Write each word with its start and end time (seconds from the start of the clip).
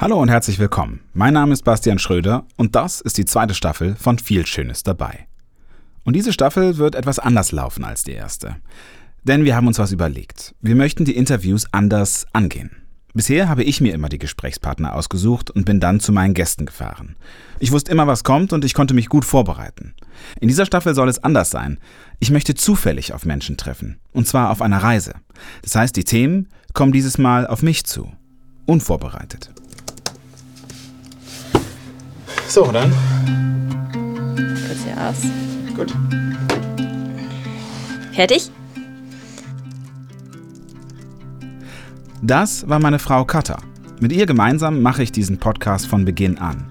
Hallo 0.00 0.22
und 0.22 0.28
herzlich 0.28 0.60
willkommen. 0.60 1.00
Mein 1.12 1.34
Name 1.34 1.52
ist 1.52 1.64
Bastian 1.64 1.98
Schröder 1.98 2.44
und 2.56 2.76
das 2.76 3.00
ist 3.00 3.18
die 3.18 3.24
zweite 3.24 3.52
Staffel 3.52 3.96
von 3.96 4.20
Viel 4.20 4.46
Schönes 4.46 4.84
dabei. 4.84 5.26
Und 6.04 6.14
diese 6.14 6.32
Staffel 6.32 6.76
wird 6.76 6.94
etwas 6.94 7.18
anders 7.18 7.50
laufen 7.50 7.82
als 7.82 8.04
die 8.04 8.12
erste. 8.12 8.54
Denn 9.24 9.44
wir 9.44 9.56
haben 9.56 9.66
uns 9.66 9.80
was 9.80 9.90
überlegt. 9.90 10.54
Wir 10.60 10.76
möchten 10.76 11.04
die 11.04 11.16
Interviews 11.16 11.66
anders 11.72 12.28
angehen. 12.32 12.70
Bisher 13.12 13.48
habe 13.48 13.64
ich 13.64 13.80
mir 13.80 13.92
immer 13.92 14.08
die 14.08 14.20
Gesprächspartner 14.20 14.94
ausgesucht 14.94 15.50
und 15.50 15.64
bin 15.64 15.80
dann 15.80 15.98
zu 15.98 16.12
meinen 16.12 16.34
Gästen 16.34 16.66
gefahren. 16.66 17.16
Ich 17.58 17.72
wusste 17.72 17.90
immer, 17.90 18.06
was 18.06 18.22
kommt 18.22 18.52
und 18.52 18.64
ich 18.64 18.74
konnte 18.74 18.94
mich 18.94 19.08
gut 19.08 19.24
vorbereiten. 19.24 19.94
In 20.40 20.46
dieser 20.46 20.66
Staffel 20.66 20.94
soll 20.94 21.08
es 21.08 21.24
anders 21.24 21.50
sein. 21.50 21.80
Ich 22.20 22.30
möchte 22.30 22.54
zufällig 22.54 23.14
auf 23.14 23.24
Menschen 23.24 23.56
treffen. 23.56 23.98
Und 24.12 24.28
zwar 24.28 24.50
auf 24.50 24.62
einer 24.62 24.80
Reise. 24.80 25.14
Das 25.62 25.74
heißt, 25.74 25.96
die 25.96 26.04
Themen 26.04 26.46
kommen 26.72 26.92
dieses 26.92 27.18
Mal 27.18 27.48
auf 27.48 27.62
mich 27.62 27.84
zu. 27.84 28.12
Unvorbereitet. 28.64 29.50
So, 32.48 32.64
dann. 32.72 32.90
Kurz 34.66 34.82
hier 34.82 34.96
aus. 34.96 35.22
Gut. 35.76 35.94
Fertig? 38.12 38.50
Das 42.22 42.66
war 42.66 42.78
meine 42.78 42.98
Frau 42.98 43.26
Katha. 43.26 43.58
Mit 44.00 44.12
ihr 44.12 44.24
gemeinsam 44.24 44.80
mache 44.80 45.02
ich 45.02 45.12
diesen 45.12 45.36
Podcast 45.36 45.86
von 45.86 46.06
Beginn 46.06 46.38
an. 46.38 46.64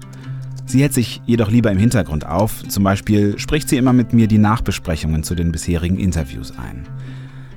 Sie 0.66 0.82
hält 0.82 0.94
sich 0.94 1.22
jedoch 1.26 1.48
lieber 1.48 1.70
im 1.70 1.78
Hintergrund 1.78 2.26
auf, 2.26 2.66
zum 2.68 2.82
Beispiel 2.82 3.38
spricht 3.38 3.68
sie 3.68 3.76
immer 3.76 3.92
mit 3.92 4.12
mir 4.12 4.26
die 4.26 4.38
Nachbesprechungen 4.38 5.22
zu 5.22 5.36
den 5.36 5.52
bisherigen 5.52 5.98
Interviews 5.98 6.52
ein. 6.58 6.88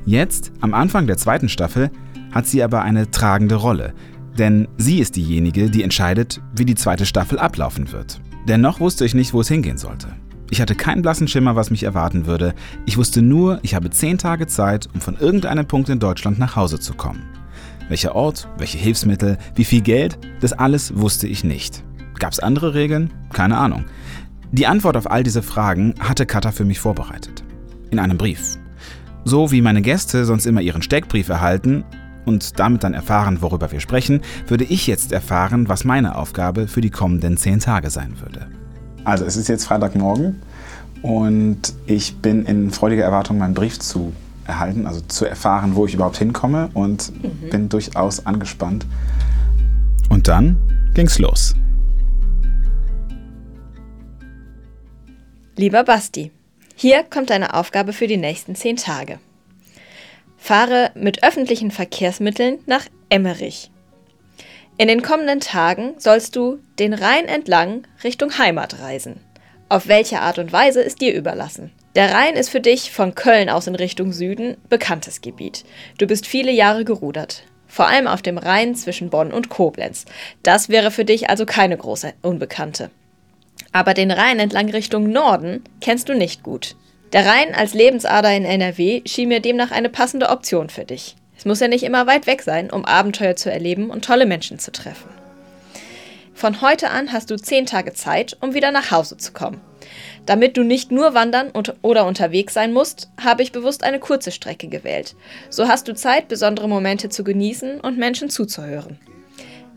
Jetzt, 0.05 0.51
am 0.62 0.76
Anfang 0.76 1.07
der 1.07 1.17
zweiten 1.17 1.49
Staffel, 1.49 1.90
hat 2.31 2.45
sie 2.45 2.63
aber 2.63 2.84
eine 2.84 3.09
tragende 3.09 3.55
Rolle, 3.55 3.93
denn 4.38 4.67
sie 4.77 4.99
ist 4.99 5.16
diejenige, 5.16 5.70
die 5.70 5.84
entscheidet, 5.84 6.41
wie 6.53 6.66
die 6.66 6.76
zweite 6.76 7.05
Staffel 7.05 7.40
ablaufen 7.40 7.91
wird. 7.91 8.21
Dennoch 8.48 8.80
wusste 8.80 9.05
ich 9.05 9.13
nicht, 9.13 9.34
wo 9.34 9.41
es 9.41 9.48
hingehen 9.48 9.77
sollte. 9.77 10.07
Ich 10.49 10.60
hatte 10.60 10.76
keinen 10.76 11.01
blassen 11.01 11.27
Schimmer, 11.27 11.55
was 11.55 11.71
mich 11.71 11.84
erwarten 11.84 12.26
würde. 12.26 12.54
Ich 12.85 12.98
wusste 12.98 13.21
nur, 13.21 13.60
ich 13.62 13.73
habe 13.73 13.90
zehn 13.90 14.18
Tage 14.18 14.48
Zeit, 14.48 14.90
um 14.93 14.99
von 14.99 15.18
irgendeinem 15.18 15.65
Punkt 15.65 15.88
in 15.90 15.99
Deutschland 15.99 16.40
nach 16.40 16.55
Hause 16.55 16.79
zu 16.79 16.93
kommen. 16.93 17.23
Welcher 17.88 18.15
Ort, 18.15 18.49
welche 18.57 18.77
Hilfsmittel, 18.77 19.38
wie 19.55 19.63
viel 19.63 19.82
Geld, 19.82 20.18
das 20.41 20.54
alles 20.54 20.95
wusste 20.98 21.27
ich 21.27 21.43
nicht. 21.43 21.84
Gab 22.20 22.34
es 22.34 22.40
andere 22.40 22.73
Regeln? 22.73 23.12
Keine 23.32 23.57
Ahnung. 23.57 23.85
Die 24.51 24.68
Antwort 24.68 24.98
auf 24.98 25.10
all 25.10 25.23
diese 25.23 25.41
Fragen 25.41 25.95
hatte 25.99 26.26
Katha 26.26 26.51
für 26.51 26.66
mich 26.66 26.79
vorbereitet. 26.79 27.43
In 27.90 27.99
einem 27.99 28.18
Brief. 28.18 28.57
So 29.23 29.51
wie 29.51 29.62
meine 29.62 29.82
Gäste 29.82 30.26
sonst 30.26 30.45
immer 30.45 30.62
ihren 30.62 30.82
Steckbrief 30.82 31.29
erhalten, 31.29 31.85
und 32.25 32.59
damit 32.59 32.83
dann 32.83 32.93
erfahren, 32.93 33.41
worüber 33.41 33.71
wir 33.71 33.79
sprechen, 33.79 34.21
würde 34.47 34.63
ich 34.63 34.87
jetzt 34.87 35.11
erfahren, 35.11 35.69
was 35.69 35.83
meine 35.83 36.15
Aufgabe 36.15 36.67
für 36.67 36.81
die 36.81 36.89
kommenden 36.89 37.37
zehn 37.37 37.59
Tage 37.59 37.89
sein 37.89 38.19
würde. 38.19 38.47
Also 39.03 39.25
es 39.25 39.35
ist 39.35 39.47
jetzt 39.47 39.65
Freitagmorgen 39.65 40.41
und 41.01 41.73
ich 41.87 42.17
bin 42.17 42.45
in 42.45 42.71
freudiger 42.71 43.03
Erwartung, 43.03 43.37
meinen 43.37 43.53
Brief 43.53 43.79
zu 43.79 44.13
erhalten, 44.45 44.85
also 44.85 45.01
zu 45.01 45.25
erfahren, 45.25 45.75
wo 45.75 45.85
ich 45.85 45.93
überhaupt 45.93 46.17
hinkomme 46.17 46.69
und 46.73 47.11
mhm. 47.23 47.49
bin 47.49 47.69
durchaus 47.69 48.25
angespannt. 48.25 48.85
Und 50.09 50.27
dann 50.27 50.57
ging's 50.93 51.19
los. 51.19 51.55
Lieber 55.55 55.83
Basti, 55.83 56.31
hier 56.75 57.03
kommt 57.03 57.29
deine 57.29 57.53
Aufgabe 57.53 57.93
für 57.93 58.07
die 58.07 58.17
nächsten 58.17 58.55
zehn 58.55 58.77
Tage. 58.77 59.19
Fahre 60.43 60.89
mit 60.95 61.23
öffentlichen 61.23 61.70
Verkehrsmitteln 61.70 62.57
nach 62.65 62.87
Emmerich. 63.09 63.70
In 64.75 64.88
den 64.88 65.03
kommenden 65.03 65.39
Tagen 65.39 65.94
sollst 66.00 66.35
du 66.35 66.57
den 66.79 66.95
Rhein 66.95 67.25
entlang 67.25 67.83
Richtung 68.03 68.35
Heimat 68.39 68.79
reisen. 68.79 69.19
Auf 69.69 69.88
welche 69.88 70.19
Art 70.19 70.39
und 70.39 70.51
Weise 70.51 70.81
ist 70.81 71.00
dir 71.00 71.13
überlassen. 71.13 71.72
Der 71.94 72.11
Rhein 72.16 72.33
ist 72.33 72.50
für 72.50 72.59
dich 72.59 72.91
von 72.91 73.13
Köln 73.13 73.49
aus 73.51 73.67
in 73.67 73.75
Richtung 73.75 74.13
Süden 74.13 74.57
bekanntes 74.67 75.21
Gebiet. 75.21 75.63
Du 75.99 76.07
bist 76.07 76.25
viele 76.25 76.51
Jahre 76.51 76.85
gerudert. 76.85 77.43
Vor 77.67 77.87
allem 77.87 78.07
auf 78.07 78.23
dem 78.23 78.39
Rhein 78.39 78.73
zwischen 78.73 79.11
Bonn 79.11 79.31
und 79.31 79.49
Koblenz. 79.49 80.05
Das 80.41 80.69
wäre 80.69 80.89
für 80.89 81.05
dich 81.05 81.29
also 81.29 81.45
keine 81.45 81.77
große 81.77 82.13
Unbekannte. 82.23 82.89
Aber 83.73 83.93
den 83.93 84.09
Rhein 84.09 84.39
entlang 84.39 84.71
Richtung 84.71 85.11
Norden 85.11 85.63
kennst 85.81 86.09
du 86.09 86.16
nicht 86.16 86.41
gut. 86.41 86.75
Der 87.13 87.25
Rhein 87.25 87.53
als 87.53 87.73
Lebensader 87.73 88.33
in 88.33 88.45
NRW 88.45 89.01
schien 89.05 89.27
mir 89.27 89.41
demnach 89.41 89.72
eine 89.72 89.89
passende 89.89 90.29
Option 90.29 90.69
für 90.69 90.85
dich. 90.85 91.16
Es 91.38 91.44
muss 91.44 91.59
ja 91.59 91.67
nicht 91.67 91.83
immer 91.83 92.07
weit 92.07 92.25
weg 92.25 92.41
sein, 92.41 92.69
um 92.69 92.85
Abenteuer 92.85 93.35
zu 93.35 93.51
erleben 93.51 93.89
und 93.89 94.05
tolle 94.05 94.25
Menschen 94.25 94.59
zu 94.59 94.72
treffen. 94.72 95.09
Von 96.33 96.61
heute 96.61 96.89
an 96.89 97.11
hast 97.11 97.29
du 97.29 97.35
zehn 97.35 97.66
Tage 97.66 97.94
Zeit, 97.94 98.38
um 98.39 98.53
wieder 98.53 98.72
nach 98.72 98.91
Hause 98.91 99.17
zu 99.17 99.33
kommen. 99.33 99.59
Damit 100.25 100.55
du 100.55 100.63
nicht 100.63 100.91
nur 100.91 101.13
wandern 101.13 101.51
oder 101.81 102.05
unterwegs 102.05 102.53
sein 102.53 102.72
musst, 102.72 103.09
habe 103.22 103.43
ich 103.43 103.51
bewusst 103.51 103.83
eine 103.83 103.99
kurze 103.99 104.31
Strecke 104.31 104.67
gewählt. 104.67 105.16
So 105.49 105.67
hast 105.67 105.88
du 105.88 105.93
Zeit, 105.93 106.29
besondere 106.29 106.69
Momente 106.69 107.09
zu 107.09 107.23
genießen 107.23 107.81
und 107.81 107.97
Menschen 107.97 108.29
zuzuhören. 108.29 108.99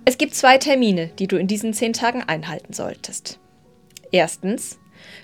Es 0.05 0.19
gibt 0.19 0.35
zwei 0.35 0.59
Termine, 0.59 1.09
die 1.19 1.27
du 1.27 1.37
in 1.37 1.49
diesen 1.49 1.73
zehn 1.73 1.95
Tagen 1.95 2.23
einhalten 2.23 2.73
solltest. 2.73 3.41
Erstens 4.13 4.79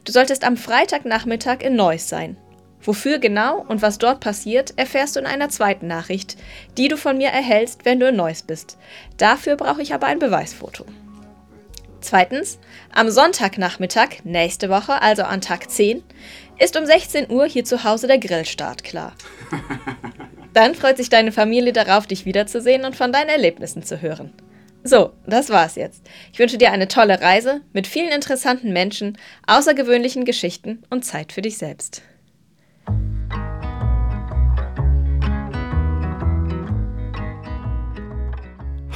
Du 0.04 0.12
solltest 0.12 0.44
am 0.44 0.56
Freitagnachmittag 0.56 1.60
in 1.60 1.76
Neuss 1.76 2.08
sein. 2.08 2.36
Wofür 2.82 3.18
genau 3.18 3.64
und 3.68 3.82
was 3.82 3.98
dort 3.98 4.20
passiert, 4.20 4.72
erfährst 4.76 5.16
du 5.16 5.20
in 5.20 5.26
einer 5.26 5.50
zweiten 5.50 5.86
Nachricht, 5.86 6.36
die 6.78 6.88
du 6.88 6.96
von 6.96 7.18
mir 7.18 7.28
erhältst, 7.28 7.84
wenn 7.84 8.00
du 8.00 8.08
in 8.08 8.16
Neuss 8.16 8.42
bist. 8.42 8.78
Dafür 9.18 9.56
brauche 9.56 9.82
ich 9.82 9.92
aber 9.92 10.06
ein 10.06 10.18
Beweisfoto. 10.18 10.86
Zweitens, 12.00 12.58
am 12.92 13.10
Sonntagnachmittag, 13.10 14.24
nächste 14.24 14.70
Woche, 14.70 15.02
also 15.02 15.22
an 15.24 15.42
Tag 15.42 15.70
10, 15.70 16.02
ist 16.58 16.78
um 16.78 16.86
16 16.86 17.30
Uhr 17.30 17.47
hier 17.47 17.64
zu 17.64 17.84
Hause 17.84 18.06
der 18.06 18.18
Grillstart 18.18 18.84
klar. 18.84 19.12
Dann 20.54 20.74
freut 20.74 20.97
sich 20.97 21.10
deine 21.10 21.32
Familie 21.32 21.72
darauf, 21.72 22.06
dich 22.06 22.24
wiederzusehen 22.24 22.84
und 22.84 22.97
von 22.97 23.12
deinen 23.12 23.28
Erlebnissen 23.28 23.82
zu 23.82 24.00
hören. 24.00 24.32
So, 24.82 25.12
das 25.26 25.50
war's 25.50 25.74
jetzt. 25.76 26.08
Ich 26.32 26.38
wünsche 26.38 26.56
dir 26.56 26.72
eine 26.72 26.88
tolle 26.88 27.20
Reise 27.20 27.60
mit 27.72 27.86
vielen 27.86 28.10
interessanten 28.10 28.72
Menschen, 28.72 29.18
außergewöhnlichen 29.46 30.24
Geschichten 30.24 30.82
und 30.88 31.04
Zeit 31.04 31.32
für 31.32 31.42
dich 31.42 31.58
selbst. 31.58 32.02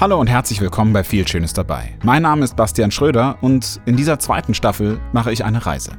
Hallo 0.00 0.18
und 0.18 0.26
herzlich 0.26 0.60
willkommen 0.60 0.92
bei 0.92 1.04
Viel 1.04 1.28
Schönes 1.28 1.52
dabei. 1.52 1.96
Mein 2.02 2.22
Name 2.22 2.44
ist 2.44 2.56
Bastian 2.56 2.90
Schröder 2.90 3.36
und 3.42 3.80
in 3.84 3.96
dieser 3.96 4.18
zweiten 4.18 4.54
Staffel 4.54 4.98
mache 5.12 5.32
ich 5.32 5.44
eine 5.44 5.64
Reise. 5.64 5.92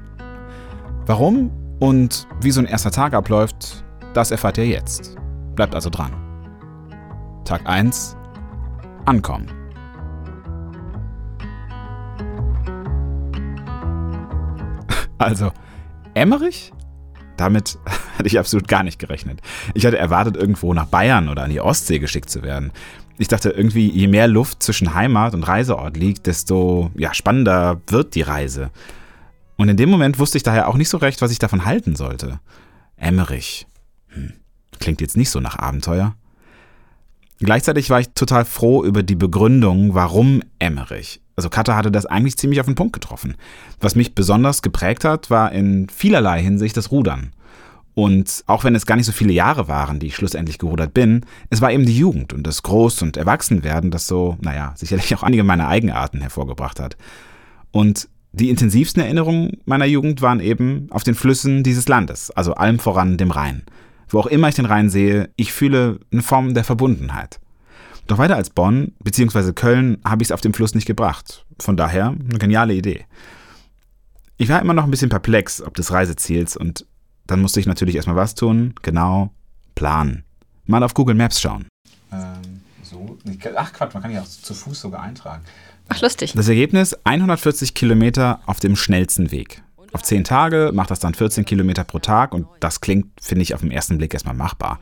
Warum 1.06 1.52
und 1.80 2.28
wie 2.42 2.52
so 2.52 2.60
ein 2.60 2.66
erster 2.66 2.92
Tag 2.92 3.14
abläuft, 3.14 3.86
das 4.16 4.32
erfahrt 4.32 4.58
ihr 4.58 4.68
jetzt. 4.68 5.16
Bleibt 5.56 5.76
also 5.76 5.90
dran. 5.92 6.12
Tag 7.46 7.68
1 7.68 8.18
Ankommen. 9.06 9.55
Also, 15.18 15.52
Emmerich? 16.14 16.72
Damit 17.38 17.78
hatte 18.18 18.28
ich 18.28 18.40
absolut 18.40 18.68
gar 18.68 18.84
nicht 18.84 19.00
gerechnet. 19.00 19.42
Ich 19.74 19.86
hatte 19.86 19.98
erwartet, 19.98 20.38
irgendwo 20.38 20.74
nach 20.74 20.86
Bayern 20.86 21.30
oder 21.30 21.44
an 21.44 21.50
die 21.50 21.62
Ostsee 21.62 22.00
geschickt 22.00 22.30
zu 22.30 22.44
werden. 22.44 22.72
Ich 23.18 23.28
dachte 23.28 23.50
irgendwie, 23.50 23.90
je 23.90 24.08
mehr 24.08 24.28
Luft 24.28 24.62
zwischen 24.62 24.94
Heimat 24.94 25.34
und 25.34 25.44
Reiseort 25.44 25.96
liegt, 25.96 26.28
desto 26.28 26.92
ja, 26.96 27.14
spannender 27.14 27.82
wird 27.88 28.16
die 28.16 28.22
Reise. 28.22 28.72
Und 29.58 29.70
in 29.70 29.78
dem 29.78 29.90
Moment 29.90 30.20
wusste 30.20 30.38
ich 30.38 30.44
daher 30.44 30.68
auch 30.68 30.76
nicht 30.76 30.90
so 30.90 30.98
recht, 30.98 31.22
was 31.22 31.32
ich 31.32 31.40
davon 31.40 31.64
halten 31.64 31.96
sollte. 31.96 32.40
Emmerich. 32.98 33.68
Hm. 34.10 34.34
Klingt 34.80 35.00
jetzt 35.00 35.16
nicht 35.16 35.30
so 35.30 35.40
nach 35.40 35.58
Abenteuer. 35.58 36.16
Gleichzeitig 37.40 37.90
war 37.90 38.00
ich 38.00 38.10
total 38.10 38.46
froh 38.46 38.84
über 38.84 39.04
die 39.04 39.16
Begründung, 39.16 39.94
warum 39.94 40.42
Emmerich. 40.60 41.22
Also 41.36 41.50
Katha 41.50 41.76
hatte 41.76 41.92
das 41.92 42.06
eigentlich 42.06 42.38
ziemlich 42.38 42.62
auf 42.62 42.66
den 42.66 42.76
Punkt 42.76 42.94
getroffen. 42.94 43.36
Was 43.82 43.96
mich 43.96 44.16
besonders 44.16 44.62
geprägt 44.62 45.04
hat, 45.04 45.30
war 45.30 45.52
in 45.52 45.90
vielerlei 45.90 46.42
Hinsicht 46.42 46.78
das 46.78 46.92
Rudern. 46.92 47.34
Und 47.94 48.44
auch 48.48 48.64
wenn 48.64 48.76
es 48.76 48.86
gar 48.86 48.96
nicht 48.96 49.06
so 49.06 49.14
viele 49.14 49.34
Jahre 49.34 49.68
waren, 49.68 50.00
die 50.00 50.08
ich 50.08 50.16
schlussendlich 50.16 50.58
gerudert 50.58 50.94
bin, 50.94 51.26
es 51.50 51.62
war 51.62 51.72
eben 51.72 51.86
die 51.86 51.98
Jugend 51.98 52.34
und 52.34 52.46
das 52.46 52.64
Groß- 52.64 53.04
und 53.04 53.16
Erwachsenwerden, 53.16 53.90
das 53.90 54.06
so, 54.06 54.38
naja, 54.42 54.74
sicherlich 54.76 55.16
auch 55.16 55.24
einige 55.24 55.44
meiner 55.44 55.70
Eigenarten 55.70 56.20
hervorgebracht 56.20 56.80
hat. 56.80 56.98
Und 57.72 58.10
die 58.34 58.50
intensivsten 58.50 59.02
Erinnerungen 59.02 59.62
meiner 59.64 59.86
Jugend 59.86 60.22
waren 60.22 60.42
eben 60.42 60.88
auf 60.92 61.04
den 61.04 61.16
Flüssen 61.16 61.64
dieses 61.64 61.88
Landes, 61.88 62.32
also 62.32 62.54
allem 62.56 62.80
voran 62.80 63.18
dem 63.18 63.32
Rhein. 63.32 63.64
Wo 64.10 64.20
auch 64.20 64.28
immer 64.28 64.50
ich 64.50 64.56
den 64.56 64.66
Rhein 64.66 64.90
sehe, 64.90 65.30
ich 65.36 65.54
fühle 65.54 66.00
eine 66.12 66.22
Form 66.22 66.54
der 66.54 66.64
Verbundenheit. 66.64 67.40
Doch 68.08 68.18
weiter 68.18 68.36
als 68.36 68.52
Bonn 68.52 68.94
bzw. 69.04 69.54
Köln 69.54 69.98
habe 70.06 70.22
ich 70.22 70.28
es 70.28 70.32
auf 70.32 70.42
dem 70.42 70.54
Fluss 70.54 70.76
nicht 70.76 70.86
gebracht. 70.86 71.46
Von 71.60 71.76
daher 71.76 72.08
eine 72.08 72.38
geniale 72.38 72.74
Idee. 72.74 73.06
Ich 74.38 74.50
war 74.50 74.62
immer 74.62 74.74
noch 74.74 74.84
ein 74.84 74.92
bisschen 74.92 75.10
perplex 75.10 75.62
ob 75.62 75.74
des 75.76 75.92
Reiseziels 75.92 76.56
und 76.58 76.86
dann 77.26 77.42
musste 77.42 77.60
ich 77.60 77.66
natürlich 77.66 77.96
erstmal 77.96 78.18
was 78.18 78.36
tun. 78.36 78.76
Genau, 78.84 79.32
planen. 79.74 80.24
Mal 80.66 80.84
auf 80.84 80.94
Google 80.94 81.16
Maps 81.16 81.42
schauen. 81.42 81.68
Ähm, 82.12 82.62
so, 82.84 83.18
Ach 83.56 83.74
Quatsch, 83.74 83.94
man 83.94 84.04
kann 84.04 84.12
ja 84.12 84.22
auch 84.22 84.28
zu 84.28 84.54
Fuß 84.54 84.82
sogar 84.82 85.02
eintragen. 85.02 85.44
Ach, 85.88 86.02
lustig. 86.02 86.34
Das 86.36 86.48
Ergebnis 86.48 86.96
140 87.04 87.74
Kilometer 87.74 88.40
auf 88.46 88.60
dem 88.60 88.76
schnellsten 88.76 89.32
Weg. 89.32 89.64
Auf 89.96 90.04
10 90.04 90.26
Tage 90.26 90.72
macht 90.74 90.92
das 90.92 91.00
dann 91.00 91.14
14 91.14 91.46
Kilometer 91.46 91.86
pro 91.86 92.00
Tag 92.00 92.34
und 92.34 92.48
das 92.60 92.82
klingt, 92.82 93.08
finde 93.22 93.44
ich, 93.44 93.54
auf 93.54 93.62
den 93.62 93.72
ersten 93.72 93.98
Blick 93.98 94.14
erstmal 94.14 94.36
machbar. 94.36 94.82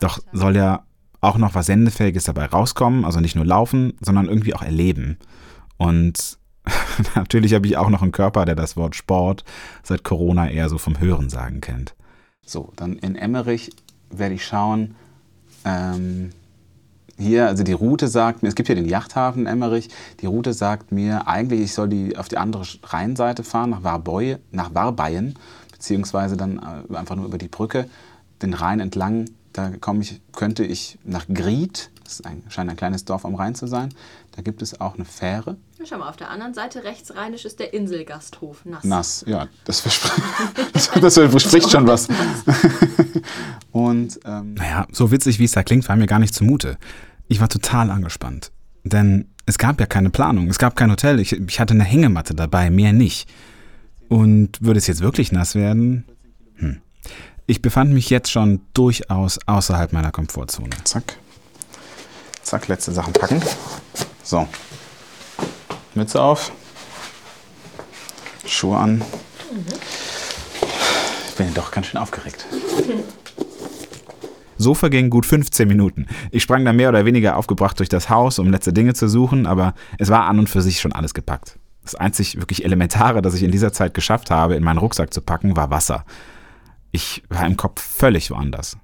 Doch 0.00 0.18
soll 0.32 0.56
ja 0.56 0.82
auch 1.20 1.38
noch 1.38 1.54
was 1.54 1.66
Sendefähiges 1.66 2.24
dabei 2.24 2.46
rauskommen, 2.46 3.04
also 3.04 3.20
nicht 3.20 3.36
nur 3.36 3.44
laufen, 3.44 3.92
sondern 4.00 4.26
irgendwie 4.26 4.52
auch 4.52 4.62
erleben. 4.62 5.16
Und 5.76 6.38
natürlich 7.14 7.54
habe 7.54 7.68
ich 7.68 7.76
auch 7.76 7.88
noch 7.88 8.02
einen 8.02 8.10
Körper, 8.10 8.44
der 8.44 8.56
das 8.56 8.76
Wort 8.76 8.96
Sport 8.96 9.44
seit 9.84 10.02
Corona 10.02 10.50
eher 10.50 10.68
so 10.68 10.76
vom 10.76 10.98
Hörensagen 10.98 11.60
kennt. 11.60 11.94
So, 12.44 12.72
dann 12.74 12.94
in 12.94 13.14
Emmerich 13.14 13.70
werde 14.10 14.34
ich 14.34 14.44
schauen, 14.44 14.96
ähm, 15.64 16.30
hier, 17.22 17.46
also 17.46 17.62
die 17.62 17.72
Route 17.72 18.08
sagt 18.08 18.42
mir, 18.42 18.48
es 18.48 18.54
gibt 18.54 18.66
hier 18.66 18.76
den 18.76 18.88
Yachthafen 18.88 19.42
in 19.42 19.46
Emmerich, 19.46 19.88
die 20.20 20.26
Route 20.26 20.52
sagt 20.52 20.92
mir, 20.92 21.26
eigentlich 21.26 21.60
ich 21.60 21.74
soll 21.74 21.88
die 21.88 22.16
auf 22.16 22.28
die 22.28 22.38
andere 22.38 22.64
Rheinseite 22.82 23.44
fahren, 23.44 23.70
nach, 23.70 23.82
Warboy, 23.82 24.36
nach 24.50 24.74
Warbeien, 24.74 25.38
beziehungsweise 25.70 26.36
dann 26.36 26.84
äh, 26.90 26.96
einfach 26.96 27.16
nur 27.16 27.26
über 27.26 27.38
die 27.38 27.48
Brücke, 27.48 27.88
den 28.42 28.54
Rhein 28.54 28.80
entlang, 28.80 29.26
da 29.52 29.70
komme 29.80 30.02
ich, 30.02 30.20
könnte 30.32 30.64
ich 30.64 30.98
nach 31.04 31.26
Gried, 31.32 31.90
das 32.04 32.20
ein, 32.22 32.42
scheint 32.48 32.70
ein 32.70 32.76
kleines 32.76 33.04
Dorf 33.04 33.24
am 33.24 33.34
Rhein 33.34 33.54
zu 33.54 33.66
sein, 33.66 33.90
da 34.34 34.42
gibt 34.42 34.62
es 34.62 34.80
auch 34.80 34.94
eine 34.94 35.04
Fähre. 35.04 35.56
Schau 35.84 35.98
mal, 35.98 36.08
auf 36.08 36.16
der 36.16 36.30
anderen 36.30 36.54
Seite 36.54 36.84
rechtsrheinisch 36.84 37.44
ist 37.44 37.58
der 37.58 37.74
Inselgasthof, 37.74 38.64
Nass. 38.64 38.84
Nass, 38.84 39.24
ja, 39.26 39.48
das, 39.64 39.80
verspricht, 39.80 40.22
das 41.02 41.14
verspricht 41.14 41.70
schon 41.70 41.86
was. 41.86 42.08
Und, 43.72 44.20
ähm, 44.24 44.54
naja, 44.54 44.86
so 44.92 45.10
witzig 45.10 45.38
wie 45.38 45.44
es 45.44 45.52
da 45.52 45.62
klingt, 45.62 45.88
war 45.88 45.96
mir 45.96 46.06
gar 46.06 46.18
nicht 46.18 46.34
zumute. 46.34 46.78
Ich 47.32 47.40
war 47.40 47.48
total 47.48 47.90
angespannt. 47.90 48.52
Denn 48.84 49.24
es 49.46 49.56
gab 49.56 49.80
ja 49.80 49.86
keine 49.86 50.10
Planung, 50.10 50.50
es 50.50 50.58
gab 50.58 50.76
kein 50.76 50.90
Hotel, 50.90 51.18
ich, 51.18 51.32
ich 51.32 51.60
hatte 51.60 51.72
eine 51.72 51.82
Hängematte 51.82 52.34
dabei, 52.34 52.68
mehr 52.68 52.92
nicht. 52.92 53.26
Und 54.10 54.60
würde 54.60 54.76
es 54.76 54.86
jetzt 54.86 55.00
wirklich 55.00 55.32
nass 55.32 55.54
werden? 55.54 56.04
Hm. 56.56 56.82
Ich 57.46 57.62
befand 57.62 57.90
mich 57.90 58.10
jetzt 58.10 58.30
schon 58.30 58.60
durchaus 58.74 59.38
außerhalb 59.46 59.94
meiner 59.94 60.10
Komfortzone. 60.10 60.68
Zack. 60.84 61.16
Zack, 62.42 62.68
letzte 62.68 62.92
Sachen 62.92 63.14
packen. 63.14 63.40
So. 64.22 64.46
Mütze 65.94 66.20
auf. 66.20 66.52
Schuhe 68.44 68.76
an. 68.76 69.02
Ich 71.30 71.34
bin 71.36 71.54
doch 71.54 71.70
ganz 71.70 71.86
schön 71.86 71.98
aufgeregt. 71.98 72.44
So 74.62 74.74
vergingen 74.74 75.10
gut 75.10 75.26
15 75.26 75.66
Minuten. 75.66 76.06
Ich 76.30 76.42
sprang 76.42 76.64
dann 76.64 76.76
mehr 76.76 76.88
oder 76.88 77.04
weniger 77.04 77.36
aufgebracht 77.36 77.78
durch 77.78 77.88
das 77.88 78.08
Haus, 78.08 78.38
um 78.38 78.50
letzte 78.50 78.72
Dinge 78.72 78.94
zu 78.94 79.08
suchen, 79.08 79.46
aber 79.46 79.74
es 79.98 80.08
war 80.08 80.26
an 80.26 80.38
und 80.38 80.48
für 80.48 80.62
sich 80.62 80.80
schon 80.80 80.92
alles 80.92 81.14
gepackt. 81.14 81.58
Das 81.82 81.96
einzig 81.96 82.36
wirklich 82.36 82.64
Elementare, 82.64 83.22
das 83.22 83.34
ich 83.34 83.42
in 83.42 83.50
dieser 83.50 83.72
Zeit 83.72 83.92
geschafft 83.92 84.30
habe, 84.30 84.54
in 84.54 84.62
meinen 84.62 84.78
Rucksack 84.78 85.12
zu 85.12 85.20
packen, 85.20 85.56
war 85.56 85.70
Wasser. 85.70 86.04
Ich 86.92 87.24
war 87.28 87.44
im 87.44 87.56
Kopf 87.56 87.82
völlig 87.82 88.30
woanders. 88.30 88.76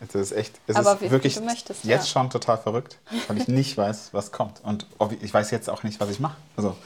Das 0.00 0.14
ist 0.14 0.32
echt, 0.32 0.60
es 0.66 0.76
aber 0.76 1.00
ist 1.00 1.10
wirklich 1.10 1.40
möchtest, 1.40 1.84
jetzt 1.84 2.06
ja. 2.06 2.20
schon 2.20 2.30
total 2.30 2.58
verrückt, 2.58 2.98
weil 3.26 3.38
ich 3.38 3.48
nicht 3.48 3.76
weiß, 3.76 4.10
was 4.12 4.30
kommt. 4.30 4.60
Und 4.62 4.86
ich 5.20 5.32
weiß 5.32 5.50
jetzt 5.50 5.70
auch 5.70 5.82
nicht, 5.82 5.98
was 5.98 6.10
ich 6.10 6.20
mache. 6.20 6.36
Also, 6.56 6.76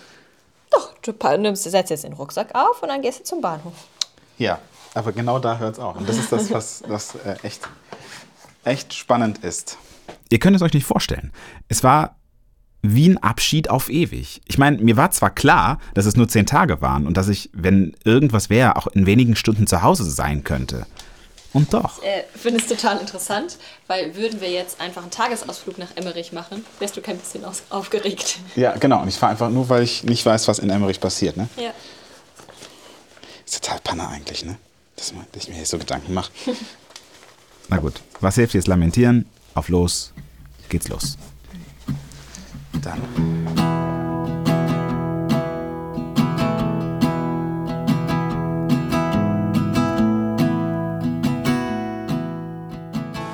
Doch, 0.71 0.95
du 1.03 1.13
nimmst, 1.39 1.65
setzt 1.65 1.91
jetzt 1.91 2.05
den 2.05 2.13
Rucksack 2.13 2.55
auf 2.55 2.83
und 2.83 2.89
dann 2.89 3.03
gehst 3.03 3.21
du 3.21 3.25
zum 3.25 3.41
Bahnhof. 3.41 3.75
Ja, 4.39 4.61
aber 4.95 5.13
genau 5.13 5.39
da 5.39 5.59
hört 5.59 5.75
es 5.75 5.81
auf. 5.81 5.97
Und 5.97 6.09
das 6.09 6.17
ist 6.17 6.33
das, 6.33 6.51
was, 6.51 6.83
was 6.87 7.15
äh, 7.17 7.37
echt 7.43 7.69
echt 8.67 8.95
spannend 8.95 9.39
ist. 9.39 9.79
Ihr 10.29 10.39
könnt 10.39 10.57
es 10.57 10.63
euch 10.63 10.75
nicht 10.75 10.87
vorstellen. 10.87 11.33
Es 11.69 11.83
war 11.83 12.17
wie 12.83 13.09
ein 13.09 13.19
Abschied 13.19 13.71
auf 13.71 13.89
ewig. 13.89 14.41
Ich 14.47 14.59
meine, 14.59 14.79
mir 14.79 14.97
war 14.97 15.11
zwar 15.11 15.31
klar, 15.31 15.79
dass 15.95 16.07
es 16.07 16.17
nur 16.17 16.29
zehn 16.29 16.47
Tage 16.47 16.81
waren 16.81 17.07
und 17.07 17.17
dass 17.17 17.29
ich, 17.29 17.51
wenn 17.53 17.97
irgendwas 18.05 18.51
wäre, 18.51 18.77
auch 18.77 18.87
in 18.89 19.07
wenigen 19.07 19.37
Stunden 19.37 19.67
zu 19.67 19.83
Hause 19.83 20.09
sein 20.09 20.45
könnte. 20.45 20.87
Und 21.53 21.73
doch. 21.73 22.03
Ich 22.03 22.09
äh, 22.09 22.25
finde 22.35 22.61
es 22.61 22.67
total 22.67 22.99
interessant, 22.99 23.57
weil 23.87 24.15
würden 24.15 24.41
wir 24.41 24.51
jetzt 24.51 24.81
einfach 24.81 25.03
einen 25.03 25.11
Tagesausflug 25.11 25.79
nach 25.79 25.89
Emmerich 25.97 26.33
machen, 26.33 26.65
wärst 26.79 26.97
du 26.97 27.01
kein 27.01 27.17
bisschen 27.17 27.45
aufgeregt. 27.71 28.39
Ja, 28.57 28.77
genau. 28.77 29.01
Und 29.01 29.09
ich 29.09 29.17
fahre 29.17 29.33
einfach 29.33 29.49
nur, 29.49 29.69
weil 29.69 29.83
ich 29.83 30.05
nicht 30.05 30.25
weiß, 30.27 30.49
was 30.49 30.59
in 30.59 30.69
Emmerich 30.69 31.01
passiert. 31.01 31.37
Ne? 31.37 31.49
Ja. 31.57 31.71
Ist 33.45 33.65
total 33.65 33.81
Panne 33.81 34.07
eigentlich, 34.09 34.45
ne? 34.45 34.57
Dass, 34.97 35.15
ich 35.35 35.49
mir 35.49 35.55
hier 35.55 35.67
so 35.67 35.79
Gedanken 35.79 36.13
mache. 36.13 36.31
Na 37.69 37.79
gut, 37.79 38.01
was 38.21 38.37
hilft 38.37 38.55
jetzt 38.55 38.69
lamentieren? 38.69 39.27
Auf 39.55 39.69
los, 39.69 40.13
geht's 40.69 40.89
los. 40.89 41.17
Dann. 42.83 43.01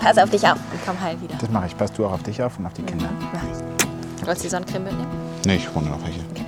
Pass 0.01 0.19
auf 0.19 0.31
dich 0.31 0.43
auf 0.45 0.57
und 0.57 0.81
komm 0.85 1.01
heil 1.01 1.21
wieder. 1.21 1.37
Das 1.37 1.49
mache 1.51 1.67
ich. 1.67 1.77
Pass 1.77 1.93
du 1.93 2.05
auch 2.07 2.13
auf 2.13 2.23
dich 2.23 2.43
auf 2.43 2.59
und 2.59 2.67
auf 2.67 2.73
die 2.73 2.83
Kinder. 2.83 3.09
Mhm, 3.09 3.29
mach 3.33 3.43
ich. 3.43 4.27
Wolltest 4.27 4.41
du 4.41 4.47
die 4.47 4.51
Sonnencreme 4.51 4.85
mitnehmen? 4.85 5.11
Nee, 5.47 5.57
ich 5.57 5.75
hole 5.75 5.87
noch 5.87 6.03
welche. 6.03 6.21
Okay. 6.31 6.47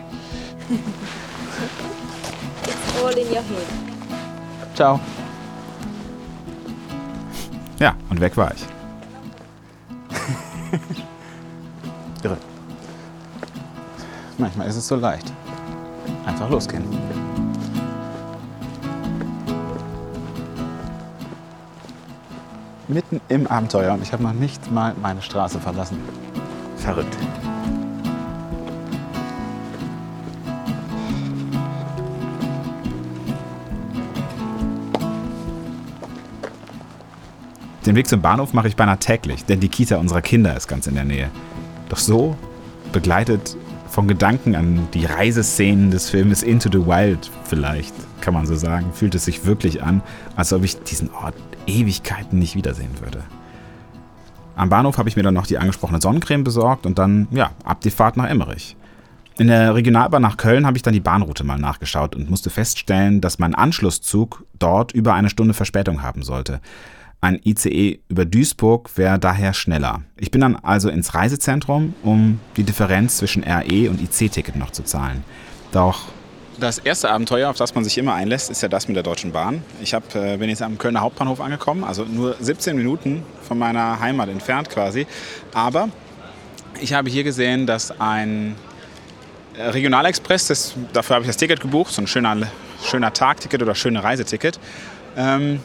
It's 2.67 3.03
all 3.03 3.13
in 3.13 3.29
your 3.29 3.43
head. 3.43 3.67
Ciao. 4.75 5.01
Ja, 7.79 7.95
und 8.09 8.21
weg 8.21 8.37
war 8.37 8.53
ich. 8.55 8.67
Irre. 12.23 12.37
Manchmal 14.39 14.69
ist 14.69 14.77
es 14.77 14.87
so 14.87 14.97
leicht. 14.97 15.33
Einfach 16.27 16.49
losgehen. 16.49 16.85
Mitten 22.87 23.21
im 23.29 23.47
Abenteuer 23.47 23.95
und 23.95 24.03
ich 24.03 24.13
habe 24.13 24.23
noch 24.23 24.33
nicht 24.33 24.71
mal 24.71 24.95
meine 25.01 25.23
Straße 25.23 25.59
verlassen. 25.59 25.99
Verrückt. 26.77 27.17
Den 37.87 37.97
Weg 37.97 38.07
zum 38.07 38.23
Bahnhof 38.23 38.55
mache 38.55 38.69
ich 38.69 38.77
beinahe 38.77 38.99
täglich, 38.99 39.45
denn 39.45 39.61
die 39.61 39.69
Kita 39.69 39.97
unserer 39.97 40.23
Kinder 40.23 40.57
ist 40.57 40.69
ganz 40.69 40.87
in 40.87 40.95
der 40.95 41.05
Nähe. 41.05 41.31
Doch 41.91 41.99
so, 41.99 42.35
begleitet 42.93 43.59
von 43.91 44.09
Gedanken 44.09 44.55
an 44.55 44.89
die 44.95 45.05
Reiseszenen 45.05 45.91
des 45.91 46.09
Filmes 46.09 46.43
Into 46.43 46.71
the 46.73 46.87
Wild, 46.87 47.31
vielleicht 47.45 47.95
kann 48.23 48.33
man 48.33 48.47
so 48.47 48.55
sagen, 48.55 48.93
fühlt 48.95 49.15
es 49.15 49.27
sich 49.27 49.45
wirklich 49.45 49.83
an, 49.83 50.03
als 50.35 50.53
ob 50.55 50.65
ich 50.65 50.83
diesen 50.83 51.11
Ort 51.13 51.35
Ewigkeiten 51.67 52.39
nicht 52.39 52.57
wiedersehen 52.57 52.91
würde. 53.01 53.23
Am 54.57 54.71
Bahnhof 54.71 54.97
habe 54.97 55.11
ich 55.11 55.17
mir 55.17 55.23
dann 55.23 55.35
noch 55.35 55.47
die 55.47 55.59
angesprochene 55.59 56.01
Sonnencreme 56.01 56.43
besorgt 56.43 56.87
und 56.87 56.99
dann, 56.99 57.29
ja, 57.33 57.51
ab 57.65 57.83
die 57.83 57.91
Fahrt 57.91 58.17
nach 58.17 58.29
Emmerich. 58.29 58.77
In 59.37 59.49
der 59.49 59.75
Regionalbahn 59.75 60.23
nach 60.23 60.39
Köln 60.39 60.65
habe 60.65 60.79
ich 60.79 60.83
dann 60.83 60.95
die 60.95 61.01
Bahnroute 61.01 61.45
mal 61.45 61.59
nachgeschaut 61.59 62.15
und 62.15 62.31
musste 62.31 62.51
feststellen, 62.51 63.21
dass 63.21 63.39
mein 63.39 63.55
Anschlusszug 63.55 64.45
dort 64.59 64.93
über 64.93 65.13
eine 65.13 65.29
Stunde 65.29 65.55
Verspätung 65.55 66.03
haben 66.03 66.23
sollte. 66.23 66.61
Ein 67.25 67.41
ICE 67.43 68.01
über 68.11 68.27
Duisburg 68.27 68.99
wäre 68.99 69.19
daher 69.19 69.55
schneller. 69.55 70.03
Ich 70.19 70.31
bin 70.31 70.43
dann 70.43 70.57
also 70.57 70.91
ins 70.91 71.15
Reisezentrum, 71.15 71.95
um 72.03 72.39
die 72.59 72.65
Differenz 72.65 73.17
zwischen 73.17 73.43
RE 73.43 73.89
und 73.89 73.99
IC-Ticket 74.03 74.57
noch 74.57 74.73
zu 74.73 74.83
zahlen. 74.83 75.25
Doch 75.73 76.03
das 76.61 76.77
erste 76.77 77.11
Abenteuer, 77.11 77.49
auf 77.49 77.57
das 77.57 77.75
man 77.75 77.83
sich 77.83 77.97
immer 77.97 78.13
einlässt, 78.13 78.51
ist 78.51 78.61
ja 78.61 78.69
das 78.69 78.89
mit 78.89 78.97
der 78.97 79.03
Deutschen 79.03 79.33
Bahn. 79.33 79.63
Ich 79.81 79.95
hab, 79.95 80.15
äh, 80.15 80.37
bin 80.37 80.51
jetzt 80.51 80.61
am 80.61 80.77
Kölner 80.77 81.01
Hauptbahnhof 81.01 81.41
angekommen, 81.41 81.83
also 81.83 82.05
nur 82.05 82.37
17 82.39 82.77
Minuten 82.77 83.23
von 83.41 83.59
meiner 83.59 84.01
Heimat 84.01 84.29
entfernt 84.29 84.69
quasi. 84.69 85.07
Aber 85.55 85.89
ich 86.79 86.93
habe 86.93 87.09
hier 87.09 87.25
gesehen, 87.25 87.67
dass 87.67 87.99
ein 88.03 88.55
Regionalexpress, 89.57 90.49
das, 90.49 90.75
dafür 90.93 91.15
habe 91.15 91.23
ich 91.25 91.29
das 91.29 91.39
Ticket 91.39 91.61
gebucht, 91.61 91.95
so 91.95 92.03
ein 92.03 92.07
schöner, 92.07 92.37
schöner 92.85 93.15
Tagticket 93.15 93.63
oder 93.63 93.75
schöne 93.75 94.05
Reiseticket, 94.05 94.61
ähm, 95.17 95.61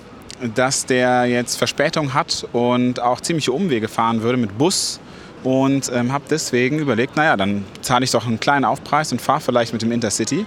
dass 0.55 0.86
der 0.86 1.25
jetzt 1.25 1.58
Verspätung 1.58 2.13
hat 2.13 2.48
und 2.53 3.00
auch 3.00 3.22
ziemliche 3.22 3.51
Umwege 3.51 3.88
fahren 3.88 4.22
würde 4.22 4.38
mit 4.38 4.58
Bus. 4.58 5.00
Und 5.43 5.89
ähm, 5.93 6.12
habe 6.12 6.25
deswegen 6.29 6.79
überlegt, 6.79 7.15
naja, 7.15 7.38
dann 7.38 7.63
zahle 7.81 8.03
ich 8.03 8.12
doch 8.12 8.27
einen 8.27 8.41
kleinen 8.41 8.65
Aufpreis 8.65 9.12
und 9.13 9.22
fahre 9.22 9.39
vielleicht 9.39 9.72
mit 9.72 9.81
dem 9.81 9.91
Intercity. 9.91 10.46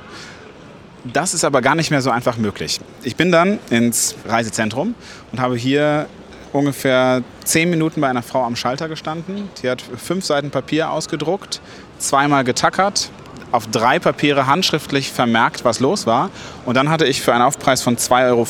Das 1.05 1.35
ist 1.35 1.45
aber 1.45 1.63
gar 1.63 1.75
nicht 1.75 1.91
mehr 1.91 2.03
so 2.03 2.11
einfach 2.11 2.37
möglich. 2.37 2.79
Ich 3.03 3.17
bin 3.17 3.33
dann 3.33 3.59
ins 3.71 4.15
Reisezentrum 4.27 4.95
und 5.33 5.41
habe 5.41 5.57
hier 5.57 6.07
ungefähr 6.53 7.23
zehn 7.45 7.71
Minuten 7.71 8.01
bei 8.01 8.09
einer 8.09 8.23
Frau 8.23 8.45
am 8.45 8.55
Schalter 8.55 8.89
gestanden. 8.89 9.49
Die 9.63 9.71
hat 9.71 9.83
fünf 9.83 10.25
Seiten 10.25 10.51
Papier 10.51 10.91
ausgedruckt, 10.91 11.61
zweimal 11.99 12.45
getackert, 12.45 13.11
auf 13.51 13.67
drei 13.67 13.99
Papiere 13.99 14.47
handschriftlich 14.47 15.11
vermerkt, 15.11 15.65
was 15.65 15.81
los 15.81 16.07
war. 16.07 16.31
Und 16.67 16.77
dann 16.77 16.89
hatte 16.89 17.07
ich 17.07 17.23
für 17.23 17.33
einen 17.33 17.43
Aufpreis 17.43 17.83
von 17.83 17.97
2,65 17.97 18.27
Euro 18.29 18.45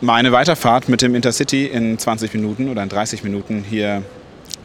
meine 0.00 0.32
Weiterfahrt 0.32 0.88
mit 0.88 1.02
dem 1.02 1.14
Intercity 1.14 1.66
in 1.66 1.98
20 1.98 2.32
Minuten 2.34 2.68
oder 2.68 2.82
in 2.82 2.88
30 2.88 3.22
Minuten 3.24 3.64
hier 3.68 4.02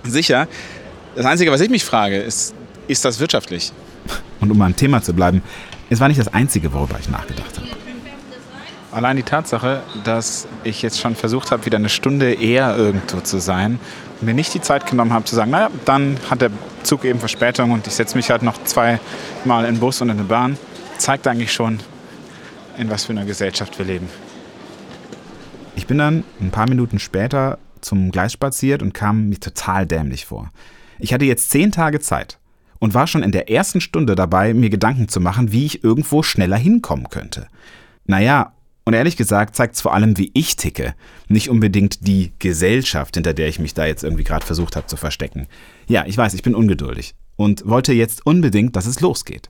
Sicher. 0.04 0.48
Das 1.16 1.26
Einzige, 1.26 1.52
was 1.52 1.62
ich 1.62 1.70
mich 1.70 1.84
frage, 1.84 2.18
ist, 2.18 2.54
ist 2.88 3.06
das 3.06 3.20
wirtschaftlich? 3.20 3.72
Und 4.40 4.52
um 4.52 4.60
beim 4.60 4.76
Thema 4.76 5.02
zu 5.02 5.14
bleiben, 5.14 5.42
es 5.90 6.00
war 6.00 6.08
nicht 6.08 6.20
das 6.20 6.34
Einzige, 6.34 6.74
worüber 6.74 6.98
ich 7.00 7.10
nachgedacht 7.10 7.58
habe. 7.58 7.68
Allein 8.92 9.18
die 9.18 9.24
Tatsache, 9.24 9.82
dass 10.06 10.48
ich 10.64 10.82
jetzt 10.82 11.02
schon 11.02 11.16
versucht 11.16 11.52
habe, 11.52 11.66
wieder 11.66 11.78
eine 11.78 11.90
Stunde 11.90 12.34
eher 12.34 12.78
irgendwo 12.78 13.20
zu 13.20 13.40
sein 13.40 13.80
und 14.22 14.26
mir 14.26 14.34
nicht 14.34 14.54
die 14.54 14.62
Zeit 14.62 14.86
genommen 14.90 15.12
habe 15.12 15.26
zu 15.26 15.36
sagen, 15.36 15.52
naja, 15.52 15.70
dann 15.84 16.18
hat 16.30 16.42
der 16.42 16.52
Zug 16.84 17.04
eben 17.04 17.20
Verspätung 17.20 17.72
und 17.72 17.86
ich 17.88 17.94
setze 17.94 18.16
mich 18.16 18.30
halt 18.30 18.42
noch 18.42 18.64
zweimal 18.64 19.66
in 19.66 19.76
den 19.76 19.80
Bus 19.80 20.02
und 20.02 20.10
in 20.10 20.18
die 20.18 20.24
Bahn, 20.24 20.58
zeigt 20.98 21.28
eigentlich 21.28 21.52
schon, 21.52 21.80
in 22.78 22.90
was 22.90 23.06
für 23.06 23.12
einer 23.12 23.26
Gesellschaft 23.26 23.78
wir 23.78 23.86
leben. 23.86 24.08
Ich 25.76 25.88
bin 25.88 25.98
dann 25.98 26.24
ein 26.40 26.52
paar 26.52 26.70
Minuten 26.70 27.00
später 27.00 27.60
zum 27.82 28.12
Gleis 28.12 28.34
spaziert 28.34 28.82
und 28.82 28.94
kam 28.94 29.30
mir 29.30 29.40
total 29.40 29.86
dämlich 29.86 30.26
vor. 30.26 30.52
Ich 31.00 31.14
hatte 31.14 31.26
jetzt 31.26 31.50
zehn 31.50 31.72
Tage 31.72 32.00
Zeit 32.00 32.40
und 32.80 32.94
war 32.94 33.08
schon 33.08 33.24
in 33.24 33.32
der 33.32 33.50
ersten 33.50 33.82
Stunde 33.82 34.16
dabei, 34.16 34.54
mir 34.54 34.70
Gedanken 34.70 35.08
zu 35.08 35.20
machen, 35.20 35.52
wie 35.52 35.66
ich 35.66 35.84
irgendwo 35.84 36.24
schneller 36.24 36.58
hinkommen 36.58 37.10
könnte. 37.10 37.48
Naja, 38.06 38.54
und 38.86 38.94
ehrlich 38.94 39.18
gesagt 39.18 39.56
zeigt 39.56 39.76
es 39.76 39.82
vor 39.82 39.94
allem, 39.94 40.18
wie 40.18 40.32
ich 40.34 40.56
ticke, 40.56 40.94
nicht 41.28 41.50
unbedingt 41.50 42.08
die 42.08 42.34
Gesellschaft, 42.40 43.16
hinter 43.16 43.34
der 43.34 43.48
ich 43.48 43.60
mich 43.60 43.74
da 43.74 43.86
jetzt 43.86 44.04
irgendwie 44.04 44.24
gerade 44.24 44.46
versucht 44.46 44.76
habe 44.76 44.86
zu 44.86 44.96
verstecken. 44.96 45.48
Ja, 45.88 46.06
ich 46.06 46.18
weiß, 46.18 46.36
ich 46.36 46.44
bin 46.44 46.56
ungeduldig 46.56 47.16
und 47.36 47.68
wollte 47.68 47.94
jetzt 47.94 48.26
unbedingt, 48.26 48.76
dass 48.76 48.86
es 48.86 49.02
losgeht. 49.02 49.50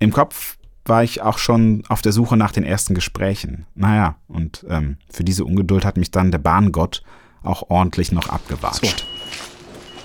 Im 0.00 0.12
Kopf 0.12 0.56
war 0.84 1.04
ich 1.04 1.22
auch 1.22 1.38
schon 1.38 1.84
auf 1.88 2.02
der 2.02 2.12
Suche 2.12 2.36
nach 2.36 2.52
den 2.52 2.64
ersten 2.64 2.94
Gesprächen. 2.94 3.66
Naja, 3.74 4.16
und 4.28 4.64
ähm, 4.68 4.96
für 5.10 5.24
diese 5.24 5.44
Ungeduld 5.44 5.84
hat 5.84 5.96
mich 5.96 6.10
dann 6.10 6.30
der 6.30 6.38
Bahngott 6.38 7.02
auch 7.42 7.70
ordentlich 7.70 8.12
noch 8.12 8.28
abgewatscht. 8.28 9.04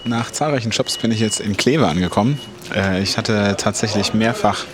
So. 0.03 0.09
Nach 0.09 0.31
zahlreichen 0.31 0.71
Shops 0.71 0.97
bin 0.97 1.11
ich 1.11 1.19
jetzt 1.19 1.39
in 1.39 1.57
Kleve 1.57 1.87
angekommen. 1.87 2.39
Äh, 2.73 3.01
ich 3.01 3.17
hatte 3.17 3.55
tatsächlich 3.57 4.13
mehrfach 4.13 4.65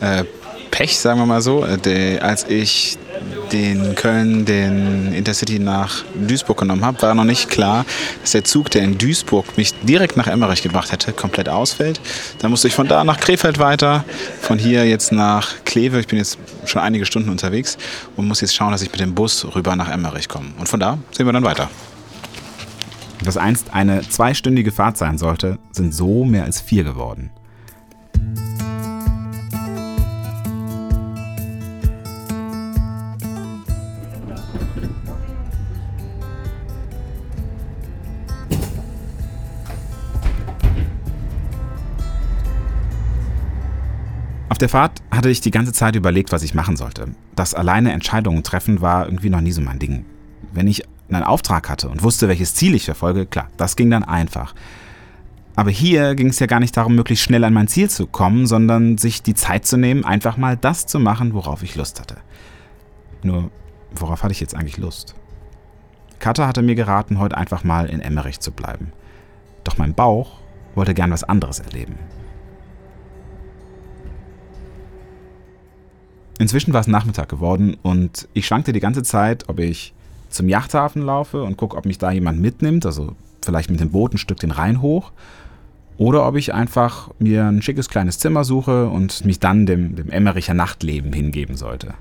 äh, 0.00 0.24
Pech, 0.70 0.98
sagen 0.98 1.20
wir 1.20 1.26
mal 1.26 1.42
so. 1.42 1.64
Äh, 1.64 2.18
als 2.18 2.48
ich 2.48 2.98
den 3.52 3.94
Köln, 3.94 4.44
den 4.44 5.12
Intercity 5.12 5.58
nach 5.58 6.04
Duisburg 6.14 6.58
genommen 6.58 6.84
habe, 6.84 7.00
war 7.02 7.14
noch 7.14 7.24
nicht 7.24 7.50
klar, 7.50 7.84
dass 8.20 8.32
der 8.32 8.44
Zug, 8.44 8.70
der 8.70 8.82
in 8.82 8.98
Duisburg 8.98 9.56
mich 9.56 9.72
direkt 9.82 10.16
nach 10.16 10.26
Emmerich 10.26 10.62
gebracht 10.62 10.92
hätte, 10.92 11.12
komplett 11.12 11.48
ausfällt. 11.48 12.00
Dann 12.38 12.50
musste 12.50 12.68
ich 12.68 12.74
von 12.74 12.88
da 12.88 13.04
nach 13.04 13.20
Krefeld 13.20 13.58
weiter, 13.58 14.04
von 14.40 14.58
hier 14.58 14.86
jetzt 14.86 15.12
nach 15.12 15.64
Kleve. 15.64 16.00
Ich 16.00 16.06
bin 16.06 16.18
jetzt 16.18 16.38
schon 16.64 16.82
einige 16.82 17.06
Stunden 17.06 17.30
unterwegs 17.30 17.78
und 18.16 18.26
muss 18.26 18.40
jetzt 18.40 18.54
schauen, 18.54 18.72
dass 18.72 18.82
ich 18.82 18.90
mit 18.90 19.00
dem 19.00 19.14
Bus 19.14 19.46
rüber 19.54 19.76
nach 19.76 19.88
Emmerich 19.88 20.28
komme. 20.28 20.48
Und 20.58 20.68
von 20.68 20.80
da 20.80 20.98
sehen 21.12 21.26
wir 21.26 21.32
dann 21.32 21.44
weiter. 21.44 21.70
Was 23.22 23.36
einst 23.36 23.72
eine 23.72 24.02
zweistündige 24.02 24.70
Fahrt 24.72 24.98
sein 24.98 25.16
sollte, 25.16 25.58
sind 25.72 25.94
so 25.94 26.24
mehr 26.24 26.44
als 26.44 26.60
vier 26.60 26.84
geworden. 26.84 27.30
Der 44.64 44.70
Fahrt 44.70 45.02
hatte 45.10 45.28
ich 45.28 45.42
die 45.42 45.50
ganze 45.50 45.74
Zeit 45.74 45.94
überlegt, 45.94 46.32
was 46.32 46.42
ich 46.42 46.54
machen 46.54 46.78
sollte. 46.78 47.08
Das 47.36 47.52
alleine 47.52 47.92
Entscheidungen 47.92 48.42
treffen 48.42 48.80
war 48.80 49.04
irgendwie 49.04 49.28
noch 49.28 49.42
nie 49.42 49.52
so 49.52 49.60
mein 49.60 49.78
Ding. 49.78 50.06
Wenn 50.54 50.68
ich 50.68 50.84
einen 51.10 51.22
Auftrag 51.22 51.68
hatte 51.68 51.90
und 51.90 52.02
wusste, 52.02 52.28
welches 52.28 52.54
Ziel 52.54 52.74
ich 52.74 52.86
verfolge, 52.86 53.26
klar, 53.26 53.50
das 53.58 53.76
ging 53.76 53.90
dann 53.90 54.04
einfach. 54.04 54.54
Aber 55.54 55.70
hier 55.70 56.14
ging 56.14 56.28
es 56.28 56.38
ja 56.38 56.46
gar 56.46 56.60
nicht 56.60 56.74
darum, 56.78 56.94
möglichst 56.94 57.26
schnell 57.26 57.44
an 57.44 57.52
mein 57.52 57.68
Ziel 57.68 57.90
zu 57.90 58.06
kommen, 58.06 58.46
sondern 58.46 58.96
sich 58.96 59.22
die 59.22 59.34
Zeit 59.34 59.66
zu 59.66 59.76
nehmen, 59.76 60.02
einfach 60.02 60.38
mal 60.38 60.56
das 60.56 60.86
zu 60.86 60.98
machen, 60.98 61.34
worauf 61.34 61.62
ich 61.62 61.74
Lust 61.74 62.00
hatte. 62.00 62.16
Nur, 63.22 63.50
worauf 63.94 64.22
hatte 64.22 64.32
ich 64.32 64.40
jetzt 64.40 64.56
eigentlich 64.56 64.78
Lust? 64.78 65.14
Katha 66.20 66.46
hatte 66.46 66.62
mir 66.62 66.74
geraten, 66.74 67.18
heute 67.18 67.36
einfach 67.36 67.64
mal 67.64 67.90
in 67.90 68.00
Emmerich 68.00 68.40
zu 68.40 68.50
bleiben. 68.50 68.92
Doch 69.62 69.76
mein 69.76 69.92
Bauch 69.92 70.38
wollte 70.74 70.94
gern 70.94 71.10
was 71.10 71.22
anderes 71.22 71.58
erleben. 71.58 71.98
Inzwischen 76.38 76.72
war 76.72 76.80
es 76.80 76.86
Nachmittag 76.86 77.28
geworden 77.28 77.76
und 77.82 78.28
ich 78.34 78.46
schwankte 78.46 78.72
die 78.72 78.80
ganze 78.80 79.02
Zeit, 79.02 79.48
ob 79.48 79.60
ich 79.60 79.94
zum 80.30 80.48
Yachthafen 80.48 81.02
laufe 81.02 81.42
und 81.42 81.56
gucke, 81.56 81.76
ob 81.76 81.86
mich 81.86 81.98
da 81.98 82.10
jemand 82.10 82.40
mitnimmt, 82.40 82.84
also 82.86 83.14
vielleicht 83.44 83.70
mit 83.70 83.80
dem 83.80 83.90
Boot 83.90 84.14
ein 84.14 84.18
Stück 84.18 84.40
den 84.40 84.50
Rhein 84.50 84.82
hoch, 84.82 85.12
oder 85.96 86.26
ob 86.26 86.34
ich 86.34 86.52
einfach 86.52 87.10
mir 87.20 87.46
ein 87.46 87.62
schickes 87.62 87.88
kleines 87.88 88.18
Zimmer 88.18 88.42
suche 88.42 88.88
und 88.88 89.24
mich 89.24 89.38
dann 89.38 89.64
dem, 89.64 89.94
dem 89.94 90.10
Emmericher 90.10 90.54
Nachtleben 90.54 91.12
hingeben 91.12 91.56
sollte. 91.56 91.94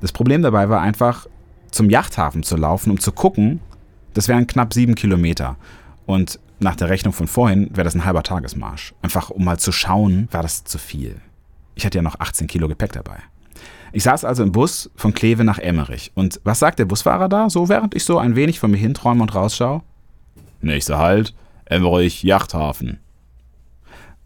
Das 0.00 0.12
Problem 0.12 0.40
dabei 0.40 0.70
war 0.70 0.80
einfach, 0.80 1.26
zum 1.70 1.90
Yachthafen 1.90 2.42
zu 2.42 2.56
laufen, 2.56 2.90
um 2.90 2.98
zu 2.98 3.12
gucken, 3.12 3.60
das 4.14 4.26
wären 4.26 4.46
knapp 4.46 4.72
sieben 4.72 4.94
Kilometer. 4.94 5.56
Und 6.06 6.40
nach 6.58 6.76
der 6.76 6.88
Rechnung 6.88 7.12
von 7.12 7.28
vorhin 7.28 7.68
wäre 7.70 7.84
das 7.84 7.94
ein 7.94 8.04
halber 8.04 8.22
Tagesmarsch. 8.22 8.94
Einfach 9.02 9.30
um 9.30 9.44
mal 9.44 9.58
zu 9.58 9.70
schauen, 9.70 10.28
war 10.30 10.42
das 10.42 10.64
zu 10.64 10.78
viel. 10.78 11.16
Ich 11.74 11.86
hatte 11.86 11.98
ja 11.98 12.02
noch 12.02 12.18
18 12.18 12.46
Kilo 12.46 12.68
Gepäck 12.68 12.92
dabei. 12.92 13.18
Ich 13.92 14.04
saß 14.04 14.24
also 14.24 14.42
im 14.42 14.52
Bus 14.52 14.90
von 14.94 15.14
Kleve 15.14 15.44
nach 15.44 15.58
Emmerich. 15.58 16.12
Und 16.14 16.40
was 16.44 16.58
sagt 16.58 16.78
der 16.78 16.84
Busfahrer 16.84 17.28
da, 17.28 17.50
so 17.50 17.68
während 17.68 17.94
ich 17.94 18.04
so 18.04 18.18
ein 18.18 18.36
wenig 18.36 18.60
von 18.60 18.70
mir 18.70 18.76
hinträume 18.76 19.22
und 19.22 19.34
rausschaue? 19.34 19.82
Nächster 20.60 20.98
Halt, 20.98 21.34
Emmerich, 21.64 22.22
Yachthafen. 22.22 23.00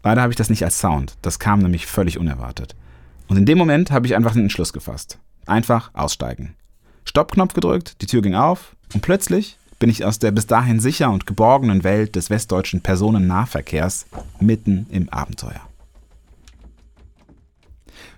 Leider 0.03 0.21
habe 0.21 0.31
ich 0.31 0.37
das 0.37 0.49
nicht 0.49 0.63
als 0.63 0.79
Sound. 0.79 1.17
Das 1.21 1.39
kam 1.39 1.59
nämlich 1.59 1.87
völlig 1.87 2.19
unerwartet. 2.19 2.75
Und 3.27 3.37
in 3.37 3.45
dem 3.45 3.57
Moment 3.57 3.89
habe 3.89 4.05
ich 4.05 4.15
einfach 4.15 4.33
den 4.33 4.43
Entschluss 4.43 4.71
gefasst. 4.71 5.17
Einfach 5.47 5.89
aussteigen. 5.93 6.55
Stoppknopf 7.05 7.53
gedrückt, 7.53 8.01
die 8.01 8.07
Tür 8.07 8.21
ging 8.21 8.35
auf 8.35 8.75
und 8.93 9.01
plötzlich 9.01 9.57
bin 9.79 9.89
ich 9.89 10.05
aus 10.05 10.19
der 10.19 10.31
bis 10.31 10.47
dahin 10.47 10.79
sicher 10.79 11.11
und 11.11 11.25
geborgenen 11.25 11.83
Welt 11.83 12.15
des 12.15 12.29
westdeutschen 12.29 12.81
Personennahverkehrs 12.81 14.05
mitten 14.39 14.87
im 14.89 15.09
Abenteuer. 15.09 15.61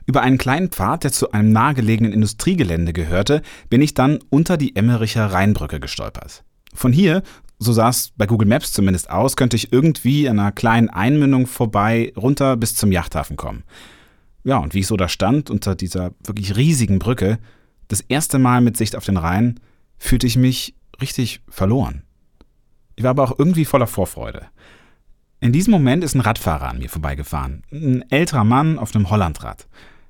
Über 0.08 0.22
einen 0.22 0.38
kleinen 0.38 0.70
Pfad, 0.70 1.04
der 1.04 1.12
zu 1.12 1.32
einem 1.34 1.52
nahegelegenen 1.52 2.14
Industriegelände 2.14 2.94
gehörte, 2.94 3.42
bin 3.70 3.82
ich 3.82 3.94
dann 3.94 4.20
unter 4.30 4.56
die 4.56 4.74
Emmericher 4.76 5.26
Rheinbrücke 5.26 5.82
gestolpert. 5.82 6.46
Von 6.74 6.94
hier, 6.94 7.24
so 7.60 7.74
sah 7.74 7.90
es 7.90 8.14
bei 8.16 8.26
Google 8.26 8.48
Maps 8.48 8.72
zumindest 8.72 9.10
aus, 9.10 9.36
könnte 9.36 9.58
ich 9.58 9.74
irgendwie 9.74 10.30
an 10.30 10.40
einer 10.40 10.54
kleinen 10.54 10.90
Einmündung 10.90 11.46
vorbei 11.46 12.14
runter 12.16 12.56
bis 12.56 12.74
zum 12.74 12.94
Yachthafen 12.94 13.36
kommen. 13.36 13.66
Ja, 14.46 14.60
und 14.60 14.74
wie 14.74 14.80
ich 14.80 14.88
so 14.88 14.96
da 14.96 15.10
stand, 15.10 15.50
unter 15.50 15.76
dieser 15.76 16.12
wirklich 16.24 16.56
riesigen 16.56 17.00
Brücke, 17.00 17.38
das 17.90 18.00
erste 18.00 18.40
Mal 18.40 18.62
mit 18.62 18.78
Sicht 18.78 18.96
auf 18.96 19.04
den 19.04 19.18
Rhein, 19.18 19.60
fühlte 19.98 20.26
ich 20.26 20.38
mich 20.38 20.74
richtig 21.02 21.42
verloren. 21.50 22.04
Ich 22.96 23.04
war 23.04 23.10
aber 23.10 23.24
auch 23.26 23.38
irgendwie 23.38 23.66
voller 23.66 23.88
Vorfreude. 23.88 24.46
In 25.42 25.52
diesem 25.52 25.72
Moment 25.72 26.02
ist 26.02 26.16
ein 26.16 26.22
Radfahrer 26.22 26.70
an 26.70 26.80
mir 26.80 26.90
vorbeigefahren. 26.90 27.64
Ein 27.72 28.10
älterer 28.10 28.46
Mann 28.46 28.80
auf 28.80 28.96
einem 28.96 29.10
Hollandrad. 29.10 29.68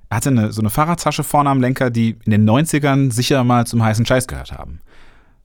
Er 0.10 0.18
hatte 0.18 0.30
eine, 0.30 0.52
so 0.52 0.62
eine 0.62 0.70
Fahrradtasche 0.70 1.24
vorne 1.24 1.50
am 1.50 1.62
Lenker, 1.62 1.90
die 1.90 2.18
in 2.26 2.32
den 2.32 2.50
90ern 2.50 3.12
sicher 3.12 3.44
mal 3.44 3.68
zum 3.68 3.84
heißen 3.84 4.06
Scheiß 4.06 4.28
gehört 4.28 4.52
haben. 4.52 4.80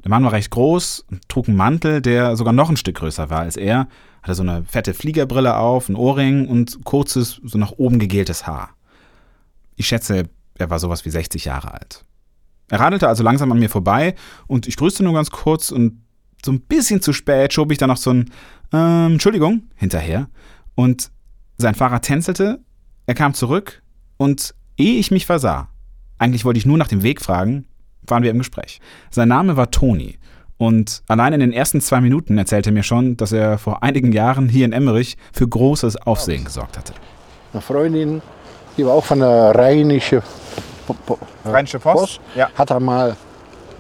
Der 0.05 0.11
Mann 0.11 0.25
war 0.25 0.33
recht 0.33 0.51
groß 0.51 1.05
und 1.11 1.29
trug 1.29 1.49
einen 1.49 1.57
Mantel, 1.57 2.01
der 2.01 2.37
sogar 2.37 2.53
noch 2.53 2.71
ein 2.71 2.77
Stück 2.77 2.97
größer 2.97 3.31
war 3.31 3.41
als 3.41 3.57
er, 3.57 3.89
hatte 4.23 4.35
so 4.35 4.43
eine 4.43 4.65
fette 4.65 4.95
Fliegerbrille 4.95 5.57
auf, 5.57 5.89
ein 5.89 5.97
Ohrring 5.97 6.49
und 6.49 6.85
kurzes, 6.85 7.41
so 7.45 7.59
nach 7.59 7.73
oben 7.73 7.99
gegeltes 7.99 8.47
Haar. 8.47 8.71
Ich 9.77 9.87
schätze, 9.87 10.29
er 10.59 10.71
war 10.71 10.79
sowas 10.79 11.05
wie 11.05 11.11
60 11.11 11.45
Jahre 11.45 11.73
alt. 11.73 12.05
Er 12.69 12.81
radelte 12.81 13.09
also 13.09 13.23
langsam 13.23 13.53
an 13.53 13.59
mir 13.59 13.69
vorbei 13.69 14.15
und 14.47 14.67
ich 14.67 14.77
grüßte 14.77 15.05
nur 15.05 15.13
ganz 15.13 15.31
kurz 15.31 15.71
und 15.71 16.03
so 16.45 16.53
ein 16.53 16.61
bisschen 16.61 17.01
zu 17.01 17.13
spät 17.13 17.53
schob 17.53 17.71
ich 17.71 17.79
dann 17.79 17.89
noch 17.89 17.97
so 17.97 18.11
ein 18.11 18.31
ähm, 18.73 19.13
Entschuldigung 19.13 19.65
hinterher 19.77 20.29
und 20.75 21.11
sein 21.59 21.75
Fahrer 21.75 22.01
tänzelte, 22.01 22.61
er 23.07 23.15
kam 23.15 23.35
zurück 23.35 23.82
und 24.23 24.55
ehe 24.77 25.01
ich 25.01 25.11
mich 25.11 25.27
versah, 25.27 25.69
eigentlich 26.19 26.45
wollte 26.45 26.59
ich 26.59 26.67
nur 26.67 26.79
nach 26.79 26.87
dem 26.87 27.03
Weg 27.03 27.21
fragen, 27.21 27.67
waren 28.07 28.23
wir 28.23 28.31
im 28.31 28.39
Gespräch. 28.39 28.81
Sein 29.11 29.27
Name 29.27 29.57
war 29.57 29.73
Toni. 29.73 30.17
Und 30.59 31.03
allein 31.09 31.33
in 31.33 31.41
den 31.41 31.53
ersten 31.53 31.81
zwei 31.81 32.01
Minuten 32.01 32.39
erzählte 32.39 32.71
er 32.71 32.73
mir 32.73 32.85
schon, 32.85 33.17
dass 33.17 33.33
er 33.33 33.59
vor 33.59 33.83
einigen 33.83 34.13
Jahren 34.13 34.49
hier 34.49 34.65
in 34.65 34.73
Emmerich 34.73 35.17
für 35.33 35.49
großes 35.49 35.97
Aufsehen 35.97 36.45
gesorgt 36.45 36.79
hatte. 36.79 36.95
Eine 37.53 37.63
Freundin, 37.63 38.23
die 38.77 38.87
war 38.87 38.93
auch 38.95 39.05
von 39.05 39.19
der 39.19 39.57
Rheinische, 39.57 40.23
Rheinische 41.45 41.81
Post, 41.81 41.99
Post 41.99 42.21
ja. 42.37 42.49
hat 42.55 42.71
er 42.71 42.79
mal 42.79 43.17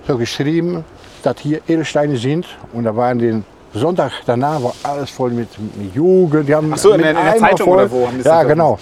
so 0.08 0.18
geschrieben, 0.18 0.84
dass 1.22 1.37
hier 1.38 1.61
Edelsteine 1.68 2.16
sind. 2.16 2.46
Und 2.72 2.82
da 2.82 2.96
waren 2.96 3.20
den 3.20 3.44
Sonntag 3.75 4.11
danach 4.26 4.61
war 4.61 4.75
alles 4.82 5.11
voll 5.11 5.30
mit, 5.30 5.49
mit 5.76 5.94
Jugend. 5.94 6.49
Die 6.49 6.54
haben 6.54 6.72
Ach 6.72 6.78
so, 6.78 6.92
in, 6.94 7.02
der, 7.02 7.11
in 7.11 7.16
der 7.16 7.37
Zeitung 7.37 7.68
voll, 7.68 7.76
oder 7.76 7.90
wo? 7.90 8.08
ja, 8.25 8.42
genau. 8.42 8.78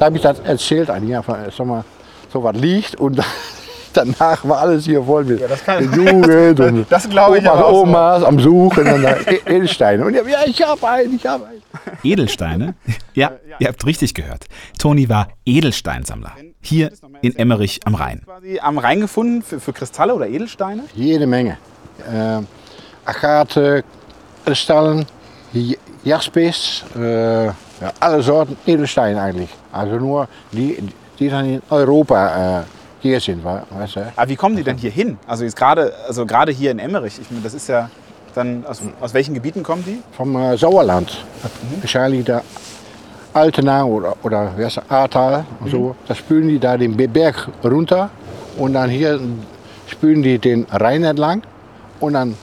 Da 0.00 0.06
habe 0.06 0.16
ich 0.16 0.22
das 0.22 0.40
erzählt 0.40 0.88
an 0.90 1.06
ja, 1.06 1.22
sag 1.22 1.66
mal, 1.66 1.84
so 2.32 2.42
was 2.42 2.56
liegt 2.56 2.94
und 2.96 3.20
danach 3.92 4.42
war 4.48 4.60
alles 4.60 4.84
hier 4.86 5.02
voll 5.02 5.24
mit 5.24 5.40
Ja, 5.40 5.46
das 5.48 5.62
kann- 5.62 5.92
Jugend 5.92 6.58
und 6.58 6.86
Das 6.90 7.08
glaube 7.08 7.38
ich 7.38 7.48
aber 7.48 7.66
auch 7.66 7.72
so. 7.74 7.82
Omas 7.82 8.22
am 8.24 8.38
Suchen 8.40 8.86
und 8.86 9.02
dann 9.02 9.16
E- 9.26 9.40
Edelsteine. 9.46 10.04
Und 10.06 10.14
ja, 10.14 10.22
ja, 10.26 10.38
ich 10.46 10.62
habe 10.62 10.88
einen, 10.88 11.16
ich 11.16 11.26
habe 11.26 11.46
einen. 11.46 11.62
Edelsteine? 12.02 12.74
Ja, 13.12 13.32
ihr 13.58 13.66
habt 13.68 13.84
richtig 13.84 14.14
gehört. 14.14 14.46
Toni 14.78 15.08
war 15.10 15.28
Edelsteinsammler. 15.44 16.32
Hier 16.62 16.90
in 17.20 17.36
Emmerich 17.36 17.80
am 17.84 17.94
Rhein. 17.96 18.22
Quasi 18.24 18.58
am 18.60 18.78
Rhein 18.78 19.00
gefunden 19.00 19.42
für, 19.42 19.60
für 19.60 19.72
Kristalle 19.74 20.14
oder 20.14 20.26
Edelsteine? 20.28 20.84
Jede 20.94 21.26
Menge. 21.26 21.58
Äh, 22.10 22.40
Agate, 23.04 23.84
Kristallen, 24.46 25.04
Jaspis, 26.04 26.84
äh, 26.96 27.50
ja, 27.80 27.92
alle 28.00 28.22
Sorten 28.22 28.56
Edelsteine 28.66 29.20
eigentlich. 29.20 29.50
Also 29.72 29.96
nur 29.96 30.28
die, 30.52 30.78
die 31.18 31.28
dann 31.28 31.46
in 31.46 31.62
Europa 31.70 32.60
äh, 32.60 32.62
hier 33.00 33.20
sind, 33.20 33.42
weißt 33.44 33.96
du? 33.96 34.12
Aber 34.16 34.28
wie 34.28 34.36
kommen 34.36 34.56
die 34.56 34.62
denn 34.62 34.76
hier 34.76 34.90
hin? 34.90 35.18
Also 35.26 35.44
jetzt 35.44 35.56
gerade, 35.56 35.92
also 36.06 36.26
gerade 36.26 36.52
hier 36.52 36.70
in 36.70 36.78
Emmerich, 36.78 37.18
ich 37.20 37.30
meine, 37.30 37.42
das 37.42 37.54
ist 37.54 37.68
ja 37.68 37.88
dann, 38.34 38.64
aus, 38.66 38.82
aus 39.00 39.14
welchen 39.14 39.34
Gebieten 39.34 39.62
kommen 39.62 39.84
die? 39.86 40.02
Vom 40.16 40.36
äh, 40.36 40.56
Sauerland. 40.56 41.24
Wahrscheinlich 41.80 42.24
der 42.26 42.42
Altena 43.32 43.84
oder, 43.84 44.14
oder 44.22 44.52
wie 44.56 44.64
heißt 44.64 44.82
Ahrtal 44.88 45.44
und 45.60 45.70
so. 45.70 45.96
Da 46.06 46.14
spülen 46.14 46.48
die 46.48 46.58
da 46.58 46.76
den 46.76 46.96
Be- 46.96 47.08
Berg 47.08 47.48
runter 47.64 48.10
und 48.58 48.74
dann 48.74 48.90
hier 48.90 49.18
spülen 49.86 50.22
die 50.22 50.38
den 50.38 50.66
Rhein 50.70 51.04
entlang 51.04 51.42
und 52.00 52.12
dann 52.14 52.36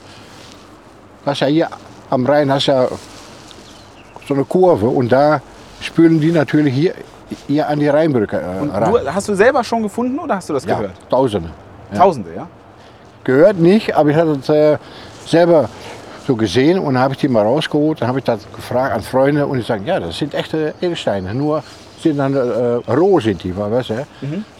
hast 1.24 1.40
ja 1.40 1.46
hier 1.46 1.68
am 2.10 2.26
Rhein 2.26 2.50
hast 2.50 2.66
ja 2.66 2.88
so 4.28 4.34
eine 4.34 4.44
Kurve 4.44 4.86
und 4.86 5.10
da 5.10 5.40
spülen 5.80 6.20
die 6.20 6.30
natürlich 6.30 6.74
hier, 6.74 6.94
hier 7.46 7.68
an 7.68 7.80
die 7.80 7.88
Rheinbrücke 7.88 8.36
äh, 8.36 8.62
Und 8.62 8.70
ran. 8.70 8.92
du, 8.92 9.14
hast 9.14 9.28
du 9.28 9.34
selber 9.34 9.64
schon 9.64 9.82
gefunden 9.82 10.18
oder 10.18 10.36
hast 10.36 10.48
du 10.50 10.52
das 10.52 10.64
ja, 10.64 10.76
gehört? 10.76 10.94
Tausende. 11.08 11.50
Tausende, 11.94 12.30
ja? 12.36 12.46
Gehört 13.24 13.58
nicht, 13.58 13.96
aber 13.96 14.10
ich 14.10 14.16
hatte 14.16 14.38
es 14.40 14.48
äh, 14.48 14.78
selber 15.26 15.68
so 16.26 16.36
gesehen 16.36 16.78
und 16.78 16.94
dann 16.94 17.02
habe 17.02 17.14
ich 17.14 17.20
die 17.20 17.28
mal 17.28 17.42
rausgeholt. 17.42 18.02
Dann 18.02 18.08
habe 18.08 18.18
ich 18.18 18.24
das 18.24 18.40
gefragt 18.54 18.94
an 18.94 19.02
Freunde 19.02 19.46
und 19.46 19.56
die 19.58 19.64
sagen, 19.64 19.86
ja, 19.86 19.98
das 19.98 20.18
sind 20.18 20.34
echte 20.34 20.74
Edelsteine. 20.80 21.34
Nur 21.34 21.62
sind 22.02 22.18
dann 22.18 22.34
äh, 22.34 22.92
roh 22.92 23.18
sind 23.18 23.42
die, 23.42 23.56
weißt 23.56 23.90
du? 23.90 24.06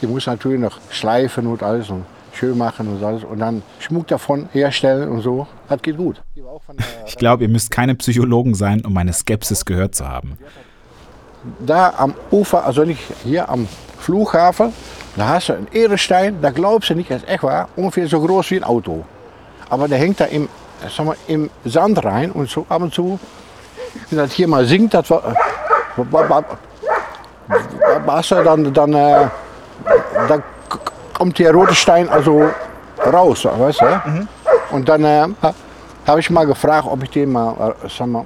Die 0.01 0.07
muss 0.07 0.27
natürlich 0.27 0.61
noch 0.61 0.79
schleifen 0.91 1.47
und 1.47 1.63
alles 1.63 1.91
und 1.91 2.05
schön 2.39 2.57
machen 2.57 2.89
und 2.89 3.03
alles 3.05 3.25
und 3.25 3.41
dann 3.41 3.63
Schmuck 3.81 4.07
davon 4.07 4.49
herstellen 4.53 5.09
und 5.09 5.23
so. 5.23 5.47
Das 5.69 5.83
geht 5.83 5.97
gut. 5.97 6.23
Ich 7.07 7.17
glaube, 7.17 7.43
ihr 7.45 7.49
müsst 7.49 7.71
keine 7.71 7.95
Psychologen 7.97 8.55
sein, 8.55 8.85
um 8.85 8.93
meine 8.93 9.13
Skepsis 9.13 9.65
gehört 9.65 9.95
zu 9.95 10.09
haben. 10.09 10.39
Da 11.61 11.95
am 11.97 12.15
Ufer, 12.31 12.65
also 12.65 12.85
nicht 12.85 13.03
hier 13.25 13.49
am 13.49 13.67
Flughafen, 13.99 14.73
da 15.17 15.29
hast 15.29 15.49
du 15.49 15.55
einen 15.55 15.69
Edelstein, 15.73 16.41
da 16.41 16.51
glaubst 16.51 16.91
du 16.91 16.95
nicht, 16.95 17.11
das 17.11 17.23
ist 17.23 17.29
echt 17.29 17.43
wahr, 17.43 17.69
ungefähr 17.77 18.07
so 18.07 18.21
groß 18.21 18.51
wie 18.53 18.57
ein 18.57 18.65
Auto. 18.65 19.05
Aber 19.69 19.89
der 19.89 19.99
hängt 19.99 20.21
da 20.21 20.25
im, 20.27 20.49
sag 20.89 21.07
mal, 21.07 21.17
im 21.27 21.51
Sand 21.65 22.05
rein 22.05 22.31
und 22.31 22.49
so 22.49 22.67
ab 22.69 22.83
und 22.83 22.95
zu, 22.95 23.19
wenn 24.11 24.19
das 24.19 24.33
hier 24.33 24.49
mal 24.49 24.65
singt, 24.65 24.95
das 24.95 25.11
war, 25.11 25.35
was 28.07 28.29
dann, 28.29 28.73
dann, 28.73 28.93
äh, 28.95 29.27
dann 30.29 30.43
kommt 31.19 31.39
der 31.39 31.53
rote 31.53 31.75
Stein 31.75 32.09
also 32.09 32.49
raus, 33.05 33.45
weißt 33.45 33.81
du? 33.83 34.27
Und 34.71 34.89
dann 34.89 35.05
äh, 35.05 35.27
habe 36.07 36.21
ich 36.21 36.31
mal 36.31 36.47
gefragt, 36.47 36.87
ob 36.89 37.03
ich 37.03 37.11
den 37.11 37.33
mal, 37.33 37.75
äh, 37.85 37.89
sag 37.89 38.07
mal, 38.07 38.25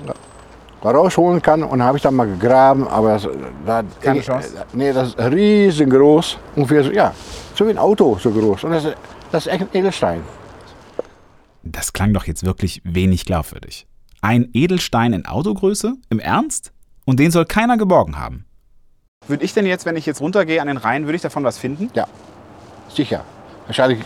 rausholen 0.85 1.41
kann 1.41 1.63
und 1.63 1.83
habe 1.83 1.97
ich 1.97 2.03
dann 2.03 2.15
mal 2.15 2.27
gegraben, 2.27 2.87
aber 2.89 3.13
das, 3.15 3.29
da, 3.65 3.83
Keine 4.01 4.21
Chance? 4.21 4.65
Nee, 4.73 4.93
das 4.93 5.09
ist 5.11 5.19
riesengroß, 5.19 6.39
ungefähr 6.57 6.85
so, 6.85 6.91
ja, 6.91 7.15
so 7.55 7.67
wie 7.67 7.71
ein 7.71 7.79
Auto 7.79 8.19
so 8.21 8.31
groß. 8.31 8.65
Und 8.65 8.73
das, 8.73 8.85
ist- 8.85 8.97
das 9.31 9.47
ist 9.47 9.53
echt 9.53 9.63
ein 9.63 9.69
Edelstein. 9.73 10.21
Das 11.63 11.93
klang 11.93 12.13
doch 12.13 12.27
jetzt 12.27 12.45
wirklich 12.45 12.83
wenig 12.85 13.25
glaubwürdig. 13.25 13.87
Ein 14.21 14.49
Edelstein 14.53 15.13
in 15.13 15.27
Autogröße? 15.27 15.95
Im 16.11 16.19
Ernst? 16.19 16.73
Und 17.05 17.19
den 17.21 17.31
soll 17.31 17.47
keiner 17.47 17.77
geborgen 17.77 18.19
haben. 18.19 18.45
Würde 19.29 19.45
ich 19.45 19.55
denn 19.55 19.67
jetzt, 19.67 19.87
wenn 19.87 19.97
ich 19.97 20.05
jetzt 20.07 20.21
runtergehe 20.21 20.61
an 20.61 20.67
den 20.67 20.77
Rhein, 20.77 21.05
würde 21.07 21.15
ich 21.17 21.23
davon 21.23 21.45
was 21.45 21.59
finden? 21.59 21.91
Ja, 21.95 22.07
sicher. 22.95 23.21
Wahrscheinlich 23.67 24.01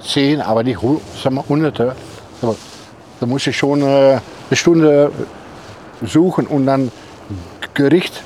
zehn, 0.00 0.40
aber 0.40 0.62
nicht 0.62 0.80
hu- 0.80 1.00
sag 1.22 1.32
mal, 1.32 1.44
hunderte. 1.48 1.94
Da 3.20 3.26
muss 3.26 3.46
ich 3.46 3.56
schon 3.56 3.80
äh, 3.82 3.84
eine 4.50 4.56
Stunde 4.56 5.10
suchen 6.02 6.46
und 6.46 6.66
dann 6.66 6.90
Gericht 7.74 8.22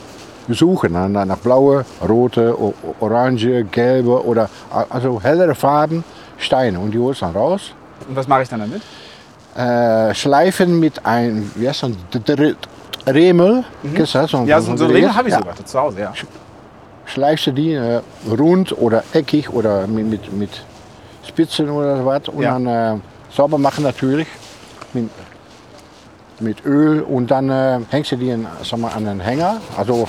suchen. 0.49 0.93
Nach 1.13 1.39
blaue, 1.39 1.85
rote, 2.07 2.57
orange, 2.99 3.65
gelbe 3.71 4.25
oder 4.25 4.49
also 4.89 5.21
hellere 5.23 5.55
Farben 5.55 6.03
Steine. 6.39 6.79
Und 6.81 6.91
die 6.93 6.99
holst 6.99 7.23
dann 7.23 7.33
raus. 7.33 7.73
Und 8.09 8.17
was 8.17 8.27
mache 8.27 8.43
ich 8.43 8.49
dann 8.49 8.61
damit? 8.61 8.83
Äh, 9.57 10.15
schleifen 10.15 10.81
mit 10.81 11.05
einem, 11.07 11.51
wie 11.55 11.69
heißt 11.69 11.85
das, 12.11 12.37
Remel. 13.07 13.65
Kennst 13.95 14.15
du 14.15 14.19
das? 14.19 14.33
Mhm. 14.33 14.47
Ja, 14.47 14.61
so, 14.61 14.77
so 14.77 14.85
einen 14.85 14.95
Ring 14.95 15.15
habe 15.15 15.29
ich 15.29 15.35
ja. 15.35 15.41
sogar 15.41 15.57
zu 15.65 15.79
Hause, 15.81 16.01
ja. 16.01 16.13
Schleifst 17.11 17.47
du 17.49 17.53
die 17.53 17.73
äh, 17.73 18.01
rund 18.29 18.77
oder 18.79 19.03
eckig 19.13 19.51
oder 19.51 19.87
mit, 19.87 20.07
mit, 20.07 20.33
mit 20.33 20.51
Spitzen 21.27 21.69
oder 21.71 22.05
was 22.05 22.29
und 22.29 22.43
Ja. 22.43 22.53
dann 22.59 22.67
äh, 22.67 22.97
sauber 23.31 23.59
machen 23.59 23.85
natürlich 23.85 24.27
mit, 24.93 25.09
mit 26.41 26.65
Öl 26.65 27.03
und 27.03 27.31
dann 27.31 27.51
äh, 27.51 27.81
hängst 27.91 28.13
du 28.13 28.17
die 28.17 28.31
in, 28.31 28.47
sag 28.63 28.79
mal, 28.79 28.93
an 28.93 29.05
den 29.05 29.21
Hänger, 29.21 29.61
also 29.77 30.09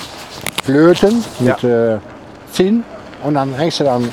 Flöten 0.63 1.23
mit 1.39 1.63
äh, 1.63 1.97
Zinn 2.51 2.83
und 3.23 3.33
dann 3.35 3.53
hängst 3.53 3.79
du 3.79 3.83
dann 3.83 4.09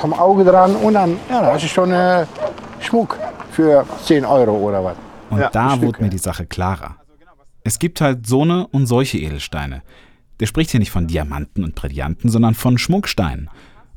vom 0.00 0.12
Auge 0.14 0.44
dran 0.44 0.74
und 0.76 0.94
dann, 0.94 1.18
ja, 1.30 1.42
hast 1.52 1.64
du 1.64 1.68
schon 1.68 1.92
äh, 1.92 2.24
Schmuck 2.80 3.18
für 3.50 3.84
10 4.04 4.24
Euro 4.24 4.52
oder 4.52 4.82
was. 4.82 4.96
Und 5.30 5.38
Ja, 5.40 5.50
da 5.50 5.80
wurde 5.80 5.98
mir 6.00 6.06
ja. 6.06 6.10
die 6.10 6.18
Sache 6.18 6.46
klarer. 6.46 6.96
Es 7.64 7.78
gibt 7.78 8.00
halt 8.00 8.26
so 8.26 8.42
eine 8.42 8.66
und 8.68 8.86
solche 8.86 9.18
Edelsteine. 9.18 9.82
Der 10.40 10.46
spricht 10.46 10.70
hier 10.70 10.80
nicht 10.80 10.90
von 10.90 11.06
Diamanten 11.06 11.64
und 11.64 11.74
Brillanten, 11.74 12.30
sondern 12.30 12.54
von 12.54 12.78
Schmucksteinen. 12.78 13.50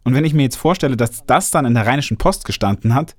Und 0.03 0.13
wenn 0.13 0.25
ich 0.25 0.33
mir 0.33 0.43
jetzt 0.43 0.57
vorstelle, 0.57 0.97
dass 0.97 1.25
das 1.25 1.51
dann 1.51 1.65
in 1.65 1.73
der 1.73 1.87
Rheinischen 1.87 2.17
Post 2.17 2.45
gestanden 2.45 2.93
hat, 2.93 3.15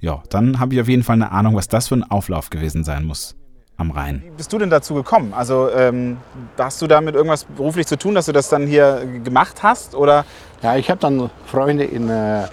ja, 0.00 0.22
dann 0.28 0.60
habe 0.60 0.74
ich 0.74 0.80
auf 0.80 0.88
jeden 0.88 1.02
Fall 1.02 1.14
eine 1.14 1.32
Ahnung, 1.32 1.56
was 1.56 1.68
das 1.68 1.88
für 1.88 1.94
ein 1.94 2.04
Auflauf 2.04 2.50
gewesen 2.50 2.84
sein 2.84 3.04
muss 3.04 3.34
am 3.78 3.90
Rhein. 3.90 4.22
Wie 4.24 4.30
bist 4.30 4.52
du 4.52 4.58
denn 4.58 4.70
dazu 4.70 4.94
gekommen? 4.94 5.32
Also 5.34 5.70
ähm, 5.70 6.18
hast 6.58 6.80
du 6.80 6.86
damit 6.86 7.14
irgendwas 7.14 7.44
beruflich 7.44 7.86
zu 7.86 7.96
tun, 7.96 8.14
dass 8.14 8.26
du 8.26 8.32
das 8.32 8.48
dann 8.48 8.66
hier 8.66 9.06
gemacht 9.24 9.62
hast? 9.62 9.94
Oder 9.94 10.24
Ja, 10.62 10.76
ich 10.76 10.90
habe 10.90 11.00
dann 11.00 11.30
Freunde 11.46 11.84
in, 11.84 12.08
äh, 12.08 12.44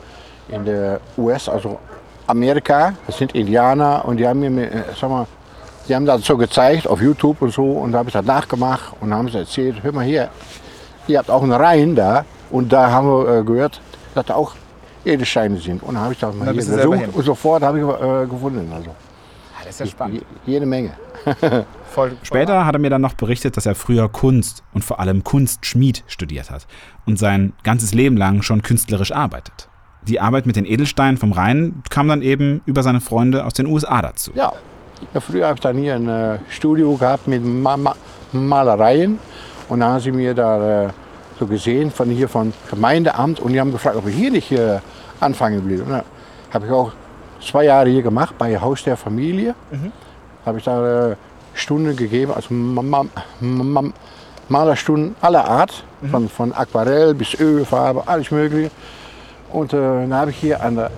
in 0.50 0.66
der 0.66 1.00
US, 1.18 1.48
also 1.48 1.80
Amerika, 2.28 2.94
das 3.08 3.18
sind 3.18 3.34
Indianer 3.34 4.04
und 4.06 4.18
die 4.18 4.28
haben 4.28 4.40
mir, 4.40 4.72
äh, 4.72 4.84
sag 5.00 5.10
mal, 5.10 5.28
die 5.88 5.96
haben 5.96 6.06
das 6.06 6.24
so 6.26 6.38
gezeigt 6.38 6.88
auf 6.88 7.02
YouTube 7.02 7.42
und 7.42 7.52
so 7.54 7.64
und 7.72 7.92
da 7.92 8.00
habe 8.00 8.10
ich 8.10 8.14
das 8.14 8.26
nachgemacht 8.26 8.94
und 9.02 9.14
haben 9.14 9.28
sie 9.30 9.38
erzählt, 9.40 9.84
hör 9.84 9.92
mal 9.92 10.06
hier, 10.06 10.30
ihr 11.08 11.18
habt 11.20 11.30
auch 11.30 11.44
einen 11.44 11.52
Rhein 11.52 11.96
da 11.96 12.26
und 12.52 12.72
da 12.72 12.90
haben 12.92 13.08
wir 13.08 13.40
äh, 13.40 13.44
gehört, 13.44 13.82
dass 14.16 14.26
da 14.26 14.36
auch 14.36 14.54
Edelsteine 15.06 15.58
sind. 15.58 15.84
Und 15.84 15.96
dann 15.96 16.04
habe 16.04 16.14
ich 16.14 16.20
das 16.20 16.34
mal 16.34 16.46
dann 16.46 16.54
hier 16.56 16.64
gesucht 16.64 17.02
und 17.14 17.24
sofort 17.24 17.64
habe 17.64 17.80
ich 17.80 17.84
äh, 17.84 18.26
gefunden. 18.28 18.72
Also 18.74 18.92
Ah, 18.92 19.66
das 19.66 19.76
ist 19.76 19.80
ja 19.82 19.86
spannend. 19.88 20.24
je- 20.46 20.54
jede 20.54 20.66
Menge. 20.66 20.92
Voll, 21.92 22.14
Später 22.24 22.66
hat 22.66 22.74
er 22.76 22.80
mir 22.80 22.90
dann 22.90 23.02
noch 23.02 23.14
berichtet, 23.14 23.56
dass 23.58 23.66
er 23.66 23.76
früher 23.76 24.10
Kunst 24.10 24.64
und 24.74 24.84
vor 24.84 25.00
allem 25.00 25.24
Kunstschmied 25.24 26.04
studiert 26.08 26.50
hat 26.52 26.66
und 27.06 27.20
sein 27.20 27.54
ganzes 27.64 27.94
Leben 27.94 28.18
lang 28.18 28.42
schon 28.42 28.62
künstlerisch 28.62 29.12
arbeitet. 29.12 29.70
Die 30.08 30.20
Arbeit 30.20 30.46
mit 30.46 30.56
den 30.56 30.66
Edelsteinen 30.66 31.18
vom 31.18 31.32
Rhein 31.34 31.84
kam 31.90 32.08
dann 32.08 32.22
eben 32.22 32.62
über 32.66 32.82
seine 32.84 33.00
Freunde 33.00 33.46
aus 33.46 33.54
den 33.54 33.68
USA 33.68 34.02
dazu. 34.02 34.32
Ja, 34.36 34.54
ja 35.14 35.20
früher 35.20 35.46
habe 35.48 35.56
ich 35.56 35.62
dann 35.62 35.78
hier 35.78 35.96
ein 35.96 36.08
äh, 36.08 36.38
Studio 36.50 36.96
gehabt 36.96 37.28
mit 37.28 37.44
Ma 37.44 37.78
Ma 37.78 37.96
Malereien. 38.32 39.20
Und 39.70 39.80
dann 39.80 39.94
haben 39.94 40.00
sie 40.00 40.12
mir 40.12 40.34
da 40.34 40.86
äh, 40.86 40.90
so 41.40 41.46
gesehen 41.48 41.90
von 41.92 42.10
hier 42.10 42.28
vom 42.30 42.52
Gemeindeamt 42.70 43.40
und 43.40 43.54
die 43.54 43.60
haben 43.60 43.72
gefragt, 43.72 43.96
ob 43.96 44.08
ich 44.08 44.16
hier 44.16 44.32
nicht 44.32 44.52
äh, 44.52 44.80
anfangen 45.20 45.68
will. 45.70 45.84
Habe 46.54 46.66
ich 46.66 46.72
auch 46.72 46.92
zwei 47.42 47.66
Jahre 47.66 47.90
hier 47.90 48.02
gemacht 48.04 48.36
bei 48.38 48.60
Haus 48.60 48.84
der 48.84 48.98
Familie. 48.98 49.56
Habe 50.46 50.58
ich 50.58 50.64
da 50.66 51.12
äh, 51.12 51.16
Stunden 51.54 51.96
gegeben, 51.96 52.34
also 52.34 52.54
Ma 52.54 52.82
Ma 52.82 53.06
Ma 53.40 53.84
Malerstunden 54.50 55.16
aller 55.22 55.46
Art, 55.48 55.84
von, 56.12 56.28
von 56.28 56.52
Aquarell 56.54 57.14
bis 57.14 57.34
Ölfarbe, 57.40 58.04
alles 58.08 58.30
mögliche. 58.30 58.70
Und 59.52 59.72
äh, 59.74 59.78
dann 59.78 60.14
habe 60.14 60.32
ich 60.32 60.38
hier 60.38 60.62
an 60.62 60.76
der 60.76 60.92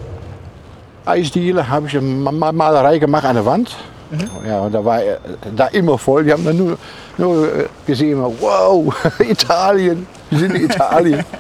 Eisdiele 1.06 1.70
habe 1.70 1.86
ich 1.88 1.96
eine 1.96 2.08
Ma- 2.08 2.32
Ma- 2.32 2.52
Malerei 2.52 2.98
gemacht 2.98 3.26
an 3.26 3.36
der 3.36 3.46
Wand. 3.46 3.76
Ja, 4.48 4.60
und 4.62 4.74
da 4.74 4.84
war 4.86 5.00
da 5.56 5.68
immer 5.68 5.98
voll. 5.98 6.24
Die 6.24 6.32
haben 6.32 6.46
dann 6.46 6.58
nur, 6.58 6.78
nur 7.18 7.48
äh, 7.56 7.66
gesehen, 7.86 8.22
wow, 8.40 8.94
Italien, 9.20 10.06
wir 10.30 10.40
sind 10.40 10.56
in 10.56 10.66
Italien. 10.66 11.24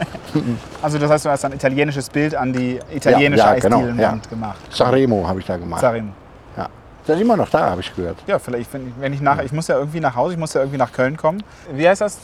Also 0.81 0.97
das 0.97 1.09
heißt, 1.09 1.25
du 1.25 1.29
hast 1.29 1.45
ein 1.45 1.53
italienisches 1.53 2.09
Bild 2.09 2.35
an 2.35 2.51
die 2.51 2.77
italienische 2.93 3.41
Ja, 3.41 3.53
ja, 3.53 3.59
genau, 3.61 3.77
Eisdielenwand 3.77 4.29
gemacht. 4.29 4.57
Sanremo 4.69 5.25
habe 5.25 5.39
ich 5.39 5.45
da 5.45 5.55
gemacht. 5.55 5.79
Sarim. 5.79 6.11
Ja. 6.57 6.67
Das 7.07 7.15
ist 7.15 7.21
immer 7.21 7.37
noch 7.37 7.49
da, 7.49 7.69
habe 7.69 7.79
ich 7.79 7.95
gehört. 7.95 8.17
Ja, 8.27 8.37
vielleicht, 8.37 8.73
wenn 8.73 8.89
ich, 8.89 8.93
wenn 8.99 9.13
ich 9.13 9.21
nach, 9.21 9.41
ich 9.41 9.53
muss 9.53 9.69
ja 9.69 9.77
irgendwie 9.77 10.01
nach 10.01 10.13
Hause, 10.13 10.33
ich 10.33 10.39
muss 10.39 10.53
ja 10.53 10.59
irgendwie 10.59 10.77
nach 10.77 10.91
Köln 10.91 11.15
kommen. 11.15 11.41
Wie 11.73 11.87
heißt 11.87 12.01
das, 12.01 12.17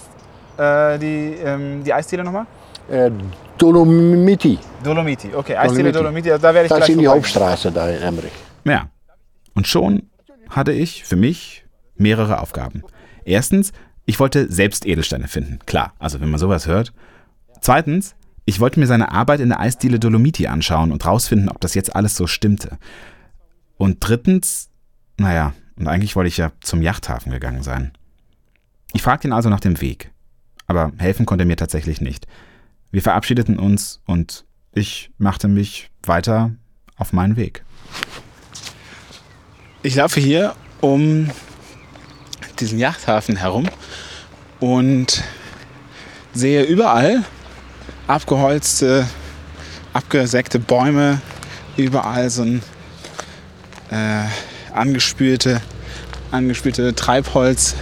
äh, 0.58 1.00
die, 1.00 1.38
ähm, 1.42 1.86
die 1.86 1.94
Eisdiele 1.94 2.26
nochmal? 2.26 2.46
Äh, 2.92 3.12
Dolomiti. 3.58 4.60
Dolomiti, 4.84 5.30
okay. 5.34 5.56
Eisdiele 5.56 5.94
Dolomiti, 5.94 6.28
Dolomiti 6.30 6.42
da 6.42 6.54
werde 6.54 6.66
ich 6.66 6.70
Das 6.70 6.78
gleich 6.80 6.90
ist 6.90 6.96
in 6.96 7.00
die. 7.00 7.08
Hauptstraße 7.08 7.72
da 7.72 7.88
in 7.88 8.02
Emmerich. 8.02 8.34
Ja. 8.66 8.88
Und 9.56 9.68
schon 9.68 10.04
hatte 10.52 10.72
ich 10.72 11.04
für 11.04 11.16
mich 11.16 11.66
mehrere 11.96 12.40
Aufgaben. 12.40 12.84
Erstens, 13.26 13.72
ich 14.06 14.20
wollte 14.20 14.52
selbst 14.52 14.86
Edelsteine 14.86 15.28
finden. 15.28 15.60
Klar, 15.66 15.94
also 16.00 16.22
wenn 16.22 16.30
man 16.30 16.40
sowas 16.40 16.68
hört. 16.68 16.94
Zweitens, 17.62 18.16
ich 18.46 18.60
wollte 18.60 18.80
mir 18.80 18.88
seine 18.88 19.12
Arbeit 19.12 19.40
in 19.40 19.50
der 19.50 19.60
Eisdiele 19.60 20.00
Dolomiti 20.00 20.48
anschauen 20.48 20.92
und 20.92 21.06
rausfinden, 21.06 21.50
ob 21.50 21.62
das 21.62 21.74
jetzt 21.74 21.96
alles 21.96 22.16
so 22.16 22.28
stimmte. 22.28 22.78
Und 23.78 23.98
drittens, 24.00 24.70
naja, 25.18 25.54
und 25.76 25.88
eigentlich 25.88 26.16
wollte 26.16 26.28
ich 26.28 26.38
ja 26.38 26.52
zum 26.62 26.82
Yachthafen 26.82 27.32
gegangen 27.32 27.64
sein. 27.64 27.92
Ich 28.94 29.02
fragte 29.02 29.28
ihn 29.28 29.34
also 29.34 29.50
nach 29.50 29.60
dem 29.60 29.80
Weg. 29.80 30.12
Aber 30.68 30.92
helfen 30.98 31.26
konnte 31.26 31.44
er 31.44 31.48
mir 31.48 31.58
tatsächlich 31.58 32.02
nicht. 32.02 32.28
Wir 32.92 33.02
verabschiedeten 33.02 33.58
uns 33.58 34.02
und 34.06 34.46
ich 34.74 35.12
machte 35.18 35.48
mich 35.48 35.90
weiter 36.04 36.52
auf 36.98 37.14
meinen 37.14 37.36
Weg. 37.36 37.64
Ich 39.84 39.96
laufe 39.96 40.20
hier 40.20 40.54
um 40.80 41.32
diesen 42.60 42.78
Yachthafen 42.78 43.36
herum 43.36 43.68
und 44.60 45.24
sehe 46.34 46.62
überall 46.62 47.24
abgeholzte, 48.06 49.08
abgesägte 49.92 50.60
Bäume, 50.60 51.20
überall 51.78 52.30
so 52.30 52.44
ein 52.44 52.62
äh, 53.90 54.26
angespülte, 54.72 55.62
angespülte 56.30 56.94
Treibholz. 56.94 57.74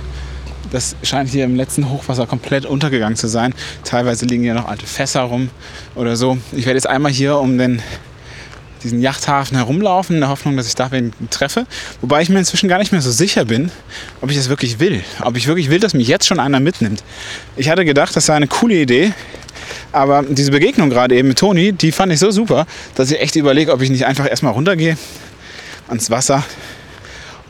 Das 0.72 0.96
scheint 1.04 1.30
hier 1.30 1.44
im 1.44 1.58
letzten 1.58 1.90
Hochwasser 1.90 2.28
komplett 2.28 2.66
untergegangen 2.66 3.18
zu 3.18 3.28
sein. 3.28 3.54
Teilweise 3.84 4.26
liegen 4.26 4.44
hier 4.44 4.54
noch 4.54 4.70
alte 4.70 4.86
Fässer 4.86 5.24
rum 5.24 5.50
oder 5.96 6.16
so. 6.16 6.38
Ich 6.54 6.66
werde 6.66 6.78
jetzt 6.78 6.88
einmal 6.88 7.12
hier 7.12 7.38
um 7.40 7.58
den 7.58 7.82
diesen 8.84 9.02
Yachthafen 9.02 9.58
herumlaufen, 9.58 10.16
in 10.16 10.22
der 10.22 10.30
Hoffnung, 10.30 10.58
dass 10.58 10.68
ich 10.68 10.76
da 10.76 10.92
wen 10.92 11.14
treffe. 11.30 11.66
Wobei 12.02 12.22
ich 12.22 12.30
mir 12.30 12.40
inzwischen 12.40 12.70
gar 12.70 12.80
nicht 12.80 12.92
mehr 12.92 13.02
so 13.02 13.12
sicher 13.12 13.46
bin, 13.46 13.72
ob 14.22 14.30
ich 14.32 14.38
das 14.38 14.50
wirklich 14.50 14.80
will. 14.80 15.04
Ob 15.22 15.36
ich 15.38 15.48
wirklich 15.48 15.70
will, 15.70 15.80
dass 15.80 15.94
mich 15.94 16.08
jetzt 16.08 16.28
schon 16.28 16.40
einer 16.40 16.60
mitnimmt. 16.60 17.04
Ich 17.56 17.70
hatte 17.70 17.86
gedacht, 17.86 18.16
das 18.16 18.26
sei 18.26 18.36
eine 18.36 18.48
coole 18.48 18.76
Idee. 18.76 19.14
Aber 19.92 20.24
diese 20.24 20.52
Begegnung 20.52 20.90
gerade 20.90 21.16
eben 21.16 21.28
mit 21.28 21.40
Toni, 21.40 21.74
die 21.74 21.92
fand 21.92 22.12
ich 22.12 22.20
so 22.20 22.32
super, 22.32 22.66
dass 22.96 23.12
ich 23.12 23.20
echt 23.20 23.36
überlege, 23.36 23.74
ob 23.74 23.82
ich 23.82 23.90
nicht 23.90 24.06
einfach 24.06 24.30
erstmal 24.30 24.54
runtergehe 24.54 24.98
ans 25.88 26.10
Wasser 26.10 26.44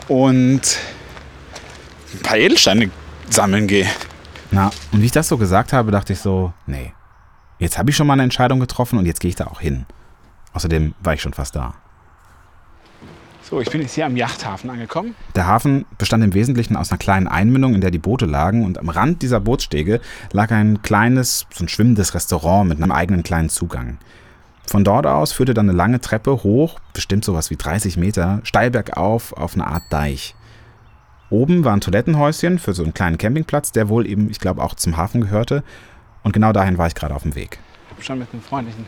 und 0.07 0.61
ein 2.13 2.19
paar 2.23 2.37
Edelsteine 2.37 2.89
sammeln 3.29 3.67
gehe. 3.67 3.87
Na, 4.51 4.71
und 4.91 5.01
wie 5.01 5.05
ich 5.05 5.11
das 5.11 5.27
so 5.27 5.37
gesagt 5.37 5.73
habe, 5.73 5.91
dachte 5.91 6.13
ich 6.13 6.19
so, 6.19 6.53
nee, 6.65 6.93
jetzt 7.59 7.77
habe 7.77 7.91
ich 7.91 7.95
schon 7.95 8.07
mal 8.07 8.13
eine 8.13 8.23
Entscheidung 8.23 8.59
getroffen 8.59 8.97
und 8.97 9.05
jetzt 9.05 9.19
gehe 9.19 9.29
ich 9.29 9.35
da 9.35 9.47
auch 9.47 9.61
hin. 9.61 9.85
Außerdem 10.53 10.93
war 11.01 11.13
ich 11.13 11.21
schon 11.21 11.33
fast 11.33 11.55
da. 11.55 11.75
So, 13.49 13.59
ich 13.59 13.71
bin 13.71 13.81
jetzt 13.81 13.95
hier 13.95 14.05
am 14.05 14.15
Yachthafen 14.15 14.69
angekommen. 14.69 15.15
Der 15.35 15.47
Hafen 15.47 15.85
bestand 15.97 16.23
im 16.23 16.35
Wesentlichen 16.35 16.75
aus 16.75 16.91
einer 16.91 16.99
kleinen 16.99 17.27
Einmündung, 17.27 17.73
in 17.73 17.81
der 17.81 17.89
die 17.89 17.97
Boote 17.97 18.27
lagen 18.27 18.63
und 18.63 18.77
am 18.77 18.89
Rand 18.89 19.23
dieser 19.23 19.39
Bootsstege 19.39 20.01
lag 20.31 20.51
ein 20.51 20.83
kleines, 20.83 21.47
so 21.51 21.63
ein 21.63 21.67
schwimmendes 21.67 22.13
Restaurant 22.13 22.69
mit 22.69 22.77
einem 22.77 22.91
eigenen 22.91 23.23
kleinen 23.23 23.49
Zugang. 23.49 23.97
Von 24.67 24.83
dort 24.83 25.07
aus 25.07 25.31
führte 25.31 25.55
dann 25.55 25.67
eine 25.67 25.75
lange 25.75 25.99
Treppe 25.99 26.43
hoch, 26.43 26.77
bestimmt 26.93 27.25
sowas 27.25 27.49
wie 27.49 27.55
30 27.55 27.97
Meter, 27.97 28.39
steil 28.43 28.69
bergauf 28.69 29.33
auf 29.33 29.55
eine 29.55 29.65
Art 29.65 29.83
Deich. 29.89 30.35
Oben 31.31 31.63
war 31.63 31.73
ein 31.73 31.81
Toilettenhäuschen 31.81 32.59
für 32.59 32.73
so 32.73 32.83
einen 32.83 32.93
kleinen 32.93 33.17
Campingplatz, 33.17 33.71
der 33.71 33.89
wohl 33.89 34.05
eben, 34.05 34.29
ich 34.29 34.39
glaube, 34.39 34.63
auch 34.63 34.75
zum 34.75 34.95
Hafen 34.95 35.21
gehörte. 35.21 35.63
Und 36.21 36.33
genau 36.33 36.53
dahin 36.53 36.77
war 36.77 36.85
ich 36.85 36.93
gerade 36.93 37.15
auf 37.15 37.23
dem 37.23 37.33
Weg. 37.33 37.57
Ich 37.87 37.93
habe 37.95 38.03
schon 38.03 38.19
mit 38.19 38.31
einem 38.31 38.43
freundlichen 38.43 38.85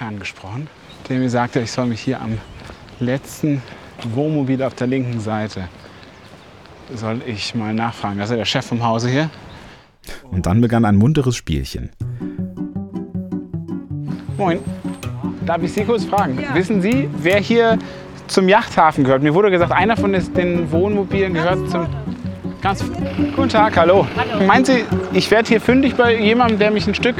Herrn 0.00 0.18
gesprochen, 0.18 0.66
der 1.10 1.18
mir 1.18 1.28
sagte, 1.28 1.60
ich 1.60 1.70
soll 1.70 1.84
mich 1.84 2.00
hier 2.00 2.22
am 2.22 2.38
letzten 3.00 3.60
Wohnmobil 4.14 4.62
auf 4.62 4.74
der 4.74 4.86
linken 4.86 5.20
Seite 5.20 5.68
soll 6.94 7.20
ich 7.26 7.54
mal 7.54 7.74
nachfragen. 7.74 8.18
Das 8.18 8.28
ist 8.28 8.30
ja 8.30 8.38
der 8.38 8.46
Chef 8.46 8.64
vom 8.64 8.82
Hause 8.82 9.10
hier. 9.10 9.28
Und 10.30 10.46
dann 10.46 10.62
begann 10.62 10.86
ein 10.86 10.96
munteres 10.96 11.36
Spielchen. 11.36 11.90
Moin. 14.38 14.60
Darf 15.44 15.62
ich 15.62 15.74
Sie 15.74 15.84
kurz 15.84 16.06
fragen? 16.06 16.38
Wissen 16.54 16.80
Sie, 16.80 17.10
wer 17.18 17.38
hier 17.38 17.78
zum 18.26 18.48
Yachthafen 18.48 19.04
gehört? 19.04 19.22
Mir 19.22 19.34
wurde 19.34 19.50
gesagt, 19.50 19.70
einer 19.70 19.98
von 19.98 20.12
den 20.12 20.72
Wohnmobilen 20.72 21.34
gehört 21.34 21.70
zum. 21.70 21.86
Ganz. 22.60 22.84
Guten 23.34 23.48
Tag, 23.48 23.76
hallo. 23.78 24.06
Meinen 24.46 24.64
Sie, 24.66 24.84
ich 25.14 25.30
werde 25.30 25.48
hier 25.48 25.60
fündig 25.62 25.94
bei 25.94 26.14
jemandem, 26.20 26.58
der 26.58 26.70
mich 26.70 26.86
ein 26.86 26.94
Stück 26.94 27.16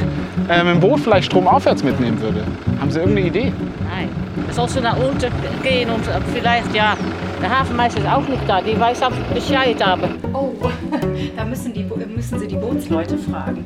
äh, 0.47 0.63
mit 0.63 0.73
dem 0.75 0.79
Boot 0.79 0.99
vielleicht 0.99 1.25
stromaufwärts 1.31 1.83
mitnehmen 1.83 2.19
würde? 2.21 2.45
Haben 2.79 2.91
Sie 2.91 2.99
irgendeine 2.99 3.27
Idee? 3.27 3.51
Nein. 3.89 4.09
Sollst 4.51 4.75
du 4.75 4.81
nach 4.81 4.97
unten 4.97 5.31
gehen 5.63 5.89
und 5.89 6.07
äh, 6.07 6.19
vielleicht, 6.33 6.73
ja, 6.75 6.95
der 7.41 7.49
Hafenmeister 7.59 8.01
ist 8.01 8.07
auch 8.07 8.27
nicht 8.27 8.41
da, 8.47 8.61
die 8.61 8.79
weiß 8.79 9.01
auch 9.01 9.11
Bescheid, 9.33 9.81
aber 9.81 10.09
Oh, 10.33 10.51
da 11.35 11.43
müssen, 11.45 11.73
die, 11.73 11.83
Bo- 11.83 11.95
müssen 12.13 12.37
Sie 12.39 12.47
die 12.47 12.55
Bootsleute 12.57 13.17
fragen. 13.17 13.65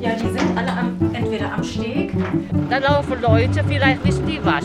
Ja, 0.00 0.10
die 0.14 0.26
sind 0.38 0.58
alle 0.58 0.72
am, 0.72 0.96
entweder 1.12 1.52
am 1.54 1.62
Steg. 1.62 2.12
da 2.68 2.78
laufen 2.78 3.20
Leute, 3.22 3.62
vielleicht 3.68 4.04
wissen 4.04 4.26
die 4.26 4.40
was. 4.42 4.64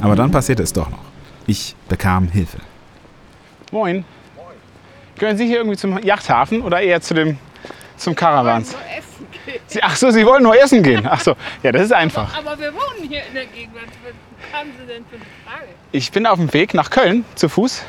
Aber 0.00 0.16
dann 0.16 0.30
passierte 0.32 0.64
es 0.64 0.72
doch 0.72 0.90
noch. 0.90 0.98
Ich 1.46 1.76
bekam 1.88 2.26
Hilfe. 2.28 2.58
Moin. 3.70 4.04
Gehören 5.18 5.36
Sie 5.36 5.46
hier 5.46 5.58
irgendwie 5.58 5.76
zum 5.76 5.98
Yachthafen 6.02 6.62
oder 6.62 6.80
eher 6.80 7.00
zu 7.00 7.14
dem 7.14 7.38
zum 7.96 8.14
Caravans? 8.14 8.76
Sie, 9.66 9.82
ach 9.82 9.94
so, 9.96 10.10
Sie 10.10 10.24
wollen 10.26 10.42
nur 10.42 10.60
essen 10.60 10.82
gehen. 10.82 11.06
Ach 11.08 11.20
so, 11.20 11.34
ja, 11.62 11.70
das 11.72 11.82
ist 11.82 11.92
einfach. 11.92 12.36
Aber 12.36 12.58
wir 12.58 12.72
wohnen 12.72 13.08
hier 13.08 13.20
in 13.28 13.34
der 13.34 13.46
Gegend. 13.46 13.74
Was 13.76 14.58
haben 14.60 14.70
Sie 14.78 14.86
denn 14.86 15.04
für 15.06 15.16
eine 15.16 15.24
Frage? 15.46 15.68
Ich 15.92 16.10
bin 16.10 16.26
auf 16.26 16.38
dem 16.38 16.52
Weg 16.52 16.74
nach 16.74 16.90
Köln 16.90 17.24
zu 17.34 17.48
Fuß. 17.48 17.84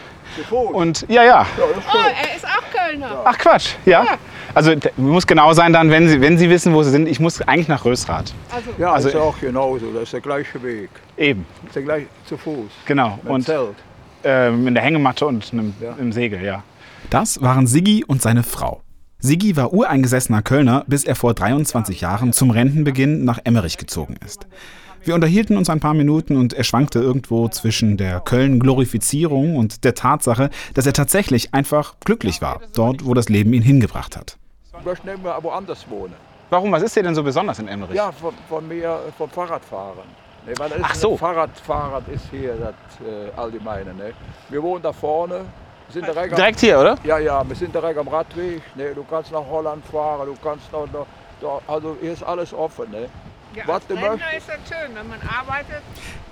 Und 0.52 1.06
ja, 1.08 1.24
ja. 1.24 1.46
Oh, 1.58 1.62
er 1.98 2.36
ist 2.36 2.46
auch 2.46 2.62
Kölner. 2.78 3.22
Ach 3.24 3.38
Quatsch, 3.38 3.76
ja. 3.86 4.06
Also 4.54 4.76
d- 4.76 4.90
muss 4.98 5.26
genau 5.26 5.54
sein 5.54 5.72
dann, 5.72 5.90
wenn 5.92 6.10
Sie, 6.10 6.20
wenn 6.20 6.38
Sie 6.38 6.50
wissen, 6.50 6.74
wo 6.74 6.84
Sie 6.84 6.92
sind. 6.92 7.08
Ich 7.08 7.20
muss 7.22 7.42
eigentlich 7.42 7.70
nach 7.70 7.86
Rösrath. 7.86 8.34
Ja, 8.78 8.92
Also- 8.94 9.08
das 9.10 9.16
ist 9.16 9.22
auch 9.22 9.40
genauso. 9.40 9.92
Das 9.94 10.04
ist 10.04 10.14
der 10.14 10.20
gleiche 10.22 10.62
Weg. 10.62 10.90
Eben, 11.18 11.46
Das 11.62 11.68
ist 11.70 11.76
der 11.78 11.84
gleich 11.84 12.06
zu 12.26 12.38
Fuß. 12.38 12.70
genau. 12.86 13.18
Mit 13.24 13.32
Und 13.32 13.42
Zelt. 13.44 13.76
ähm, 14.26 14.68
in 14.68 14.74
der 14.74 14.84
Hängematte 14.84 15.26
und 15.26 15.52
einem, 15.54 15.74
Ja. 15.82 15.96
im 15.98 16.12
Segel, 16.12 16.44
ja. 16.44 16.64
Das 17.10 17.42
waren 17.42 17.68
Siggi 17.68 18.04
und 18.04 18.22
seine 18.22 18.44
Frau. 18.44 18.82
Siggi 19.20 19.56
war 19.56 19.74
ureingesessener 19.74 20.42
Kölner, 20.42 20.84
bis 20.88 21.04
er 21.04 21.16
vor 21.16 21.34
23 21.34 22.02
Jahren 22.02 22.34
zum 22.34 22.52
Rentenbeginn 22.52 23.24
nach 23.24 23.40
Emmerich 23.44 23.78
gezogen 23.78 24.16
ist. 24.26 24.48
Wir 25.04 25.14
unterhielten 25.14 25.56
uns 25.56 25.70
ein 25.70 25.80
paar 25.80 25.94
Minuten 25.94 26.36
und 26.36 26.54
er 26.54 26.64
schwankte 26.64 27.00
irgendwo 27.00 27.48
zwischen 27.48 27.98
der 27.98 28.22
Köln-Glorifizierung 28.22 29.56
und 29.56 29.84
der 29.84 29.94
Tatsache, 29.94 30.50
dass 30.74 30.88
er 30.88 30.94
tatsächlich 30.94 31.54
einfach 31.54 31.96
glücklich 32.04 32.42
war, 32.42 32.62
dort, 32.74 33.06
wo 33.06 33.14
das 33.14 33.30
Leben 33.30 33.54
ihn 33.54 33.62
hingebracht 33.62 34.18
hat. 34.18 34.38
Ich 34.78 34.86
möchte 34.86 35.08
nicht 35.08 35.22
mehr 35.22 35.38
woanders 35.42 35.88
wohnen. 35.90 36.14
Warum, 36.50 36.72
was 36.72 36.82
ist 36.82 36.96
hier 36.96 37.04
denn 37.04 37.16
so 37.16 37.24
besonders 37.24 37.60
in 37.60 37.68
Emmerich? 37.68 37.96
Ja, 37.96 38.12
von, 38.12 38.34
von 38.50 38.68
mir, 38.68 39.00
vom 39.18 39.30
Fahrradfahren. 39.30 40.10
Nee, 40.48 40.54
weil 40.58 40.72
Ach 40.82 40.96
so. 40.96 41.14
Ein 41.14 41.18
Fahrradfahrrad 41.20 42.08
ist 42.10 42.26
hier 42.32 42.56
das 42.56 43.08
äh, 43.08 43.32
Allgemeine. 43.40 43.94
Ne? 43.94 44.14
Wir 44.50 44.62
wohnen 44.62 44.82
da 44.82 44.92
vorne. 44.92 45.42
Wir 45.88 45.94
sind 45.94 46.08
direkt, 46.08 46.34
am- 46.34 46.36
Direkt 46.38 46.60
hier, 46.60 46.80
oder? 46.80 46.98
Ja, 47.04 47.20
ja, 47.20 47.48
wir 47.48 47.56
sind 47.56 47.74
direkt 47.74 47.98
am 48.00 48.08
Radweg. 48.08 48.62
Ne? 48.76 48.94
Du 48.96 49.04
kannst 49.04 49.32
nach 49.32 49.46
Holland 49.46 49.86
fahren, 49.86 50.28
du 50.28 50.36
kannst 50.44 50.72
noch, 50.72 50.92
noch 50.92 51.08
da, 51.42 51.62
also 51.68 51.96
hier 52.02 52.14
ist 52.14 52.24
alles 52.24 52.54
offen. 52.54 52.90
Ne? 52.92 53.08
Ja, 53.56 53.64
Was 53.68 53.76
als 53.76 53.88
du 53.88 53.94
Rentner 53.94 54.10
möchtest. 54.12 54.38
ist 54.38 54.48
das 54.50 54.68
schön, 54.80 54.96
wenn 54.96 55.08
man 55.08 55.20
arbeitet. 55.22 55.82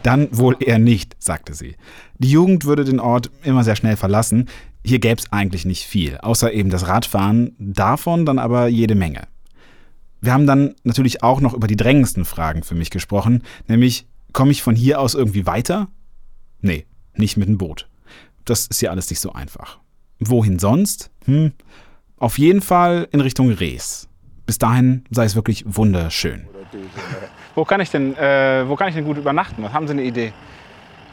Dann 0.02 0.28
wohl 0.38 0.58
eher 0.60 0.80
nicht, 0.80 1.16
sagte 1.24 1.54
sie. 1.54 1.78
Die 2.18 2.30
Jugend 2.32 2.66
würde 2.66 2.84
den 2.84 3.00
Ort 3.00 3.32
immer 3.44 3.64
sehr 3.64 3.76
schnell 3.78 3.96
verlassen. 3.96 4.50
Hier 4.86 5.00
gäbe 5.00 5.22
es 5.22 5.32
eigentlich 5.32 5.64
nicht 5.64 5.86
viel, 5.86 6.18
außer 6.18 6.52
eben 6.52 6.70
das 6.70 6.88
Radfahren, 6.90 7.56
davon 7.58 8.26
dann 8.26 8.40
aber 8.40 8.68
jede 8.68 8.96
Menge. 8.96 9.28
Wir 10.20 10.34
haben 10.34 10.46
dann 10.48 10.76
natürlich 10.84 11.24
auch 11.24 11.40
noch 11.40 11.54
über 11.54 11.68
die 11.68 11.78
drängendsten 11.78 12.26
Fragen 12.26 12.64
für 12.64 12.76
mich 12.76 12.90
gesprochen, 12.90 13.44
nämlich, 13.68 14.08
komme 14.34 14.52
ich 14.52 14.62
von 14.64 14.76
hier 14.76 15.00
aus 15.00 15.16
irgendwie 15.16 15.46
weiter? 15.46 15.88
Nee, 16.60 16.86
nicht 17.16 17.38
mit 17.38 17.48
dem 17.48 17.58
Boot. 17.58 17.88
Das 18.46 18.68
ist 18.68 18.80
hier 18.80 18.92
alles 18.92 19.10
nicht 19.10 19.20
so 19.20 19.34
einfach. 19.34 19.80
Wohin 20.20 20.60
sonst? 20.60 21.10
Hm, 21.26 21.54
auf 22.18 22.38
jeden 22.38 22.62
Fall 22.62 23.08
in 23.12 23.22
Richtung 23.22 23.50
Rees. 23.52 24.08
Bis 24.46 24.58
dahin 24.58 25.06
sei 25.10 25.26
es 25.26 25.36
wirklich 25.36 25.64
wunderschön. 25.66 26.48
Wo 27.56 27.64
kann 27.66 27.80
ich 27.82 27.90
denn, 27.92 28.16
äh, 28.18 28.68
wo 28.68 28.76
kann 28.76 28.90
ich 28.90 28.96
denn 28.96 29.06
gut 29.06 29.18
übernachten? 29.18 29.64
Was 29.64 29.72
haben 29.74 29.88
Sie 29.88 29.92
eine 29.94 30.04
Idee? 30.04 30.34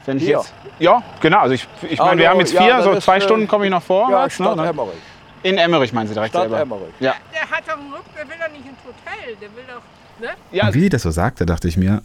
Wenn 0.06 0.16
ich 0.16 0.24
Hier? 0.24 0.38
jetzt. 0.38 0.54
Ja, 0.78 1.02
genau. 1.20 1.38
Also 1.40 1.54
ich, 1.54 1.68
ich 1.82 1.98
meine, 1.98 2.10
Also, 2.10 2.18
wir 2.18 2.30
haben 2.30 2.38
jetzt 2.40 2.52
ja, 2.54 2.62
vier, 2.62 2.72
das 2.78 2.84
so 2.84 3.00
zwei 3.00 3.18
äh, 3.18 3.20
Stunden 3.20 3.46
komme 3.46 3.66
ich 3.66 3.70
noch 3.70 3.82
vor. 3.82 4.10
Ja, 4.10 4.24
ne? 4.24 4.30
Stadt 4.30 4.58
Dann- 4.58 4.66
Emmerich. 4.66 4.94
In 5.42 5.56
Emmerich 5.58 5.92
meinen 5.92 6.08
Sie 6.08 6.14
direkt 6.14 6.32
Stadt 6.32 6.42
selber. 6.42 6.60
Emmerich. 6.60 6.94
Ja. 7.00 7.14
Der 7.32 7.42
hat 7.50 7.64
doch 7.66 7.78
einen 7.78 7.92
Ruck, 7.92 8.04
der 8.16 8.28
will 8.28 8.36
doch 8.38 8.52
nicht 8.52 8.66
ins 8.66 8.78
Hotel. 8.84 9.36
Der 9.40 9.48
will 9.56 9.64
doch, 9.68 10.20
ne? 10.20 10.28
ja 10.52 10.66
Und 10.66 10.74
wie 10.74 10.80
sie 10.80 10.88
das 10.88 11.02
so 11.02 11.10
sagte, 11.10 11.46
dachte 11.46 11.68
ich 11.68 11.76
mir, 11.76 12.02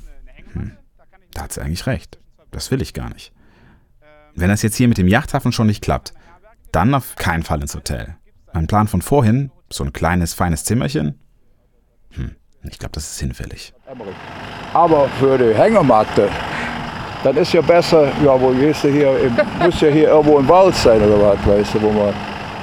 hm, 0.53 0.71
da 1.33 1.43
hat 1.43 1.53
sie 1.53 1.61
eigentlich 1.61 1.85
recht. 1.87 2.17
Das 2.51 2.71
will 2.71 2.81
ich 2.81 2.93
gar 2.93 3.09
nicht. 3.09 3.33
Wenn 4.35 4.49
das 4.49 4.61
jetzt 4.61 4.75
hier 4.75 4.87
mit 4.87 4.97
dem 4.97 5.07
Yachthafen 5.07 5.51
schon 5.51 5.67
nicht 5.67 5.81
klappt, 5.81 6.13
dann 6.71 6.93
auf 6.93 7.15
keinen 7.15 7.43
Fall 7.43 7.61
ins 7.61 7.73
Hotel. 7.75 8.15
Mein 8.53 8.67
Plan 8.67 8.87
von 8.87 9.01
vorhin, 9.01 9.51
so 9.71 9.83
ein 9.83 9.93
kleines, 9.93 10.33
feines 10.33 10.63
Zimmerchen? 10.65 11.19
Hm, 12.11 12.35
Ich 12.63 12.79
glaube, 12.79 12.91
das 12.93 13.11
ist 13.11 13.19
hinfällig. 13.19 13.73
Aber 14.73 15.07
für 15.19 15.37
die 15.37 15.53
Hängematte, 15.57 16.29
dann 17.23 17.37
ist 17.37 17.53
ja 17.53 17.61
besser, 17.61 18.11
ja, 18.23 18.39
wo 18.39 18.49
gehst 18.51 18.83
du 18.83 18.89
hier, 18.89 19.17
im, 19.19 19.35
muss 19.65 19.79
ja 19.81 19.89
hier 19.89 20.09
irgendwo 20.09 20.37
im 20.39 20.47
Wald 20.47 20.75
sein 20.75 21.01
oder 21.01 21.19
was, 21.21 21.47
weißt 21.47 21.75
du, 21.75 21.81
wo 21.83 21.91
man, 21.91 22.13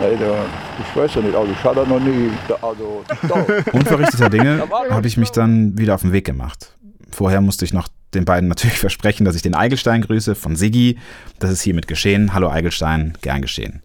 ich 0.00 0.96
weiß 0.96 1.14
ja 1.14 1.20
nicht, 1.22 1.35
also 1.35 1.52
ich 1.52 1.64
hatte 1.64 1.87
noch 1.88 2.00
nie, 2.00 2.30
also, 2.61 3.04
Unverrichteter 3.72 4.28
Dinge 4.28 4.62
habe 4.90 5.06
ich 5.06 5.16
mich 5.16 5.30
dann 5.30 5.78
wieder 5.78 5.94
auf 5.94 6.02
den 6.02 6.12
Weg 6.12 6.24
gemacht. 6.26 6.76
Vorher 7.12 7.40
musste 7.40 7.64
ich 7.64 7.72
noch 7.72 7.88
den 8.14 8.25
beiden 8.25 8.48
natürlich 8.48 8.79
versprechen, 8.81 9.25
dass 9.25 9.37
ich 9.37 9.42
den 9.42 9.55
Eigelstein 9.55 10.03
grüße 10.03 10.35
von 10.35 10.57
Siggi. 10.57 10.98
Das 11.38 11.51
ist 11.51 11.62
hiermit 11.62 11.87
geschehen. 11.87 12.35
Hallo 12.35 12.48
Eigelstein, 12.48 13.16
gern 13.20 13.42
geschehen. 13.42 13.83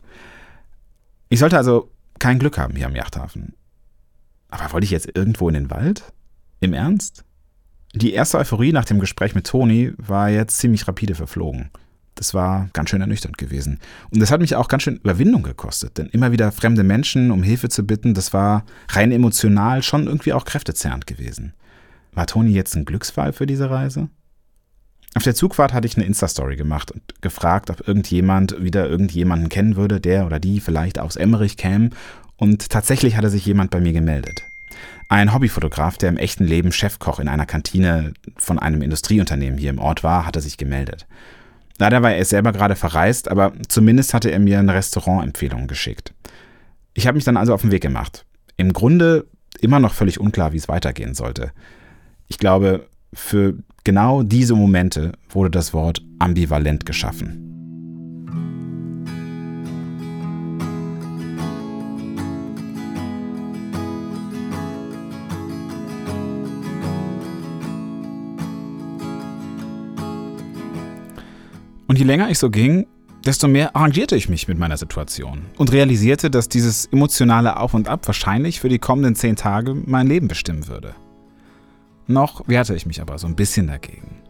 Ich 1.30 1.40
sollte 1.40 1.58
also 1.58 1.92
kein 2.20 2.40
Glück 2.40 2.58
haben 2.58 2.76
hier 2.76 2.88
am 2.88 2.96
Yachthafen. 2.96 3.54
Aber 4.50 4.72
wollte 4.74 4.86
ich 4.86 4.92
jetzt 4.92 5.10
irgendwo 5.14 5.48
in 5.50 5.56
den 5.56 5.70
Wald? 5.70 6.14
Im 6.60 6.74
Ernst? 6.74 7.24
Die 7.94 8.14
erste 8.14 8.38
Euphorie 8.38 8.72
nach 8.72 8.86
dem 8.86 9.00
Gespräch 9.00 9.36
mit 9.36 9.48
Toni 9.48 9.92
war 9.98 10.30
jetzt 10.30 10.58
ziemlich 10.58 10.88
rapide 10.88 11.16
verflogen. 11.16 11.70
Das 12.16 12.34
war 12.34 12.70
ganz 12.74 12.90
schön 12.90 13.02
ernüchternd 13.02 13.38
gewesen. 13.38 13.80
Und 14.10 14.20
das 14.20 14.32
hat 14.32 14.42
mich 14.42 14.56
auch 14.56 14.68
ganz 14.68 14.84
schön 14.84 14.98
Überwindung 14.98 15.44
gekostet, 15.44 15.98
denn 15.98 16.08
immer 16.08 16.32
wieder 16.32 16.52
fremde 16.52 16.84
Menschen 16.84 17.30
um 17.32 17.44
Hilfe 17.44 17.70
zu 17.70 17.86
bitten, 17.86 18.14
das 18.14 18.34
war 18.34 18.66
rein 18.90 19.12
emotional 19.12 19.84
schon 19.84 20.08
irgendwie 20.08 20.34
auch 20.34 20.46
kräftezerrend 20.46 21.06
gewesen. 21.06 21.54
War 22.14 22.28
Toni 22.28 22.52
jetzt 22.52 22.76
ein 22.76 22.86
Glücksfall 22.86 23.34
für 23.34 23.46
diese 23.46 23.70
Reise? 23.70 24.10
Auf 25.16 25.24
der 25.24 25.36
Zugfahrt 25.36 25.74
hatte 25.74 25.88
ich 25.88 25.98
eine 25.98 26.06
Insta-Story 26.06 26.56
gemacht 26.58 26.92
und 26.92 27.02
gefragt, 27.22 27.70
ob 27.70 27.88
irgendjemand 27.88 28.62
wieder 28.62 28.88
irgendjemanden 28.88 29.50
kennen 29.50 29.76
würde, 29.76 30.00
der 30.00 30.26
oder 30.26 30.40
die 30.40 30.60
vielleicht 30.60 31.00
aus 31.00 31.16
Emmerich 31.16 31.58
käme. 31.58 31.90
Und 32.36 32.70
tatsächlich 32.70 33.18
hatte 33.18 33.30
sich 33.30 33.46
jemand 33.46 33.72
bei 33.72 33.80
mir 33.80 33.94
gemeldet. 33.94 34.44
Ein 35.10 35.34
Hobbyfotograf, 35.34 35.98
der 35.98 36.10
im 36.10 36.18
echten 36.18 36.44
Leben 36.44 36.72
Chefkoch 36.72 37.20
in 37.20 37.30
einer 37.30 37.46
Kantine 37.46 38.14
von 38.36 38.60
einem 38.60 38.82
Industrieunternehmen 38.82 39.58
hier 39.58 39.70
im 39.70 39.80
Ort 39.80 40.04
war, 40.04 40.26
hatte 40.26 40.42
sich 40.42 40.58
gemeldet. 40.58 41.08
Leider 41.80 42.02
war 42.02 42.14
er 42.14 42.26
selber 42.26 42.52
gerade 42.52 42.76
verreist, 42.76 43.30
aber 43.30 43.54
zumindest 43.70 44.14
hatte 44.14 44.30
er 44.30 44.40
mir 44.40 44.60
eine 44.60 44.74
Restaurantempfehlung 44.74 45.68
geschickt. 45.68 46.14
Ich 46.94 47.08
habe 47.08 47.16
mich 47.16 47.24
dann 47.24 47.38
also 47.38 47.54
auf 47.54 47.62
den 47.62 47.72
Weg 47.72 47.82
gemacht. 47.82 48.26
Im 48.58 48.74
Grunde 48.74 49.28
immer 49.62 49.80
noch 49.80 49.94
völlig 49.94 50.20
unklar, 50.20 50.54
wie 50.54 50.58
es 50.58 50.68
weitergehen 50.68 51.14
sollte. 51.14 51.52
Ich 52.28 52.38
glaube, 52.38 52.88
für 53.14 53.56
genau 53.84 54.22
diese 54.22 54.54
Momente 54.54 55.14
wurde 55.30 55.50
das 55.50 55.74
Wort 55.74 56.02
ambivalent 56.20 56.86
geschaffen. 56.86 57.44
Und 71.88 71.98
je 71.98 72.04
länger 72.04 72.30
ich 72.30 72.38
so 72.38 72.50
ging, 72.50 72.86
desto 73.26 73.48
mehr 73.48 73.74
arrangierte 73.74 74.18
ich 74.18 74.28
mich 74.28 74.50
mit 74.50 74.58
meiner 74.58 74.76
Situation 74.76 75.44
und 75.58 75.72
realisierte, 75.72 76.30
dass 76.30 76.50
dieses 76.50 76.88
emotionale 76.88 77.58
Auf 77.58 77.74
und 77.74 77.88
Ab 77.88 78.06
wahrscheinlich 78.06 78.60
für 78.60 78.70
die 78.70 78.80
kommenden 78.80 79.16
zehn 79.16 79.38
Tage 79.38 79.74
mein 79.74 80.08
Leben 80.08 80.28
bestimmen 80.28 80.68
würde. 80.68 80.94
Noch 82.08 82.48
wehrte 82.48 82.74
ich 82.74 82.86
mich 82.86 83.02
aber 83.02 83.18
so 83.18 83.28
ein 83.28 83.36
bisschen 83.36 83.68
dagegen. 83.68 84.24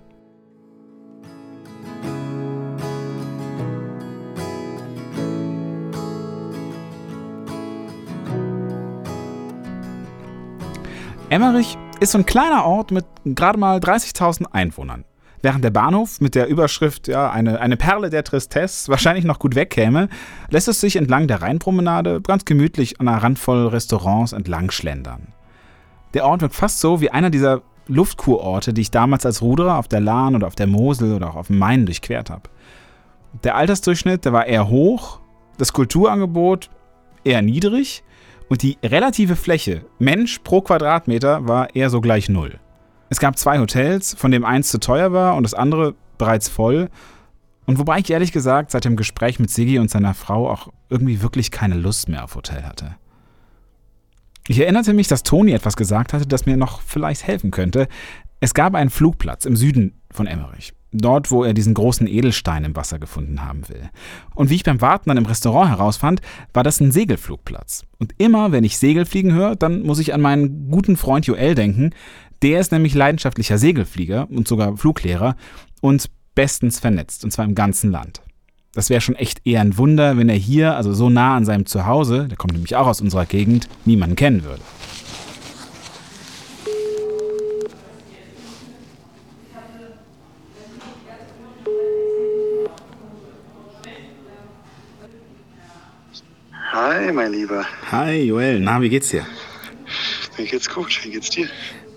Emmerich 11.30 11.78
ist 12.00 12.14
so 12.14 12.18
ein 12.18 12.26
kleiner 12.26 12.66
Ort 12.66 12.92
mit 12.92 13.06
gerade 13.26 13.60
mal 13.60 13.80
30.000 13.80 14.46
Einwohnern. 14.54 15.04
Während 15.44 15.64
der 15.64 15.70
Bahnhof 15.70 16.20
mit 16.20 16.34
der 16.34 16.48
Überschrift 16.48 17.08
ja, 17.08 17.30
eine, 17.30 17.60
eine 17.60 17.78
Perle 17.78 18.10
der 18.10 18.24
Tristesse 18.24 18.90
wahrscheinlich 18.90 19.24
noch 19.24 19.38
gut 19.38 19.54
wegkäme, 19.54 20.10
lässt 20.50 20.68
es 20.68 20.82
sich 20.82 20.96
entlang 20.96 21.28
der 21.28 21.44
Rheinpromenade 21.44 22.22
ganz 22.22 22.44
gemütlich 22.46 23.00
an 23.00 23.08
einer 23.08 23.22
Randvoll 23.22 23.68
Restaurants 23.68 24.32
entlang 24.32 24.72
schlendern. 24.72 25.34
Der 26.14 26.26
Ort 26.26 26.42
wirkt 26.42 26.56
fast 26.56 26.80
so 26.80 27.02
wie 27.02 27.10
einer 27.10 27.30
dieser 27.30 27.62
Luftkurorte, 27.88 28.74
die 28.74 28.82
ich 28.82 28.92
damals 28.92 29.26
als 29.26 29.42
Ruderer 29.42 29.78
auf 29.78 29.88
der 29.88 30.02
Lahn 30.02 30.36
oder 30.36 30.48
auf 30.48 30.56
der 30.56 30.68
Mosel 30.68 31.14
oder 31.14 31.30
auch 31.30 31.36
auf 31.36 31.48
dem 31.48 31.58
Main 31.58 31.86
durchquert 31.86 32.30
habe. 32.30 32.50
Der 33.44 33.56
Altersdurchschnitt, 33.56 34.26
der 34.26 34.34
war 34.34 34.46
eher 34.46 34.70
hoch, 34.70 35.20
das 35.58 35.74
Kulturangebot 35.74 36.70
eher 37.24 37.42
niedrig 37.42 38.04
und 38.50 38.62
die 38.62 38.78
relative 38.84 39.36
Fläche 39.36 39.86
Mensch 40.00 40.40
pro 40.40 40.62
Quadratmeter 40.62 41.48
war 41.48 41.76
eher 41.76 41.90
so 41.90 42.02
gleich 42.02 42.30
null. 42.30 42.60
Es 43.10 43.20
gab 43.20 43.38
zwei 43.38 43.60
Hotels, 43.60 44.16
von 44.18 44.32
dem 44.32 44.44
eins 44.44 44.70
zu 44.70 44.80
teuer 44.80 45.14
war 45.14 45.36
und 45.36 45.44
das 45.44 45.54
andere 45.54 45.96
bereits 46.18 46.50
voll. 46.50 46.90
Und 47.66 47.80
wobei 47.80 48.00
ich 48.00 48.10
ehrlich 48.10 48.32
gesagt 48.32 48.72
seit 48.72 48.86
dem 48.86 48.96
Gespräch 48.96 49.40
mit 49.40 49.50
Siggi 49.50 49.80
und 49.80 49.90
seiner 49.90 50.14
Frau 50.14 50.50
auch 50.50 50.70
irgendwie 50.90 51.22
wirklich 51.22 51.52
keine 51.52 51.76
Lust 51.76 52.10
mehr 52.10 52.24
auf 52.24 52.36
Hotel 52.36 52.64
hatte. 52.64 52.96
Ich 54.48 54.60
erinnerte 54.60 54.94
mich, 54.94 55.08
dass 55.08 55.24
Toni 55.24 55.52
etwas 55.52 55.76
gesagt 55.76 56.14
hatte, 56.14 56.26
das 56.26 56.46
mir 56.46 56.56
noch 56.56 56.82
vielleicht 56.82 57.28
helfen 57.28 57.52
könnte. 57.52 57.88
Es 58.40 58.54
gab 58.54 58.76
einen 58.76 58.90
Flugplatz 58.90 59.46
im 59.46 59.56
Süden 59.56 60.02
von 60.12 60.26
Emmerich. 60.26 60.74
Dort, 60.94 61.32
wo 61.32 61.44
er 61.44 61.54
diesen 61.54 61.74
großen 61.74 62.08
Edelstein 62.08 62.64
im 62.64 62.76
Wasser 62.76 62.98
gefunden 62.98 63.44
haben 63.44 63.68
will. 63.68 63.90
Und 64.36 64.50
wie 64.50 64.56
ich 64.56 64.64
beim 64.64 64.80
Warten 64.80 65.10
dann 65.10 65.18
im 65.18 65.26
Restaurant 65.26 65.70
herausfand, 65.70 66.22
war 66.54 66.64
das 66.64 66.80
ein 66.80 66.94
Segelflugplatz. 66.94 67.84
Und 68.00 68.14
immer, 68.18 68.54
wenn 68.54 68.64
ich 68.64 68.78
Segelfliegen 68.78 69.34
höre, 69.34 69.58
dann 69.58 69.82
muss 69.82 70.00
ich 70.00 70.14
an 70.14 70.22
meinen 70.22 70.72
guten 70.72 70.96
Freund 70.96 71.28
Joel 71.28 71.56
denken. 71.56 71.90
Der 72.42 72.62
ist 72.62 72.72
nämlich 72.72 72.94
leidenschaftlicher 72.94 73.58
Segelflieger 73.58 74.30
und 74.30 74.48
sogar 74.48 74.78
Fluglehrer 74.78 75.36
und 75.82 76.10
bestens 76.36 76.80
vernetzt, 76.80 77.26
und 77.26 77.32
zwar 77.32 77.46
im 77.46 77.56
ganzen 77.56 77.92
Land. 77.92 78.22
Das 78.74 78.90
wäre 78.90 79.02
schon 79.02 79.16
echt 79.16 79.42
eher 79.46 79.62
ein 79.62 79.78
Wunder, 79.78 80.18
wenn 80.18 80.30
er 80.30 80.36
hier, 80.36 80.76
also 80.76 80.94
so 80.94 81.10
nah 81.10 81.36
an 81.36 81.46
seinem 81.46 81.66
Zuhause, 81.66 82.28
der 82.28 82.38
kommt 82.38 82.54
nämlich 82.54 82.76
auch 82.76 82.88
aus 82.88 83.02
unserer 83.02 83.26
Gegend, 83.26 83.68
niemanden 83.86 84.16
kennen 84.16 84.44
würde. 84.44 84.62
Hi, 96.72 97.12
mein 97.12 97.32
Lieber. 97.32 97.66
Hi, 97.92 98.22
Joel. 98.22 98.60
Na, 98.60 98.80
wie 98.82 98.90
geht's 98.90 99.10
dir? 99.10 99.26
Mir 100.38 100.46
geht's 100.46 100.70
gut. 100.70 101.00
Wie 101.04 101.10
geht's 101.10 101.32
dir? 101.32 101.48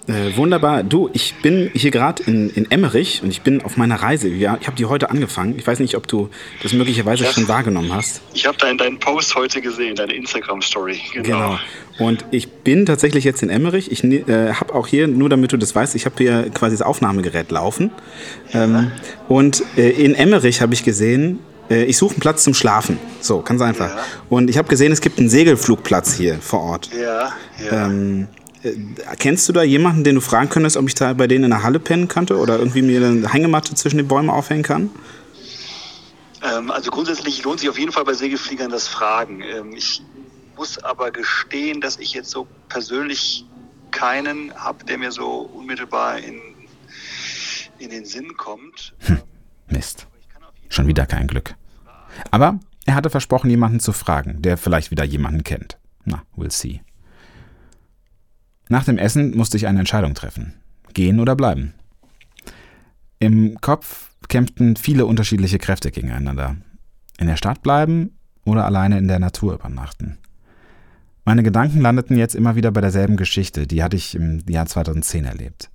Äh, 0.07 0.37
wunderbar. 0.37 0.83
Du, 0.83 1.11
ich 1.13 1.35
bin 1.43 1.71
hier 1.75 1.91
gerade 1.91 2.23
in, 2.25 2.51
in 2.51 2.71
Emmerich 2.71 3.23
und 3.23 3.31
ich 3.31 3.43
bin 3.43 3.63
auf 3.63 3.77
meiner 3.77 3.97
Reise. 3.97 4.29
Ja, 4.29 4.59
ich 4.61 4.67
habe 4.67 4.77
die 4.77 4.87
heute 4.87 5.11
angefangen. 5.11 5.57
Ich 5.59 5.67
weiß 5.67 5.79
nicht, 5.79 5.97
ob 5.97 6.09
du 6.09 6.31
das 6.63 6.73
möglicherweise 6.73 7.25
ja. 7.25 7.33
schon 7.33 7.49
wahrgenommen 7.49 7.95
hast. 7.95 8.23
Ich 8.33 8.47
habe 8.47 8.57
deinen, 8.59 8.79
deinen 8.79 8.99
Post 8.99 9.35
heute 9.35 9.61
gesehen, 9.61 9.95
deine 9.95 10.15
Instagram-Story. 10.15 11.01
Genau. 11.13 11.23
genau. 11.23 11.59
Und 11.99 12.25
ich 12.31 12.49
bin 12.49 12.87
tatsächlich 12.87 13.25
jetzt 13.25 13.43
in 13.43 13.51
Emmerich. 13.51 13.93
Ich 13.93 14.03
äh, 14.03 14.55
habe 14.55 14.75
auch 14.75 14.87
hier, 14.87 15.07
nur 15.07 15.29
damit 15.29 15.53
du 15.53 15.57
das 15.57 15.75
weißt, 15.75 15.95
ich 15.95 16.07
habe 16.07 16.17
hier 16.19 16.51
quasi 16.51 16.77
das 16.77 16.83
Aufnahmegerät 16.83 17.51
laufen. 17.51 17.91
Ja. 18.53 18.65
Ähm, 18.65 18.93
und 19.29 19.63
äh, 19.77 19.91
in 19.91 20.15
Emmerich 20.15 20.63
habe 20.63 20.73
ich 20.73 20.83
gesehen, 20.83 21.41
äh, 21.71 21.85
ich 21.85 21.97
suche 21.97 22.13
einen 22.13 22.21
Platz 22.21 22.43
zum 22.43 22.55
Schlafen. 22.55 22.99
So, 23.21 23.43
ganz 23.43 23.61
einfach. 23.63 23.95
Ja. 23.97 24.03
Und 24.29 24.51
ich 24.51 24.59
habe 24.59 24.69
gesehen, 24.69 24.93
es 24.93 25.01
gibt 25.01 25.19
einen 25.19 25.29
Segelflugplatz 25.29 26.15
hier 26.15 26.39
vor 26.41 26.61
Ort. 26.61 26.91
Ja, 26.99 27.33
ja. 27.65 27.87
Ähm, 27.87 28.29
äh, 28.63 28.75
kennst 29.19 29.49
du 29.49 29.53
da 29.53 29.63
jemanden, 29.63 30.05
den 30.05 30.17
du 30.17 30.21
fragen 30.21 30.49
könntest, 30.49 30.77
ob 30.77 30.87
ich 30.87 30.95
da 30.95 31.13
bei 31.13 31.27
denen 31.27 31.45
in 31.45 31.51
der 31.51 31.63
Halle 31.63 31.79
pennen 31.79 32.09
könnte 32.09 32.39
oder 32.39 32.59
irgendwie 32.59 32.83
mir 32.83 33.05
eine 33.05 33.33
Hängematte 33.33 33.75
zwischen 33.75 33.99
die 33.99 34.03
Bäume 34.03 34.33
aufhängen 34.33 34.63
kann? 34.63 34.91
Ähm, 36.43 36.71
also 36.71 36.91
grundsätzlich 36.91 37.43
lohnt 37.45 37.61
sich 37.61 37.69
auf 37.69 37.79
jeden 37.79 37.93
Fall 37.93 38.05
bei 38.05 38.15
Segelfliegern 38.15 38.71
das 38.71 38.89
Fragen. 38.89 39.43
Ähm, 39.43 39.73
ich 39.75 40.03
muss 40.57 40.79
aber 40.79 41.11
gestehen, 41.11 41.81
dass 41.81 41.99
ich 41.99 42.13
jetzt 42.13 42.31
so 42.31 42.47
persönlich 42.69 43.47
keinen 43.91 44.55
habe, 44.55 44.85
der 44.85 44.99
mir 44.99 45.11
so 45.11 45.51
unmittelbar 45.55 46.19
in, 46.19 46.41
in 47.79 47.91
den 47.91 48.05
Sinn 48.05 48.37
kommt. 48.37 48.95
Hm, 49.01 49.21
Mist. 49.69 50.07
Schon 50.69 50.87
wieder 50.87 51.07
kein 51.07 51.27
Glück. 51.27 51.55
Aber 52.31 52.61
er 52.87 52.95
hatte 52.95 53.11
versprochen, 53.11 53.51
jemanden 53.51 53.81
zu 53.81 53.93
fragen, 53.93 54.43
der 54.43 54.57
vielleicht 54.57 54.91
wieder 54.91 55.05
jemanden 55.05 55.45
kennt. 55.45 55.79
Na, 56.05 56.23
we'll 56.37 56.51
see. 56.51 56.81
Nach 58.71 58.85
dem 58.85 58.99
Essen 58.99 59.37
musste 59.37 59.57
ich 59.57 59.67
eine 59.67 59.81
Entscheidung 59.81 60.15
treffen. 60.15 60.55
Gehen 60.95 61.19
oder 61.19 61.35
bleiben. 61.35 61.75
Im 63.19 63.61
Kopf 63.61 64.11
kämpften 64.29 64.77
viele 64.77 65.07
unterschiedliche 65.07 65.59
Kräfte 65.59 65.91
gegeneinander. 65.91 66.55
In 67.19 67.27
der 67.27 67.37
Stadt 67.37 67.63
bleiben 67.63 68.13
oder 68.45 68.65
alleine 68.65 68.97
in 68.97 69.09
der 69.09 69.19
Natur 69.19 69.55
übernachten. 69.55 70.19
Meine 71.25 71.43
Gedanken 71.43 71.81
landeten 71.81 72.17
jetzt 72.17 72.37
immer 72.37 72.55
wieder 72.55 72.71
bei 72.71 72.81
derselben 72.81 73.17
Geschichte, 73.17 73.67
die 73.67 73.83
hatte 73.83 73.97
ich 73.97 74.15
im 74.15 74.45
Jahr 74.49 74.67
2010 74.67 75.25
erlebt. 75.25 75.69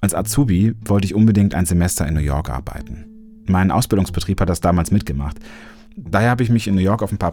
Als 0.00 0.14
Azubi 0.14 0.74
wollte 0.84 1.06
ich 1.06 1.16
unbedingt 1.16 1.56
ein 1.56 1.66
Semester 1.66 2.06
in 2.06 2.14
New 2.14 2.20
York 2.20 2.50
arbeiten. 2.50 3.04
Mein 3.46 3.72
Ausbildungsbetrieb 3.72 4.40
hat 4.40 4.48
das 4.48 4.60
damals 4.60 4.92
mitgemacht. 4.92 5.38
Daher 5.96 6.30
habe 6.30 6.42
ich 6.42 6.50
mich 6.50 6.68
in 6.68 6.74
New 6.74 6.80
York 6.80 7.02
auf 7.02 7.12
ein 7.12 7.18
paar 7.18 7.32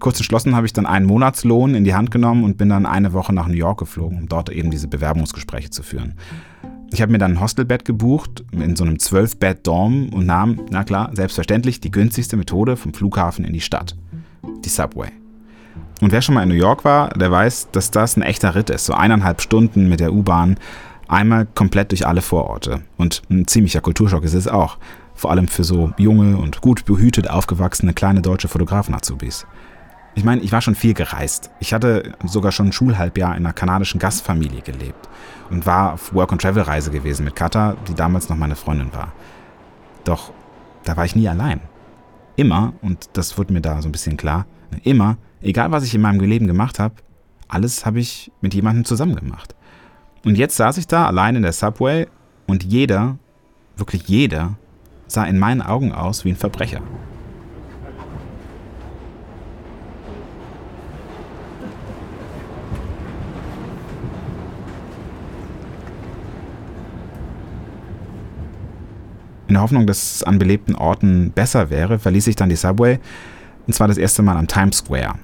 Kurz 0.00 0.18
entschlossen 0.18 0.54
habe 0.54 0.66
ich 0.66 0.72
dann 0.72 0.86
einen 0.86 1.06
Monatslohn 1.06 1.74
in 1.74 1.84
die 1.84 1.94
Hand 1.94 2.10
genommen 2.10 2.44
und 2.44 2.58
bin 2.58 2.68
dann 2.68 2.84
eine 2.84 3.12
Woche 3.12 3.32
nach 3.32 3.46
New 3.46 3.54
York 3.54 3.78
geflogen, 3.78 4.18
um 4.18 4.28
dort 4.28 4.50
eben 4.50 4.70
diese 4.70 4.88
Bewerbungsgespräche 4.88 5.70
zu 5.70 5.82
führen. 5.82 6.14
Ich 6.92 7.00
habe 7.00 7.10
mir 7.10 7.18
dann 7.18 7.32
ein 7.32 7.40
Hostelbett 7.40 7.84
gebucht 7.84 8.44
in 8.52 8.76
so 8.76 8.84
einem 8.84 8.96
12-Bett-Dorm 8.96 10.10
und 10.10 10.26
nahm, 10.26 10.60
na 10.70 10.84
klar, 10.84 11.10
selbstverständlich 11.14 11.80
die 11.80 11.90
günstigste 11.90 12.36
Methode 12.36 12.76
vom 12.76 12.92
Flughafen 12.92 13.44
in 13.44 13.52
die 13.52 13.60
Stadt. 13.60 13.96
Die 14.64 14.68
Subway. 14.68 15.08
Und 16.00 16.12
wer 16.12 16.22
schon 16.22 16.34
mal 16.34 16.42
in 16.42 16.48
New 16.48 16.54
York 16.54 16.84
war, 16.84 17.08
der 17.10 17.30
weiß, 17.30 17.68
dass 17.72 17.90
das 17.90 18.16
ein 18.16 18.22
echter 18.22 18.54
Ritt 18.54 18.70
ist. 18.70 18.86
So 18.86 18.94
eineinhalb 18.94 19.40
Stunden 19.40 19.88
mit 19.88 20.00
der 20.00 20.12
U-Bahn, 20.12 20.56
einmal 21.08 21.46
komplett 21.46 21.90
durch 21.90 22.06
alle 22.06 22.22
Vororte. 22.22 22.82
Und 22.96 23.22
ein 23.30 23.46
ziemlicher 23.46 23.80
Kulturschock 23.80 24.24
ist 24.24 24.34
es 24.34 24.48
auch. 24.48 24.78
Vor 25.14 25.30
allem 25.30 25.48
für 25.48 25.64
so 25.64 25.92
junge 25.96 26.36
und 26.36 26.60
gut 26.60 26.84
behütet 26.84 27.30
aufgewachsene 27.30 27.94
kleine 27.94 28.20
deutsche 28.22 28.48
Fotografen-Azubis. 28.48 29.46
Ich 30.16 30.24
meine, 30.24 30.42
ich 30.42 30.52
war 30.52 30.60
schon 30.60 30.74
viel 30.74 30.94
gereist. 30.94 31.50
Ich 31.60 31.72
hatte 31.72 32.12
sogar 32.24 32.52
schon 32.52 32.66
ein 32.68 32.72
Schulhalbjahr 32.72 33.36
in 33.36 33.44
einer 33.44 33.52
kanadischen 33.52 33.98
Gastfamilie 33.98 34.60
gelebt 34.62 35.08
und 35.50 35.66
war 35.66 35.94
auf 35.94 36.14
Work-and-Travel-Reise 36.14 36.90
gewesen 36.90 37.24
mit 37.24 37.36
Katha, 37.36 37.76
die 37.88 37.94
damals 37.94 38.28
noch 38.28 38.36
meine 38.36 38.56
Freundin 38.56 38.92
war. 38.92 39.12
Doch 40.04 40.32
da 40.84 40.96
war 40.96 41.04
ich 41.04 41.16
nie 41.16 41.28
allein. 41.28 41.60
Immer, 42.36 42.74
und 42.82 43.10
das 43.14 43.38
wurde 43.38 43.52
mir 43.52 43.60
da 43.60 43.80
so 43.80 43.88
ein 43.88 43.92
bisschen 43.92 44.16
klar, 44.16 44.46
immer, 44.82 45.16
egal 45.40 45.70
was 45.72 45.84
ich 45.84 45.94
in 45.94 46.00
meinem 46.00 46.20
Leben 46.20 46.46
gemacht 46.46 46.78
habe, 46.78 46.94
alles 47.48 47.86
habe 47.86 48.00
ich 48.00 48.32
mit 48.40 48.54
jemandem 48.54 48.84
zusammen 48.84 49.16
gemacht. 49.16 49.54
Und 50.24 50.38
jetzt 50.38 50.56
saß 50.56 50.78
ich 50.78 50.86
da 50.86 51.06
allein 51.06 51.36
in 51.36 51.42
der 51.42 51.52
Subway 51.52 52.06
und 52.46 52.64
jeder, 52.64 53.18
wirklich 53.76 54.08
jeder, 54.08 54.54
sah 55.06 55.24
in 55.24 55.38
meinen 55.38 55.60
Augen 55.60 55.92
aus 55.92 56.24
wie 56.24 56.30
ein 56.30 56.36
Verbrecher. 56.36 56.80
In 69.46 69.54
der 69.54 69.62
Hoffnung, 69.62 69.86
dass 69.86 70.16
es 70.16 70.22
an 70.22 70.38
belebten 70.38 70.74
Orten 70.74 71.32
besser 71.32 71.68
wäre, 71.68 71.98
verließ 71.98 72.26
ich 72.28 72.36
dann 72.36 72.48
die 72.48 72.56
Subway, 72.56 72.98
und 73.66 73.74
zwar 73.74 73.88
das 73.88 73.98
erste 73.98 74.22
Mal 74.22 74.38
am 74.38 74.48
Times 74.48 74.78
Square. 74.78 75.14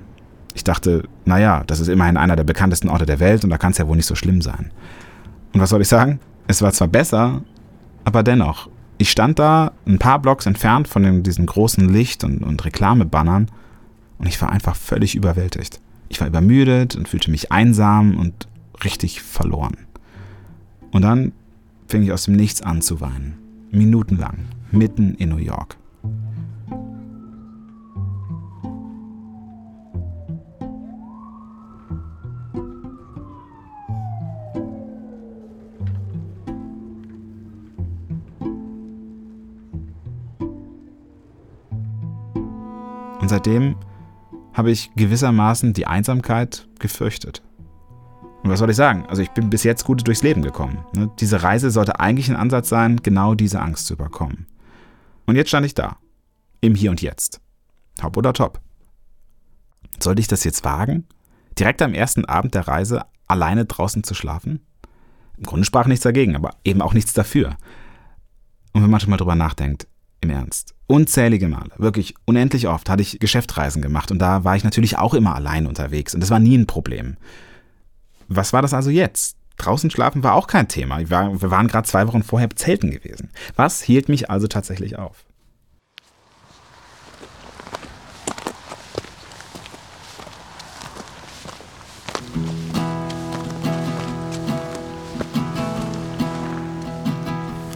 Ich 0.61 0.65
dachte, 0.65 1.05
naja, 1.25 1.65
das 1.67 1.81
ist 1.81 1.89
immerhin 1.89 2.19
einer 2.19 2.37
der 2.37 2.45
bekanntesten 2.45 2.91
Orte 2.91 3.07
der 3.07 3.19
Welt 3.19 3.45
und 3.45 3.49
da 3.49 3.57
kann 3.57 3.73
es 3.73 3.79
ja 3.79 3.89
wohl 3.89 3.97
nicht 3.97 4.05
so 4.05 4.15
schlimm 4.15 4.43
sein. 4.43 4.71
Und 5.55 5.61
was 5.63 5.71
soll 5.71 5.81
ich 5.81 5.89
sagen? 5.89 6.21
Es 6.49 6.61
war 6.61 6.71
zwar 6.71 6.89
besser, 6.89 7.41
aber 8.05 8.23
dennoch. 8.23 8.69
Ich 8.99 9.11
stand 9.11 9.39
da 9.39 9.73
ein 9.87 9.99
paar 9.99 10.19
Blocks 10.19 10.45
entfernt 10.45 10.87
von 10.87 11.03
den, 11.03 11.23
diesen 11.23 11.47
großen 11.47 11.89
Licht- 11.89 12.25
und, 12.25 12.43
und 12.45 12.63
Reklamebannern 12.63 13.51
und 14.19 14.27
ich 14.27 14.43
war 14.43 14.53
einfach 14.53 14.77
völlig 14.77 15.15
überwältigt. 15.15 15.81
Ich 16.11 16.21
war 16.21 16.29
übermüdet 16.29 16.95
und 16.95 17.09
fühlte 17.09 17.31
mich 17.31 17.51
einsam 17.51 18.19
und 18.19 18.47
richtig 18.85 19.23
verloren. 19.23 19.79
Und 20.91 21.01
dann 21.01 21.33
fing 21.89 22.03
ich 22.03 22.13
aus 22.13 22.25
dem 22.25 22.37
Nichts 22.37 22.61
an 22.61 22.83
zu 22.83 23.01
weinen. 23.01 23.39
Minutenlang, 23.71 24.41
mitten 24.73 25.15
in 25.15 25.31
New 25.31 25.39
York. 25.39 25.79
Seitdem 43.31 43.77
habe 44.53 44.71
ich 44.71 44.91
gewissermaßen 44.95 45.73
die 45.73 45.87
Einsamkeit 45.87 46.69
gefürchtet. 46.79 47.43
Und 48.43 48.51
was 48.51 48.59
soll 48.59 48.71
ich 48.71 48.77
sagen? 48.77 49.07
Also 49.07 49.23
ich 49.23 49.31
bin 49.31 49.51
bis 49.51 49.65
jetzt 49.65 49.85
gut 49.85 50.07
durchs 50.07 50.23
Leben 50.23 50.43
gekommen. 50.43 50.85
Ne? 50.95 51.11
Diese 51.19 51.43
Reise 51.43 51.71
sollte 51.71 52.01
eigentlich 52.01 52.29
ein 52.29 52.37
Ansatz 52.37 52.69
sein, 52.69 52.99
genau 52.99 53.35
diese 53.35 53.61
Angst 53.61 53.87
zu 53.87 53.95
überkommen. 53.95 54.47
Und 55.27 55.37
jetzt 55.37 55.49
stand 55.49 55.67
ich 55.67 55.75
da. 55.75 55.97
Im 56.61 56.75
Hier 56.75 56.91
und 56.91 57.03
Jetzt. 57.03 57.41
Top 57.97 58.17
oder 58.17 58.33
top? 58.33 58.61
Sollte 60.03 60.21
ich 60.21 60.29
das 60.29 60.45
jetzt 60.45 60.65
wagen? 60.65 61.07
Direkt 61.59 61.83
am 61.83 61.95
ersten 61.95 62.25
Abend 62.25 62.55
der 62.55 62.67
Reise 62.67 63.05
alleine 63.27 63.67
draußen 63.67 64.05
zu 64.05 64.15
schlafen? 64.15 64.61
Im 65.37 65.45
Grunde 65.45 65.65
sprach 65.65 65.87
nichts 65.87 66.03
dagegen, 66.03 66.37
aber 66.37 66.55
eben 66.65 66.83
auch 66.83 66.95
nichts 66.95 67.13
dafür. 67.13 67.57
Und 68.73 68.83
wenn 68.83 68.91
man 68.91 69.01
schon 69.01 69.11
mal 69.11 69.17
drüber 69.17 69.35
nachdenkt, 69.35 69.87
im 70.21 70.31
Ernst. 70.31 70.75
Unzählige 70.87 71.49
Male, 71.49 71.71
wirklich 71.79 72.15
unendlich 72.27 72.67
oft 72.67 72.91
hatte 72.91 73.03
ich 73.03 73.21
Geschäftsreisen 73.21 73.81
gemacht 73.81 74.11
und 74.11 74.19
da 74.19 74.45
war 74.45 74.57
ich 74.57 74.65
natürlich 74.65 74.99
auch 74.99 75.15
immer 75.15 75.35
allein 75.35 75.67
unterwegs 75.67 76.15
und 76.15 76.21
das 76.21 76.31
war 76.31 76.41
nie 76.41 76.59
ein 76.59 76.67
Problem. 76.67 77.17
Was 78.29 78.53
war 78.53 78.63
das 78.63 78.75
also 78.75 78.91
jetzt? 78.91 79.37
Draußen 79.57 79.91
schlafen 79.91 80.23
war 80.23 80.35
auch 80.35 80.47
kein 80.47 80.69
Thema. 80.69 80.99
Wir 81.01 81.11
waren 81.51 81.69
gerade 81.69 81.87
zwei 81.87 82.07
Wochen 82.07 82.23
vorher 82.23 82.49
zelten 82.51 82.91
gewesen. 82.91 83.31
Was 83.57 83.83
hielt 83.83 84.09
mich 84.09 84.31
also 84.31 84.47
tatsächlich 84.47 84.99
auf? 84.99 85.25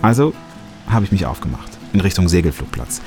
Also 0.00 0.35
habe 0.87 1.04
ich 1.04 1.12
mich 1.12 1.26
aufgemacht 1.26 1.73
in 1.94 2.00
Richtung 2.00 2.28
Segelflugplatz. 2.28 3.00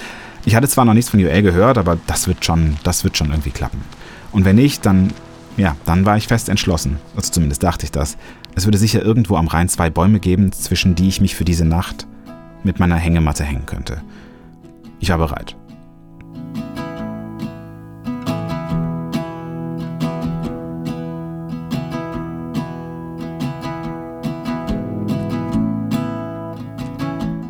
Ich 0.45 0.55
hatte 0.55 0.67
zwar 0.67 0.85
noch 0.85 0.93
nichts 0.93 1.11
von 1.11 1.19
UL 1.19 1.41
gehört, 1.41 1.77
aber 1.77 1.97
das 2.07 2.27
wird 2.27 2.43
schon, 2.43 2.77
das 2.83 3.03
wird 3.03 3.17
schon 3.17 3.29
irgendwie 3.29 3.51
klappen. 3.51 3.81
Und 4.31 4.45
wenn 4.45 4.55
nicht, 4.55 4.85
dann, 4.85 5.13
ja, 5.57 5.75
dann 5.85 6.05
war 6.05 6.17
ich 6.17 6.27
fest 6.27 6.49
entschlossen. 6.49 6.97
Also 7.15 7.31
zumindest 7.31 7.63
dachte 7.63 7.85
ich 7.85 7.91
das. 7.91 8.17
Es 8.55 8.65
würde 8.65 8.77
sicher 8.77 9.03
irgendwo 9.03 9.35
am 9.35 9.47
Rhein 9.47 9.69
zwei 9.69 9.89
Bäume 9.89 10.19
geben, 10.19 10.51
zwischen 10.51 10.95
die 10.95 11.09
ich 11.09 11.21
mich 11.21 11.35
für 11.35 11.45
diese 11.45 11.65
Nacht 11.65 12.07
mit 12.63 12.79
meiner 12.79 12.95
Hängematte 12.95 13.43
hängen 13.43 13.65
könnte. 13.65 14.01
Ich 14.99 15.09
war 15.09 15.17
bereit. 15.17 15.55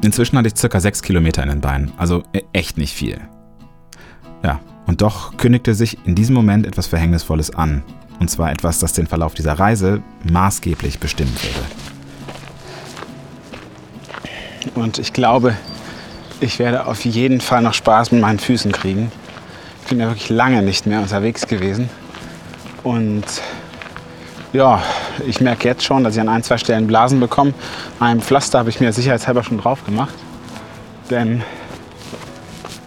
Inzwischen 0.08 0.38
hatte 0.38 0.48
ich 0.48 0.56
circa 0.56 0.80
sechs 0.80 1.02
Kilometer 1.02 1.44
in 1.44 1.50
den 1.50 1.60
Beinen, 1.60 1.92
also 1.98 2.24
e- 2.32 2.44
echt 2.54 2.78
nicht 2.78 2.94
viel. 2.96 3.20
Ja, 4.42 4.62
und 4.86 5.02
doch 5.02 5.36
kündigte 5.36 5.74
sich 5.76 5.98
in 6.06 6.16
diesem 6.16 6.34
Moment 6.34 6.66
etwas 6.66 6.88
Verhängnisvolles 6.88 7.54
an. 7.54 7.84
Und 8.18 8.30
zwar 8.30 8.50
etwas, 8.50 8.80
das 8.80 8.94
den 8.94 9.06
Verlauf 9.06 9.34
dieser 9.34 9.60
Reise 9.60 10.02
maßgeblich 10.24 11.00
bestimmen 11.00 11.36
würde. 11.42 11.66
Und 14.76 14.98
ich 14.98 15.12
glaube, 15.12 15.58
ich 16.40 16.58
werde 16.58 16.86
auf 16.86 17.04
jeden 17.04 17.42
Fall 17.42 17.62
noch 17.62 17.74
Spaß 17.74 18.14
mit 18.14 18.22
meinen 18.22 18.40
Füßen 18.40 18.72
kriegen. 18.72 19.12
Ich 19.84 19.90
bin 19.90 20.00
ja 20.00 20.08
wirklich 20.08 20.30
lange 20.30 20.62
nicht 20.62 20.86
mehr 20.88 21.02
unterwegs 21.02 21.48
gewesen. 21.48 21.90
Und 22.82 23.26
ja, 24.54 24.82
ich 25.26 25.42
merke 25.42 25.68
jetzt 25.68 25.84
schon, 25.84 26.04
dass 26.04 26.16
ich 26.16 26.22
an 26.22 26.30
ein, 26.30 26.44
zwei 26.44 26.58
Stellen 26.58 26.88
Blasen 26.88 27.20
bekomme. 27.20 27.54
Ein 28.00 28.22
Pflaster 28.22 28.60
habe 28.60 28.70
ich 28.70 28.80
mir 28.80 28.92
sicherheitshalber 28.94 29.44
schon 29.44 29.58
drauf 29.58 29.86
gemacht. 29.86 30.14
Denn 31.10 31.44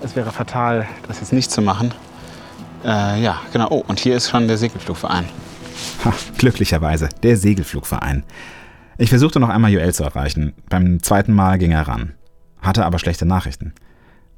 es 0.02 0.16
wäre 0.16 0.32
fatal, 0.32 0.86
das 1.06 1.20
jetzt 1.20 1.32
nicht 1.32 1.50
zu 1.50 1.62
machen. 1.62 1.92
Äh, 2.84 3.22
ja, 3.22 3.40
genau. 3.52 3.68
Oh, 3.70 3.84
und 3.86 4.00
hier 4.00 4.16
ist 4.16 4.30
schon 4.30 4.48
der 4.48 4.56
Segelflugverein. 4.56 5.26
Ha, 6.04 6.12
glücklicherweise, 6.38 7.08
der 7.22 7.36
Segelflugverein. 7.36 8.24
Ich 8.98 9.10
versuchte 9.10 9.40
noch 9.40 9.48
einmal 9.48 9.70
Joel 9.70 9.94
zu 9.94 10.02
erreichen. 10.02 10.54
Beim 10.68 11.02
zweiten 11.02 11.32
Mal 11.32 11.58
ging 11.58 11.72
er 11.72 11.88
ran. 11.88 12.14
Hatte 12.60 12.84
aber 12.84 12.98
schlechte 12.98 13.26
Nachrichten. 13.26 13.74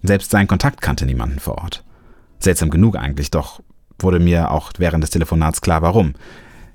Selbst 0.02 0.30
sein 0.30 0.48
Kontakt 0.48 0.80
kannte 0.80 1.06
niemanden 1.06 1.38
vor 1.38 1.58
Ort. 1.58 1.84
Seltsam 2.38 2.70
genug 2.70 2.96
eigentlich, 2.96 3.30
doch 3.30 3.60
wurde 3.98 4.18
mir 4.18 4.50
auch 4.50 4.72
während 4.78 5.02
des 5.02 5.10
Telefonats 5.10 5.60
klar, 5.60 5.82
warum. 5.82 6.14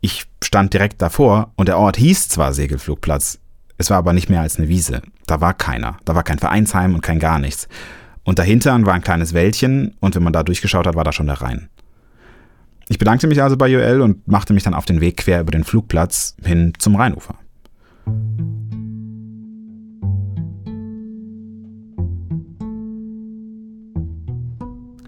Ich 0.02 0.26
stand 0.44 0.74
direkt 0.74 1.02
davor 1.02 1.52
und 1.56 1.68
der 1.68 1.80
Ort 1.80 1.98
hieß 1.98 2.30
zwar 2.30 2.54
Segelflugplatz, 2.54 3.40
es 3.78 3.90
war 3.90 3.98
aber 3.98 4.14
nicht 4.14 4.30
mehr 4.30 4.42
als 4.42 4.58
eine 4.58 4.70
Wiese. 4.70 5.02
Da 5.28 5.40
war 5.40 5.54
keiner. 5.54 5.98
Da 6.04 6.16
war 6.16 6.24
kein 6.24 6.40
Vereinsheim 6.40 6.96
und 6.96 7.02
kein 7.02 7.20
gar 7.20 7.40
nichts. 7.40 7.68
Und 8.24 8.40
dahinter 8.40 8.78
war 8.86 8.94
ein 8.94 9.02
kleines 9.02 9.34
Wäldchen 9.34 9.96
und 10.00 10.16
wenn 10.16 10.24
man 10.24 10.34
da 10.34 10.44
durchgeschaut 10.44 10.88
hat, 10.88 10.96
war 10.96 11.04
da 11.04 11.14
schon 11.14 11.28
der 11.28 11.42
Rhein. 11.42 11.70
Ich 12.90 12.98
bedankte 12.98 13.28
mich 13.28 13.42
also 13.42 13.58
bei 13.58 13.68
Joel 13.68 14.02
und 14.02 14.28
machte 14.28 14.54
mich 14.54 14.64
dann 14.64 14.74
auf 14.74 14.86
den 14.86 15.02
Weg 15.02 15.18
quer 15.18 15.42
über 15.42 15.52
den 15.52 15.64
Flugplatz 15.64 16.36
hin 16.44 16.74
zum 16.80 16.96
Rheinufer. 16.96 17.36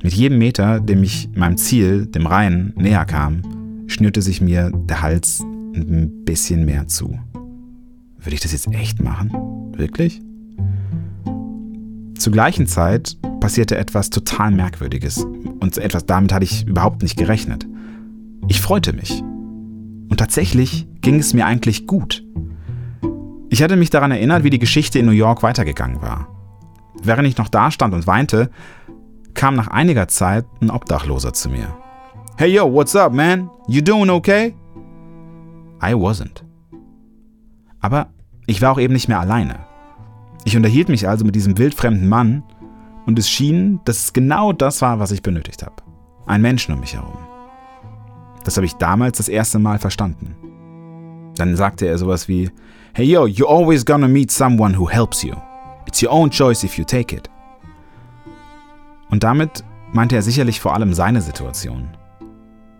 Mit 0.01 0.13
jedem 0.13 0.37
Meter, 0.37 0.79
dem 0.79 1.03
ich 1.03 1.29
meinem 1.35 1.57
Ziel, 1.57 2.05
dem 2.05 2.25
Rhein, 2.25 2.73
näher 2.75 3.05
kam, 3.05 3.58
schnürte 3.89 4.21
sich 4.21 4.41
mir 4.41 4.71
der 4.71 5.01
Hals 5.01 5.41
ein 5.41 6.23
bisschen 6.25 6.65
mehr 6.65 6.87
zu. 6.87 7.19
Würde 8.17 8.35
ich 8.35 8.41
das 8.41 8.51
jetzt 8.51 8.67
echt 8.73 9.01
machen? 9.01 9.31
Wirklich? 9.75 10.21
Zur 12.17 12.33
gleichen 12.33 12.67
Zeit 12.67 13.17
passierte 13.39 13.77
etwas 13.77 14.09
total 14.09 14.51
Merkwürdiges. 14.51 15.25
Und 15.59 15.77
etwas 15.77 16.05
damit 16.05 16.33
hatte 16.33 16.43
ich 16.43 16.67
überhaupt 16.67 17.01
nicht 17.01 17.17
gerechnet. 17.17 17.65
Ich 18.47 18.61
freute 18.61 18.93
mich. 18.93 19.21
Und 19.21 20.17
tatsächlich 20.17 20.87
ging 21.01 21.19
es 21.19 21.33
mir 21.33 21.45
eigentlich 21.45 21.87
gut. 21.87 22.25
Ich 23.49 23.63
hatte 23.63 23.77
mich 23.77 23.89
daran 23.89 24.11
erinnert, 24.11 24.43
wie 24.43 24.49
die 24.49 24.59
Geschichte 24.59 24.99
in 24.99 25.05
New 25.05 25.11
York 25.11 25.43
weitergegangen 25.43 26.01
war. 26.01 26.27
Während 27.01 27.27
ich 27.27 27.37
noch 27.37 27.47
da 27.47 27.71
stand 27.71 27.93
und 27.93 28.05
weinte, 28.05 28.49
kam 29.33 29.55
nach 29.55 29.67
einiger 29.67 30.07
Zeit 30.07 30.45
ein 30.61 30.69
Obdachloser 30.69 31.33
zu 31.33 31.49
mir. 31.49 31.75
Hey 32.39 32.53
yo, 32.53 32.65
what's 32.65 32.95
up, 32.95 33.11
man? 33.11 33.49
You 33.67 33.81
doing 33.81 34.09
okay? 34.09 34.55
I 35.81 35.93
wasn't. 35.93 36.41
Aber 37.81 38.13
ich 38.47 38.61
war 38.61 38.71
auch 38.71 38.79
eben 38.79 38.93
nicht 38.93 39.09
mehr 39.09 39.19
alleine. 39.19 39.59
Ich 40.45 40.55
unterhielt 40.55 40.87
mich 40.87 41.05
also 41.05 41.25
mit 41.25 41.35
diesem 41.35 41.57
wildfremden 41.57 42.07
Mann 42.07 42.43
und 43.05 43.19
es 43.19 43.29
schien, 43.29 43.81
dass 43.83 43.97
es 43.97 44.13
genau 44.13 44.53
das 44.53 44.81
war, 44.81 45.01
was 45.01 45.11
ich 45.11 45.21
benötigt 45.21 45.63
habe. 45.63 45.83
Ein 46.27 46.41
Mensch 46.41 46.69
um 46.69 46.79
mich 46.79 46.93
herum. 46.93 47.17
Das 48.45 48.55
habe 48.55 48.65
ich 48.65 48.75
damals 48.75 49.17
das 49.17 49.27
erste 49.27 49.59
Mal 49.59 49.77
verstanden. 49.77 50.33
Dann 51.35 51.57
sagte 51.57 51.87
er 51.87 51.97
sowas 51.97 52.29
wie, 52.29 52.49
Hey 52.93 53.05
yo, 53.05 53.25
you're 53.25 53.49
always 53.49 53.83
gonna 53.83 54.07
meet 54.07 54.31
someone 54.31 54.79
who 54.79 54.89
helps 54.89 55.23
you. 55.23 55.35
It's 55.85 56.01
your 56.01 56.13
own 56.13 56.29
choice 56.29 56.63
if 56.63 56.77
you 56.77 56.85
take 56.85 57.13
it. 57.13 57.29
Und 59.09 59.25
damit 59.25 59.65
meinte 59.91 60.15
er 60.15 60.21
sicherlich 60.21 60.61
vor 60.61 60.73
allem 60.73 60.93
seine 60.93 61.19
Situation. 61.19 61.98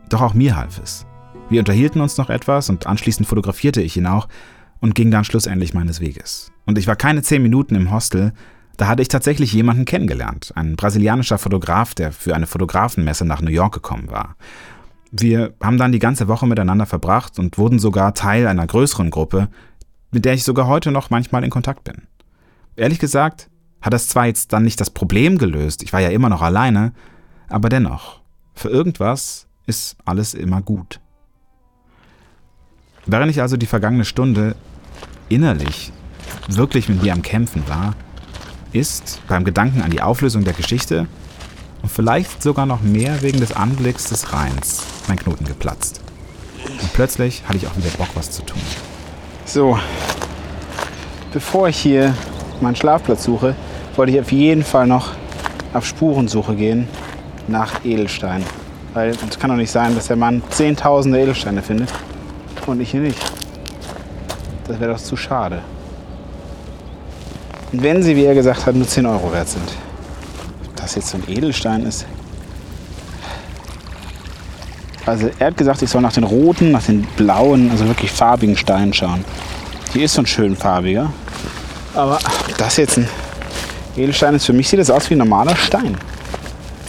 Doch 0.10 0.22
auch 0.22 0.34
mir 0.34 0.56
half 0.56 0.80
es. 0.80 1.06
Wir 1.50 1.60
unterhielten 1.60 2.02
uns 2.02 2.18
noch 2.18 2.30
etwas 2.30 2.70
und 2.70 2.88
anschließend 2.88 3.28
fotografierte 3.28 3.82
ich 3.82 3.96
ihn 3.96 4.08
auch 4.08 4.28
und 4.80 4.96
ging 4.96 5.12
dann 5.12 5.24
schlussendlich 5.24 5.74
meines 5.74 6.00
Weges. 6.00 6.52
Und 6.66 6.78
ich 6.78 6.88
war 6.88 6.96
keine 6.96 7.22
zehn 7.22 7.42
Minuten 7.42 7.76
im 7.76 7.92
Hostel, 7.92 8.34
da 8.78 8.88
hatte 8.88 9.02
ich 9.02 9.10
tatsächlich 9.10 9.52
jemanden 9.52 9.84
kennengelernt, 9.86 10.54
ein 10.56 10.78
brasilianischer 10.78 11.38
Fotograf, 11.38 11.96
der 11.96 12.14
für 12.14 12.34
eine 12.34 12.48
Fotografenmesse 12.48 13.26
nach 13.26 13.42
New 13.42 13.52
York 13.52 13.74
gekommen 13.74 14.10
war. 14.10 14.38
Wir 15.12 15.54
haben 15.62 15.78
dann 15.78 15.92
die 15.92 16.00
ganze 16.00 16.28
Woche 16.28 16.48
miteinander 16.48 16.86
verbracht 16.86 17.40
und 17.40 17.58
wurden 17.58 17.80
sogar 17.80 18.14
Teil 18.14 18.48
einer 18.48 18.66
größeren 18.66 19.10
Gruppe, 19.10 19.50
mit 20.12 20.24
der 20.24 20.34
ich 20.34 20.44
sogar 20.44 20.68
heute 20.68 20.92
noch 20.92 21.10
manchmal 21.10 21.44
in 21.44 21.50
Kontakt 21.50 21.84
bin. 21.84 22.04
Ehrlich 22.78 23.00
gesagt 23.00 23.50
hat 23.82 23.92
das 23.92 24.08
zwar 24.08 24.28
jetzt 24.28 24.54
dann 24.54 24.64
nicht 24.64 24.80
das 24.80 24.90
Problem 24.90 25.38
gelöst, 25.38 25.84
ich 25.84 25.94
war 25.94 26.00
ja 26.00 26.10
immer 26.10 26.30
noch 26.30 26.42
alleine, 26.42 26.94
aber 27.50 27.68
dennoch, 27.70 28.22
für 28.54 28.70
irgendwas 28.70 29.49
ist 29.70 29.96
alles 30.04 30.34
immer 30.34 30.62
gut. 30.62 31.00
Während 33.06 33.32
ich 33.32 33.40
also 33.40 33.56
die 33.56 33.68
vergangene 33.68 34.04
Stunde 34.04 34.56
innerlich 35.30 35.94
wirklich 36.48 36.90
mit 36.90 37.04
mir 37.04 37.14
am 37.14 37.22
Kämpfen 37.22 37.68
war, 37.70 37.96
ist 38.74 39.22
beim 39.28 39.46
Gedanken 39.46 39.82
an 39.82 39.92
die 39.92 40.02
Auflösung 40.02 40.44
der 40.44 40.54
Geschichte 40.54 41.08
und 41.82 41.92
vielleicht 41.92 42.42
sogar 42.42 42.66
noch 42.66 42.82
mehr 42.82 43.22
wegen 43.22 43.40
des 43.40 43.54
Anblicks 43.54 44.06
des 44.06 44.34
Rheins 44.34 44.84
mein 45.08 45.18
Knoten 45.18 45.46
geplatzt. 45.46 46.02
Und 46.82 46.94
plötzlich 46.94 47.44
hatte 47.46 47.58
ich 47.58 47.68
auch 47.68 47.78
wieder 47.78 47.90
Bock, 47.98 48.10
was 48.16 48.32
zu 48.32 48.42
tun. 48.42 48.62
So, 49.46 49.78
bevor 51.32 51.70
ich 51.70 51.78
hier 51.78 52.16
meinen 52.60 52.76
Schlafplatz 52.76 53.24
suche, 53.24 53.56
wollte 53.96 54.12
ich 54.12 54.20
auf 54.20 54.32
jeden 54.32 54.64
Fall 54.64 54.88
noch 54.88 55.14
auf 55.74 55.86
Spurensuche 55.86 56.56
gehen 56.56 56.88
nach 57.48 57.86
Edelstein. 57.86 58.44
Weil 58.94 59.10
es 59.10 59.40
kann 59.40 59.50
doch 59.50 59.58
nicht 59.58 59.72
sein, 59.72 59.96
dass 59.96 60.08
der 60.08 60.16
Mann 60.16 60.42
zehntausende 60.50 61.20
Edelsteine 61.22 61.62
findet 61.62 61.90
und 62.66 62.82
ich 62.82 62.92
hier 62.92 63.02
nicht. 63.02 63.20
Das 64.68 64.80
wäre 64.80 64.94
doch 64.94 65.00
zu 65.00 65.16
schade. 65.16 65.62
Und 67.72 67.84
wenn 67.84 68.02
sie, 68.02 68.16
wie 68.16 68.26
er 68.26 68.34
gesagt 68.34 68.66
hat, 68.66 68.76
nur 68.76 68.88
10 68.88 69.06
Euro 69.06 69.32
wert 69.32 69.48
sind. 69.48 69.72
Ob 70.66 70.76
das 70.76 70.96
jetzt 70.96 71.10
so 71.10 71.18
ein 71.18 71.24
Edelstein 71.28 71.84
ist. 71.84 72.06
Also 75.06 75.30
er 75.40 75.48
hat 75.48 75.58
gesagt, 75.58 75.82
ich 75.82 75.90
soll 75.90 76.02
nach 76.02 76.14
den 76.14 76.24
roten, 76.24 76.72
nach 76.72 76.84
den 76.84 77.04
blauen, 77.16 77.72
also 77.72 77.88
wirklich 77.88 78.12
farbigen 78.12 78.56
Steinen 78.58 78.94
schauen. 78.94 79.24
Die 79.94 80.02
ist 80.04 80.14
so 80.14 80.22
ein 80.22 80.28
schön 80.28 80.56
farbiger. 80.56 81.12
Aber 81.96 82.18
ob 82.18 82.58
das 82.58 82.78
jetzt 82.78 82.98
ein 82.98 83.08
Edelstein 83.98 84.36
ist, 84.36 84.46
für 84.46 84.54
mich 84.54 84.70
sieht 84.70 84.80
das 84.80 84.92
aus 84.92 85.10
wie 85.10 85.16
ein 85.16 85.20
normaler 85.20 85.56
Stein. 85.56 85.98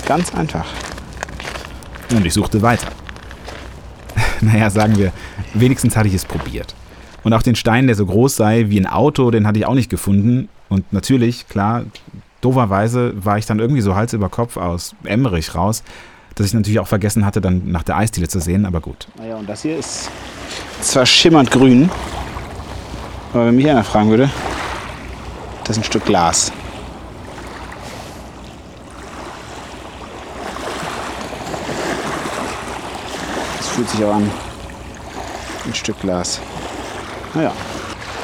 Ganz 0.05 0.35
einfach. 0.35 0.67
Und 2.11 2.27
ich 2.27 2.35
suchte 2.35 2.63
weiter. 2.63 2.89
naja, 4.41 4.71
sagen 4.71 4.97
wir, 4.97 5.13
wenigstens 5.55 5.97
hatte 5.97 6.09
ich 6.09 6.15
es 6.15 6.25
probiert. 6.25 6.75
Und 7.23 7.33
auch 7.33 7.43
den 7.43 7.55
Stein, 7.55 7.87
der 7.87 7.97
so 7.97 8.07
groß 8.07 8.37
sei 8.37 8.67
wie 8.69 8.81
ein 8.81 8.87
Auto, 8.87 9.31
den 9.31 9.47
hatte 9.47 9.59
ich 9.59 9.67
auch 9.67 9.75
nicht 9.75 9.91
gefunden. 9.91 10.49
Und 10.69 10.93
natürlich, 10.93 11.49
klar, 11.49 11.85
doverweise 12.41 13.13
war 13.23 13.39
ich 13.39 13.47
dann 13.47 13.59
irgendwie 13.59 13.83
so 13.83 13.95
Hals 13.95 14.13
über 14.13 14.29
Kopf 14.29 14.57
aus 14.57 14.95
Emmerich 15.05 15.55
raus, 15.55 15.83
dass 16.35 16.47
ich 16.47 16.55
natürlich 16.55 16.81
auch 16.81 16.89
vergessen 16.89 17.27
hatte, 17.27 17.41
dann 17.41 17.71
nach 17.71 17.83
der 17.83 17.97
Eisdiele 17.97 18.29
zu 18.29 18.41
sehen, 18.41 18.65
aber 18.65 18.81
gut. 18.81 19.09
Naja, 19.19 19.37
und 19.37 19.49
das 19.49 19.63
hier 19.63 19.77
ist 19.77 20.11
zwar 20.81 21.05
schimmernd 21.05 21.51
grün, 21.51 21.91
aber 23.35 23.47
wenn 23.47 23.57
mich 23.57 23.69
einer 23.69 23.85
fragen 23.85 24.09
würde, 24.09 24.31
das 25.65 25.77
ist 25.77 25.83
ein 25.83 25.85
Stück 25.85 26.07
Glas. 26.07 26.53
Fühlt 33.81 33.89
sich 33.89 34.05
auch 34.05 34.15
an. 34.15 34.31
Ein 35.65 35.75
Stück 35.75 35.99
Glas. 36.03 36.39
Naja, 37.35 37.55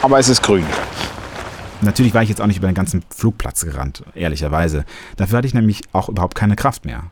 aber 0.03 0.19
es 0.19 0.29
ist 0.29 0.43
grün. 0.43 0.67
Natürlich 1.81 2.13
war 2.13 2.23
ich 2.23 2.29
jetzt 2.29 2.43
auch 2.43 2.47
nicht 2.47 2.59
über 2.59 2.67
den 2.67 2.75
ganzen 2.75 3.03
Flugplatz 3.09 3.65
gerannt, 3.65 4.03
ehrlicherweise. 4.15 4.85
Dafür 5.17 5.39
hatte 5.39 5.49
ich 5.49 5.55
nämlich 5.55 5.81
auch 5.95 6.11
überhaupt 6.11 6.35
keine 6.35 6.57
Kraft 6.57 6.85
mehr. 6.85 7.05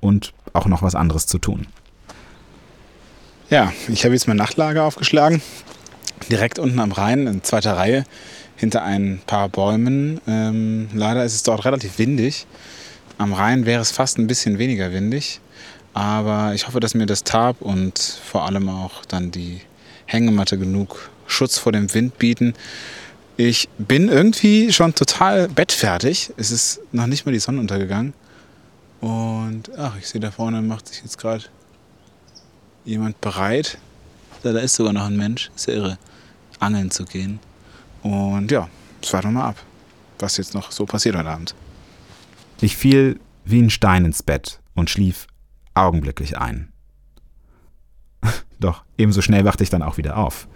Und 0.00 0.34
auch 0.52 0.66
noch 0.66 0.82
was 0.82 0.94
anderes 0.94 1.24
zu 1.24 1.38
tun. 1.38 1.66
Ja, 3.48 3.72
ich 3.88 4.04
habe 4.04 4.12
jetzt 4.12 4.28
mein 4.28 4.36
Nachtlager 4.36 4.84
aufgeschlagen. 4.84 5.40
Direkt 6.30 6.58
unten 6.58 6.78
am 6.78 6.92
Rhein, 6.92 7.26
in 7.26 7.42
zweiter 7.42 7.78
Reihe, 7.78 8.04
hinter 8.54 8.82
ein 8.82 9.22
paar 9.26 9.48
Bäumen. 9.48 10.20
Ähm, 10.26 10.88
leider 10.92 11.24
ist 11.24 11.36
es 11.36 11.42
dort 11.42 11.64
relativ 11.64 11.98
windig. 11.98 12.46
Am 13.16 13.32
Rhein 13.32 13.64
wäre 13.64 13.80
es 13.80 13.92
fast 13.92 14.18
ein 14.18 14.26
bisschen 14.26 14.58
weniger 14.58 14.92
windig. 14.92 15.40
Aber 15.94 16.54
ich 16.54 16.66
hoffe, 16.66 16.80
dass 16.80 16.94
mir 16.94 17.06
das 17.06 17.24
Tarp 17.24 17.60
und 17.60 17.98
vor 17.98 18.46
allem 18.46 18.68
auch 18.68 19.04
dann 19.04 19.30
die 19.30 19.60
Hängematte 20.06 20.58
genug 20.58 21.10
Schutz 21.26 21.58
vor 21.58 21.72
dem 21.72 21.92
Wind 21.94 22.18
bieten. 22.18 22.54
Ich 23.36 23.68
bin 23.78 24.08
irgendwie 24.08 24.72
schon 24.72 24.94
total 24.94 25.48
bettfertig. 25.48 26.32
Es 26.36 26.50
ist 26.50 26.80
noch 26.92 27.06
nicht 27.06 27.26
mal 27.26 27.32
die 27.32 27.38
Sonne 27.38 27.60
untergegangen. 27.60 28.12
Und 29.00 29.70
ach, 29.76 29.96
ich 29.98 30.08
sehe 30.08 30.20
da 30.20 30.30
vorne 30.30 30.62
macht 30.62 30.88
sich 30.88 31.02
jetzt 31.02 31.18
gerade 31.18 31.44
jemand 32.84 33.20
bereit. 33.20 33.78
Da, 34.42 34.52
da 34.52 34.60
ist 34.60 34.74
sogar 34.74 34.92
noch 34.92 35.06
ein 35.06 35.16
Mensch. 35.16 35.50
Ist 35.56 35.66
ja 35.66 35.74
irre, 35.74 35.98
angeln 36.60 36.90
zu 36.90 37.04
gehen. 37.04 37.38
Und 38.02 38.50
ja, 38.50 38.68
es 39.02 39.12
warten 39.12 39.28
wir 39.28 39.40
mal 39.40 39.48
ab, 39.48 39.56
was 40.18 40.36
jetzt 40.36 40.54
noch 40.54 40.70
so 40.70 40.86
passiert 40.86 41.16
heute 41.16 41.28
Abend. 41.28 41.54
Ich 42.60 42.76
fiel 42.76 43.18
wie 43.44 43.60
ein 43.60 43.70
Stein 43.70 44.04
ins 44.04 44.22
Bett 44.22 44.60
und 44.74 44.88
schlief 44.88 45.26
augenblicklich 45.74 46.38
ein. 46.38 46.72
Doch 48.60 48.84
ebenso 48.96 49.22
schnell 49.22 49.44
wachte 49.44 49.64
ich 49.64 49.70
dann 49.70 49.82
auch 49.82 49.96
wieder 49.96 50.16
auf. 50.16 50.46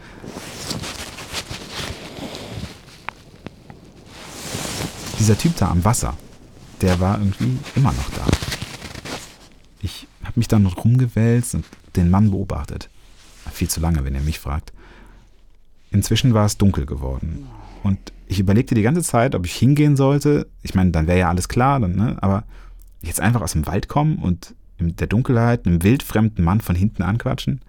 Dieser 5.19 5.37
Typ 5.37 5.57
da 5.57 5.71
am 5.71 5.85
Wasser, 5.85 6.15
der 6.83 7.01
war 7.01 7.19
irgendwie 7.19 7.59
immer 7.75 7.93
noch 7.93 8.11
da. 8.11 8.27
Ich 9.81 10.07
habe 10.23 10.35
mich 10.37 10.49
dann 10.49 10.67
rumgewälzt 10.67 11.55
und 11.55 11.65
den 11.97 12.11
Mann 12.11 12.31
beobachtet. 12.31 12.91
Viel 13.53 13.69
zu 13.69 13.81
lange, 13.81 14.05
wenn 14.05 14.15
ihr 14.15 14.21
mich 14.21 14.39
fragt. 14.39 14.73
Inzwischen 15.91 16.35
war 16.35 16.45
es 16.45 16.59
dunkel 16.59 16.85
geworden. 16.85 17.47
Und 17.83 17.99
ich 18.27 18.41
überlegte 18.41 18.75
die 18.75 18.83
ganze 18.83 19.03
Zeit, 19.03 19.35
ob 19.35 19.47
ich 19.47 19.55
hingehen 19.55 19.97
sollte. 19.97 20.49
Ich 20.63 20.75
meine, 20.75 20.91
dann 20.91 21.07
wäre 21.07 21.19
ja 21.19 21.29
alles 21.29 21.49
klar, 21.49 21.81
dann, 21.81 21.95
ne? 21.95 22.17
aber 22.21 22.45
jetzt 23.03 23.21
einfach 23.21 23.41
aus 23.41 23.53
dem 23.53 23.67
Wald 23.67 23.89
kommen 23.89 24.19
und 24.19 24.55
in 24.79 24.97
der 24.97 25.07
Dunkelheit 25.07 25.67
einem 25.67 25.83
wildfremden 25.83 26.45
Mann 26.45 26.61
von 26.61 26.77
hinten 26.77 27.03
anquatschen? 27.03 27.61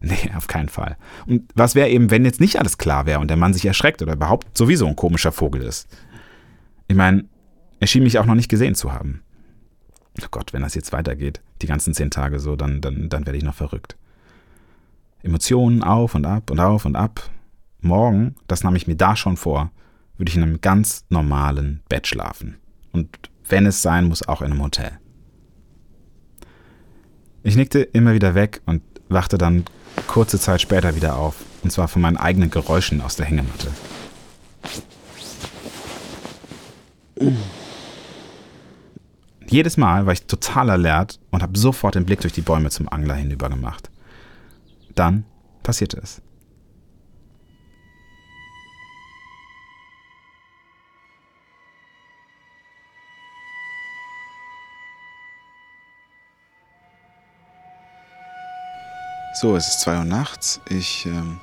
Nee, 0.00 0.32
auf 0.36 0.48
keinen 0.48 0.68
Fall. 0.68 0.96
Und 1.26 1.50
was 1.54 1.74
wäre 1.74 1.88
eben, 1.88 2.10
wenn 2.10 2.26
jetzt 2.26 2.40
nicht 2.40 2.58
alles 2.58 2.76
klar 2.76 3.06
wäre 3.06 3.20
und 3.20 3.28
der 3.28 3.38
Mann 3.38 3.54
sich 3.54 3.64
erschreckt 3.64 4.02
oder 4.02 4.12
überhaupt 4.12 4.56
sowieso 4.56 4.86
ein 4.86 4.96
komischer 4.96 5.32
Vogel 5.32 5.62
ist? 5.62 5.88
Ich 6.88 6.96
meine, 6.96 7.24
er 7.80 7.86
schien 7.86 8.02
mich 8.02 8.18
auch 8.18 8.26
noch 8.26 8.34
nicht 8.34 8.50
gesehen 8.50 8.74
zu 8.74 8.92
haben. 8.92 9.22
Oh 10.22 10.26
Gott, 10.30 10.52
wenn 10.52 10.62
das 10.62 10.74
jetzt 10.74 10.92
weitergeht, 10.92 11.40
die 11.62 11.66
ganzen 11.66 11.94
zehn 11.94 12.10
Tage 12.10 12.38
so, 12.38 12.54
dann, 12.54 12.80
dann, 12.80 13.08
dann 13.08 13.26
werde 13.26 13.38
ich 13.38 13.44
noch 13.44 13.54
verrückt. 13.54 13.96
Emotionen 15.22 15.82
auf 15.82 16.14
und 16.14 16.26
ab 16.26 16.50
und 16.50 16.60
auf 16.60 16.84
und 16.84 16.96
ab. 16.96 17.30
Morgen, 17.80 18.34
das 18.46 18.62
nahm 18.62 18.76
ich 18.76 18.86
mir 18.86 18.96
da 18.96 19.16
schon 19.16 19.36
vor, 19.36 19.70
würde 20.18 20.28
ich 20.28 20.36
in 20.36 20.42
einem 20.42 20.60
ganz 20.60 21.04
normalen 21.08 21.82
Bett 21.88 22.06
schlafen. 22.06 22.58
Und 22.92 23.30
wenn 23.48 23.66
es 23.66 23.82
sein 23.82 24.04
muss, 24.04 24.26
auch 24.26 24.42
in 24.42 24.52
einem 24.52 24.62
Hotel. 24.62 24.98
Ich 27.46 27.56
nickte 27.56 27.80
immer 27.80 28.14
wieder 28.14 28.34
weg 28.34 28.62
und 28.64 28.82
wachte 29.10 29.36
dann 29.36 29.64
kurze 30.06 30.40
Zeit 30.40 30.62
später 30.62 30.96
wieder 30.96 31.16
auf. 31.16 31.36
Und 31.62 31.70
zwar 31.70 31.88
von 31.88 32.00
meinen 32.00 32.16
eigenen 32.16 32.50
Geräuschen 32.50 33.02
aus 33.02 33.16
der 33.16 33.26
Hängematte. 33.26 33.68
Jedes 39.46 39.76
Mal 39.76 40.06
war 40.06 40.14
ich 40.14 40.24
total 40.24 40.70
alert 40.70 41.20
und 41.30 41.42
habe 41.42 41.58
sofort 41.58 41.94
den 41.94 42.06
Blick 42.06 42.20
durch 42.20 42.32
die 42.32 42.40
Bäume 42.40 42.70
zum 42.70 42.88
Angler 42.88 43.14
hinüber 43.14 43.50
gemacht. 43.50 43.90
Dann 44.94 45.24
passierte 45.62 45.98
es. 46.02 46.22
So, 59.44 59.56
es 59.56 59.68
ist 59.68 59.80
2 59.80 59.98
Uhr 59.98 60.04
nachts. 60.06 60.58
Ich 60.70 61.04
ähm, 61.04 61.38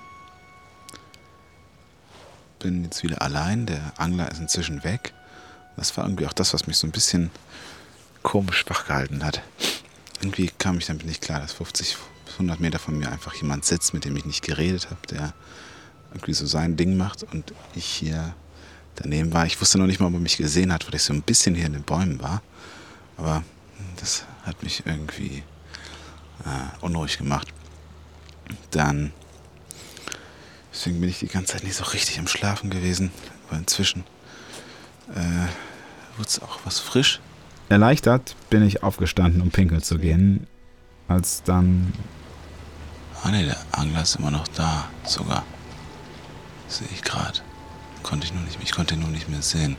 bin 2.57 2.83
jetzt 2.83 3.03
wieder 3.03 3.21
allein. 3.21 3.67
Der 3.67 3.93
Angler 3.97 4.31
ist 4.31 4.39
inzwischen 4.39 4.83
weg. 4.83 5.13
Das 5.77 5.95
war 5.95 6.05
irgendwie 6.05 6.25
auch 6.25 6.33
das, 6.33 6.51
was 6.55 6.65
mich 6.65 6.77
so 6.77 6.87
ein 6.87 6.91
bisschen 6.91 7.29
komisch 8.23 8.65
wach 8.69 8.87
gehalten 8.87 9.23
hat. 9.23 9.43
Irgendwie 10.19 10.47
kam 10.47 10.79
ich 10.79 10.87
damit 10.87 11.05
nicht 11.05 11.21
klar, 11.21 11.41
dass 11.41 11.53
50 11.53 11.95
bis 12.25 12.33
100 12.33 12.59
Meter 12.59 12.79
von 12.79 12.97
mir 12.97 13.11
einfach 13.11 13.35
jemand 13.35 13.65
sitzt, 13.65 13.93
mit 13.93 14.03
dem 14.03 14.17
ich 14.17 14.25
nicht 14.25 14.43
geredet 14.43 14.89
habe, 14.89 15.05
der 15.05 15.35
irgendwie 16.11 16.33
so 16.33 16.47
sein 16.47 16.77
Ding 16.77 16.97
macht 16.97 17.21
und 17.21 17.53
ich 17.75 17.85
hier 17.85 18.33
daneben 18.95 19.31
war. 19.31 19.45
Ich 19.45 19.61
wusste 19.61 19.77
noch 19.77 19.85
nicht 19.85 19.99
mal, 19.99 20.07
ob 20.07 20.13
er 20.15 20.19
mich 20.19 20.37
gesehen 20.37 20.73
hat, 20.73 20.87
weil 20.87 20.95
ich 20.95 21.03
so 21.03 21.13
ein 21.13 21.21
bisschen 21.21 21.53
hier 21.53 21.67
in 21.67 21.73
den 21.73 21.83
Bäumen 21.83 22.19
war. 22.19 22.41
Aber 23.17 23.43
das 23.97 24.23
hat 24.41 24.63
mich 24.63 24.87
irgendwie 24.87 25.43
äh, 26.45 26.83
unruhig 26.83 27.19
gemacht 27.19 27.53
dann. 28.71 29.11
Deswegen 30.73 30.99
bin 30.99 31.09
ich 31.09 31.19
die 31.19 31.27
ganze 31.27 31.53
Zeit 31.53 31.63
nicht 31.63 31.75
so 31.75 31.83
richtig 31.83 32.19
am 32.19 32.27
Schlafen 32.27 32.69
gewesen. 32.69 33.11
Aber 33.47 33.57
inzwischen 33.57 34.03
äh, 35.09 35.47
wurde 36.17 36.27
es 36.27 36.41
auch 36.41 36.59
was 36.63 36.79
frisch. 36.79 37.19
Erleichtert 37.69 38.35
bin 38.49 38.63
ich 38.63 38.83
aufgestanden, 38.83 39.41
um 39.41 39.51
pinkeln 39.51 39.81
zu 39.81 39.97
gehen, 39.97 40.47
als 41.07 41.43
dann. 41.43 41.93
Ah 43.23 43.31
ne, 43.31 43.45
der 43.45 43.57
Angler 43.71 44.01
ist 44.01 44.15
immer 44.15 44.31
noch 44.31 44.47
da, 44.49 44.89
sogar. 45.05 45.45
Sehe 46.67 46.87
ich 46.93 47.01
gerade. 47.01 47.39
Konnte 48.03 48.25
ich 48.25 48.33
nur 48.33 48.43
nicht, 48.43 48.57
ich 48.61 48.71
konnte 48.71 48.95
ihn 48.95 49.01
nur 49.01 49.09
nicht 49.09 49.29
mehr 49.29 49.41
sehen. 49.41 49.77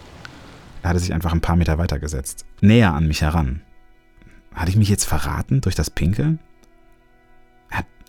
Er 0.83 0.91
hatte 0.91 1.01
sich 1.01 1.13
einfach 1.13 1.33
ein 1.33 1.41
paar 1.41 1.57
Meter 1.57 1.79
weitergesetzt, 1.79 2.45
näher 2.61 2.95
an 2.95 3.09
mich 3.09 3.23
heran. 3.23 3.63
Hatte 4.55 4.71
ich 4.71 4.77
mich 4.77 4.89
jetzt 4.89 5.05
verraten 5.05 5.61
durch 5.61 5.75
das 5.75 5.91
Pinkeln? 5.91 6.39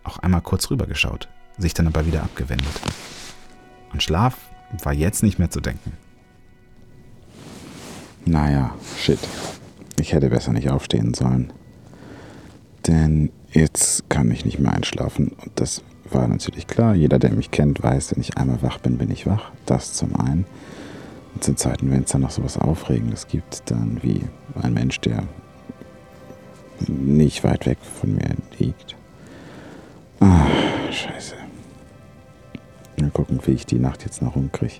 Auch 0.04 0.20
einmal 0.20 0.42
kurz 0.42 0.70
rübergeschaut, 0.70 1.30
sich 1.58 1.74
dann 1.74 1.88
aber 1.88 2.06
wieder 2.06 2.24
abgewendet. 2.24 2.82
An 3.92 4.00
Schlaf 4.00 4.38
war 4.84 4.94
jetzt 4.94 5.24
nicht 5.24 5.40
mehr 5.40 5.50
zu 5.50 5.62
denken. 5.62 5.94
Naja, 8.26 8.74
shit. 8.98 9.20
Ich 10.00 10.14
hätte 10.14 10.30
besser 10.30 10.54
nicht 10.54 10.70
aufstehen 10.70 11.14
sollen. 11.14 11.54
Denn 12.88 13.32
jetzt 13.52 14.10
kann 14.10 14.32
ich 14.32 14.46
nicht 14.46 14.60
mehr 14.60 14.74
einschlafen. 14.74 15.30
Und 15.30 15.52
das 15.56 15.84
war 16.10 16.28
natürlich 16.28 16.68
klar. 16.68 16.96
Jeder, 16.96 17.20
der 17.20 17.32
mich 17.32 17.52
kennt, 17.52 17.84
weiß, 17.84 18.16
wenn 18.16 18.22
ich 18.22 18.38
einmal 18.38 18.62
wach 18.62 18.80
bin, 18.80 18.98
bin 18.98 19.12
ich 19.12 19.28
wach. 19.28 19.52
Das 19.66 19.94
zum 19.94 20.16
einen. 20.16 20.46
Und 21.34 21.44
zum 21.44 21.58
zweiten, 21.58 21.92
wenn 21.92 22.04
es 22.04 22.12
dann 22.12 22.22
noch 22.22 22.32
so 22.32 22.44
was 22.44 22.58
Aufregendes 22.58 23.28
gibt, 23.28 23.70
dann 23.70 24.00
wie 24.02 24.22
ein 24.62 24.74
Mensch, 24.74 25.00
der 25.02 25.24
nicht 26.88 27.44
weit 27.44 27.66
weg 27.66 27.78
von 28.00 28.16
mir 28.16 28.36
liegt, 28.58 28.96
Ah, 30.26 30.48
scheiße. 30.90 31.36
Mal 32.98 33.10
gucken, 33.10 33.42
wie 33.44 33.52
ich 33.52 33.66
die 33.66 33.78
Nacht 33.78 34.06
jetzt 34.06 34.22
noch 34.22 34.38
rumkriege. 34.38 34.76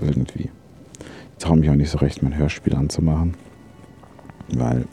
Irgendwie. 0.00 0.48
Ich 1.38 1.44
traue 1.44 1.58
mich 1.58 1.68
auch 1.68 1.74
nicht 1.74 1.90
so 1.90 1.98
recht, 1.98 2.22
mein 2.22 2.34
Hörspiel 2.34 2.74
anzumachen. 2.74 3.34
Weil 4.48 4.86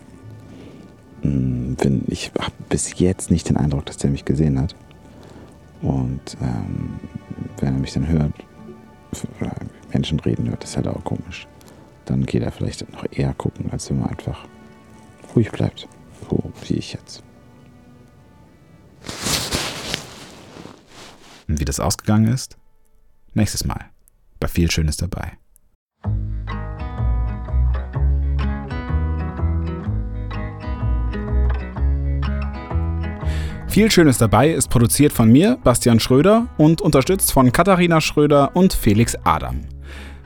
mh, 1.24 1.32
mm, 1.32 1.78
wenn, 1.80 2.04
ich 2.08 2.34
habe 2.38 2.52
bis 2.68 3.00
jetzt 3.00 3.32
nicht 3.32 3.48
den 3.48 3.56
Eindruck, 3.56 3.86
dass 3.86 3.96
der 3.96 4.10
mich 4.10 4.26
gesehen 4.26 4.60
hat. 4.60 4.76
Und 5.82 6.36
ähm, 6.42 7.00
wenn 7.62 7.76
er 7.76 7.80
mich 7.80 7.94
dann 7.94 8.10
hört, 8.10 8.34
oder 9.40 9.56
Menschen 9.94 10.20
reden 10.20 10.50
hört, 10.50 10.66
ist 10.66 10.76
halt 10.76 10.90
auch 10.90 11.06
komisch. 11.06 11.48
Dann 12.04 12.26
geht 12.26 12.44
er 12.44 12.52
vielleicht 12.52 12.92
noch 12.92 13.06
eher 13.10 13.34
gucken, 13.34 13.72
als 13.72 13.90
wenn 13.90 14.02
man 14.02 14.10
einfach 14.10 14.46
ruhig 15.34 15.52
bleibt. 15.52 15.88
So 16.30 16.52
wie 16.68 16.74
ich 16.74 16.92
jetzt. 16.92 17.24
Und 21.48 21.60
wie 21.60 21.66
das 21.66 21.80
ausgegangen 21.80 22.32
ist? 22.32 22.58
Nächstes 23.34 23.66
Mal. 23.66 23.86
Bei 24.40 24.48
viel 24.48 24.70
Schönes 24.70 24.98
dabei. 24.98 25.38
Viel 33.70 33.92
Schönes 33.92 34.18
dabei 34.18 34.50
ist 34.50 34.70
produziert 34.70 35.14
von 35.14 35.32
mir, 35.32 35.58
Bastian 35.64 36.00
Schröder, 36.00 36.48
und 36.58 36.82
unterstützt 36.82 37.32
von 37.32 37.52
Katharina 37.52 38.02
Schröder 38.02 38.56
und 38.56 38.74
Felix 38.74 39.16
Adam. 39.24 39.62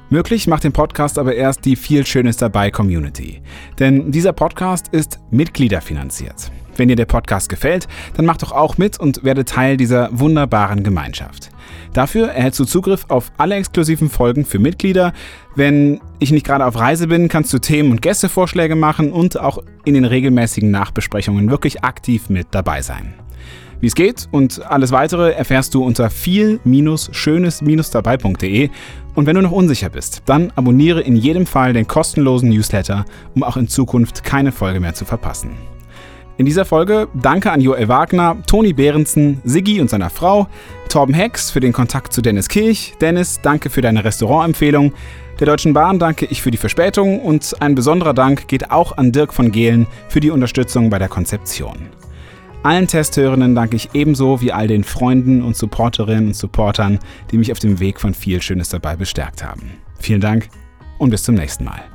Möglich 0.09 0.47
macht 0.47 0.63
den 0.63 0.71
Podcast 0.71 1.19
aber 1.19 1.35
erst 1.35 1.65
die 1.65 1.75
Viel 1.75 2.05
Schönes 2.05 2.37
dabei 2.37 2.71
Community. 2.71 3.41
Denn 3.79 4.11
dieser 4.11 4.31
Podcast 4.31 4.87
ist 4.89 5.19
mitgliederfinanziert. 5.29 6.51
Wenn 6.77 6.87
dir 6.87 6.95
der 6.95 7.05
Podcast 7.05 7.49
gefällt, 7.49 7.87
dann 8.15 8.25
mach 8.25 8.37
doch 8.37 8.51
auch 8.51 8.77
mit 8.77 8.99
und 8.99 9.23
werde 9.23 9.45
Teil 9.45 9.77
dieser 9.77 10.09
wunderbaren 10.11 10.83
Gemeinschaft. 10.83 11.49
Dafür 11.93 12.29
erhältst 12.29 12.59
du 12.59 12.65
Zugriff 12.65 13.05
auf 13.09 13.31
alle 13.37 13.55
exklusiven 13.55 14.09
Folgen 14.09 14.45
für 14.45 14.59
Mitglieder. 14.59 15.13
Wenn 15.55 16.01
ich 16.19 16.31
nicht 16.31 16.45
gerade 16.45 16.65
auf 16.65 16.77
Reise 16.77 17.07
bin, 17.07 17.29
kannst 17.29 17.53
du 17.53 17.59
Themen- 17.59 17.91
und 17.91 18.01
Gästevorschläge 18.01 18.75
machen 18.75 19.11
und 19.11 19.39
auch 19.39 19.59
in 19.85 19.93
den 19.93 20.05
regelmäßigen 20.05 20.71
Nachbesprechungen 20.71 21.51
wirklich 21.51 21.83
aktiv 21.83 22.29
mit 22.29 22.47
dabei 22.51 22.81
sein. 22.81 23.13
Wie 23.83 23.87
es 23.87 23.95
geht 23.95 24.29
und 24.31 24.65
alles 24.65 24.93
weitere 24.93 25.33
erfährst 25.33 25.75
du 25.75 25.83
unter 25.83 26.09
viel-schönes-dabei.de. 26.09 28.69
Und 29.13 29.25
wenn 29.25 29.35
du 29.35 29.41
noch 29.41 29.51
unsicher 29.51 29.89
bist, 29.89 30.21
dann 30.25 30.53
abonniere 30.55 31.01
in 31.01 31.17
jedem 31.17 31.45
Fall 31.45 31.73
den 31.73 31.85
kostenlosen 31.85 32.47
Newsletter, 32.47 33.03
um 33.35 33.43
auch 33.43 33.57
in 33.57 33.67
Zukunft 33.67 34.23
keine 34.23 34.53
Folge 34.53 34.79
mehr 34.79 34.93
zu 34.93 35.03
verpassen. 35.03 35.72
In 36.43 36.45
dieser 36.45 36.65
Folge 36.65 37.07
danke 37.13 37.53
an 37.53 37.61
Joel 37.61 37.87
Wagner, 37.87 38.35
Toni 38.45 38.73
Behrensen, 38.73 39.39
Siggi 39.45 39.79
und 39.79 39.89
seiner 39.89 40.09
Frau, 40.09 40.49
Torben 40.89 41.15
Hex 41.15 41.49
für 41.49 41.61
den 41.61 41.71
Kontakt 41.71 42.11
zu 42.11 42.21
Dennis 42.21 42.49
Kirch, 42.49 42.95
Dennis, 42.99 43.39
danke 43.41 43.69
für 43.69 43.79
deine 43.79 44.03
Restaurantempfehlung, 44.03 44.91
der 45.39 45.47
Deutschen 45.47 45.71
Bahn 45.71 45.99
danke 45.99 46.25
ich 46.25 46.41
für 46.41 46.51
die 46.51 46.57
Verspätung 46.57 47.21
und 47.21 47.55
ein 47.61 47.75
besonderer 47.75 48.13
Dank 48.13 48.49
geht 48.49 48.71
auch 48.71 48.97
an 48.97 49.13
Dirk 49.13 49.33
von 49.33 49.53
Gehlen 49.53 49.87
für 50.09 50.19
die 50.19 50.31
Unterstützung 50.31 50.89
bei 50.89 50.99
der 50.99 51.07
Konzeption. 51.07 51.77
Allen 52.61 52.87
Testhörenden 52.87 53.55
danke 53.55 53.77
ich 53.77 53.91
ebenso 53.93 54.41
wie 54.41 54.51
all 54.51 54.67
den 54.67 54.83
Freunden 54.83 55.41
und 55.41 55.55
Supporterinnen 55.55 56.27
und 56.27 56.35
Supportern, 56.35 56.99
die 57.31 57.37
mich 57.37 57.53
auf 57.53 57.59
dem 57.59 57.79
Weg 57.79 58.01
von 58.01 58.13
viel 58.13 58.41
Schönes 58.41 58.67
dabei 58.67 58.97
bestärkt 58.97 59.45
haben. 59.45 59.77
Vielen 59.97 60.19
Dank 60.19 60.49
und 60.97 61.09
bis 61.09 61.23
zum 61.23 61.35
nächsten 61.35 61.63
Mal. 61.63 61.92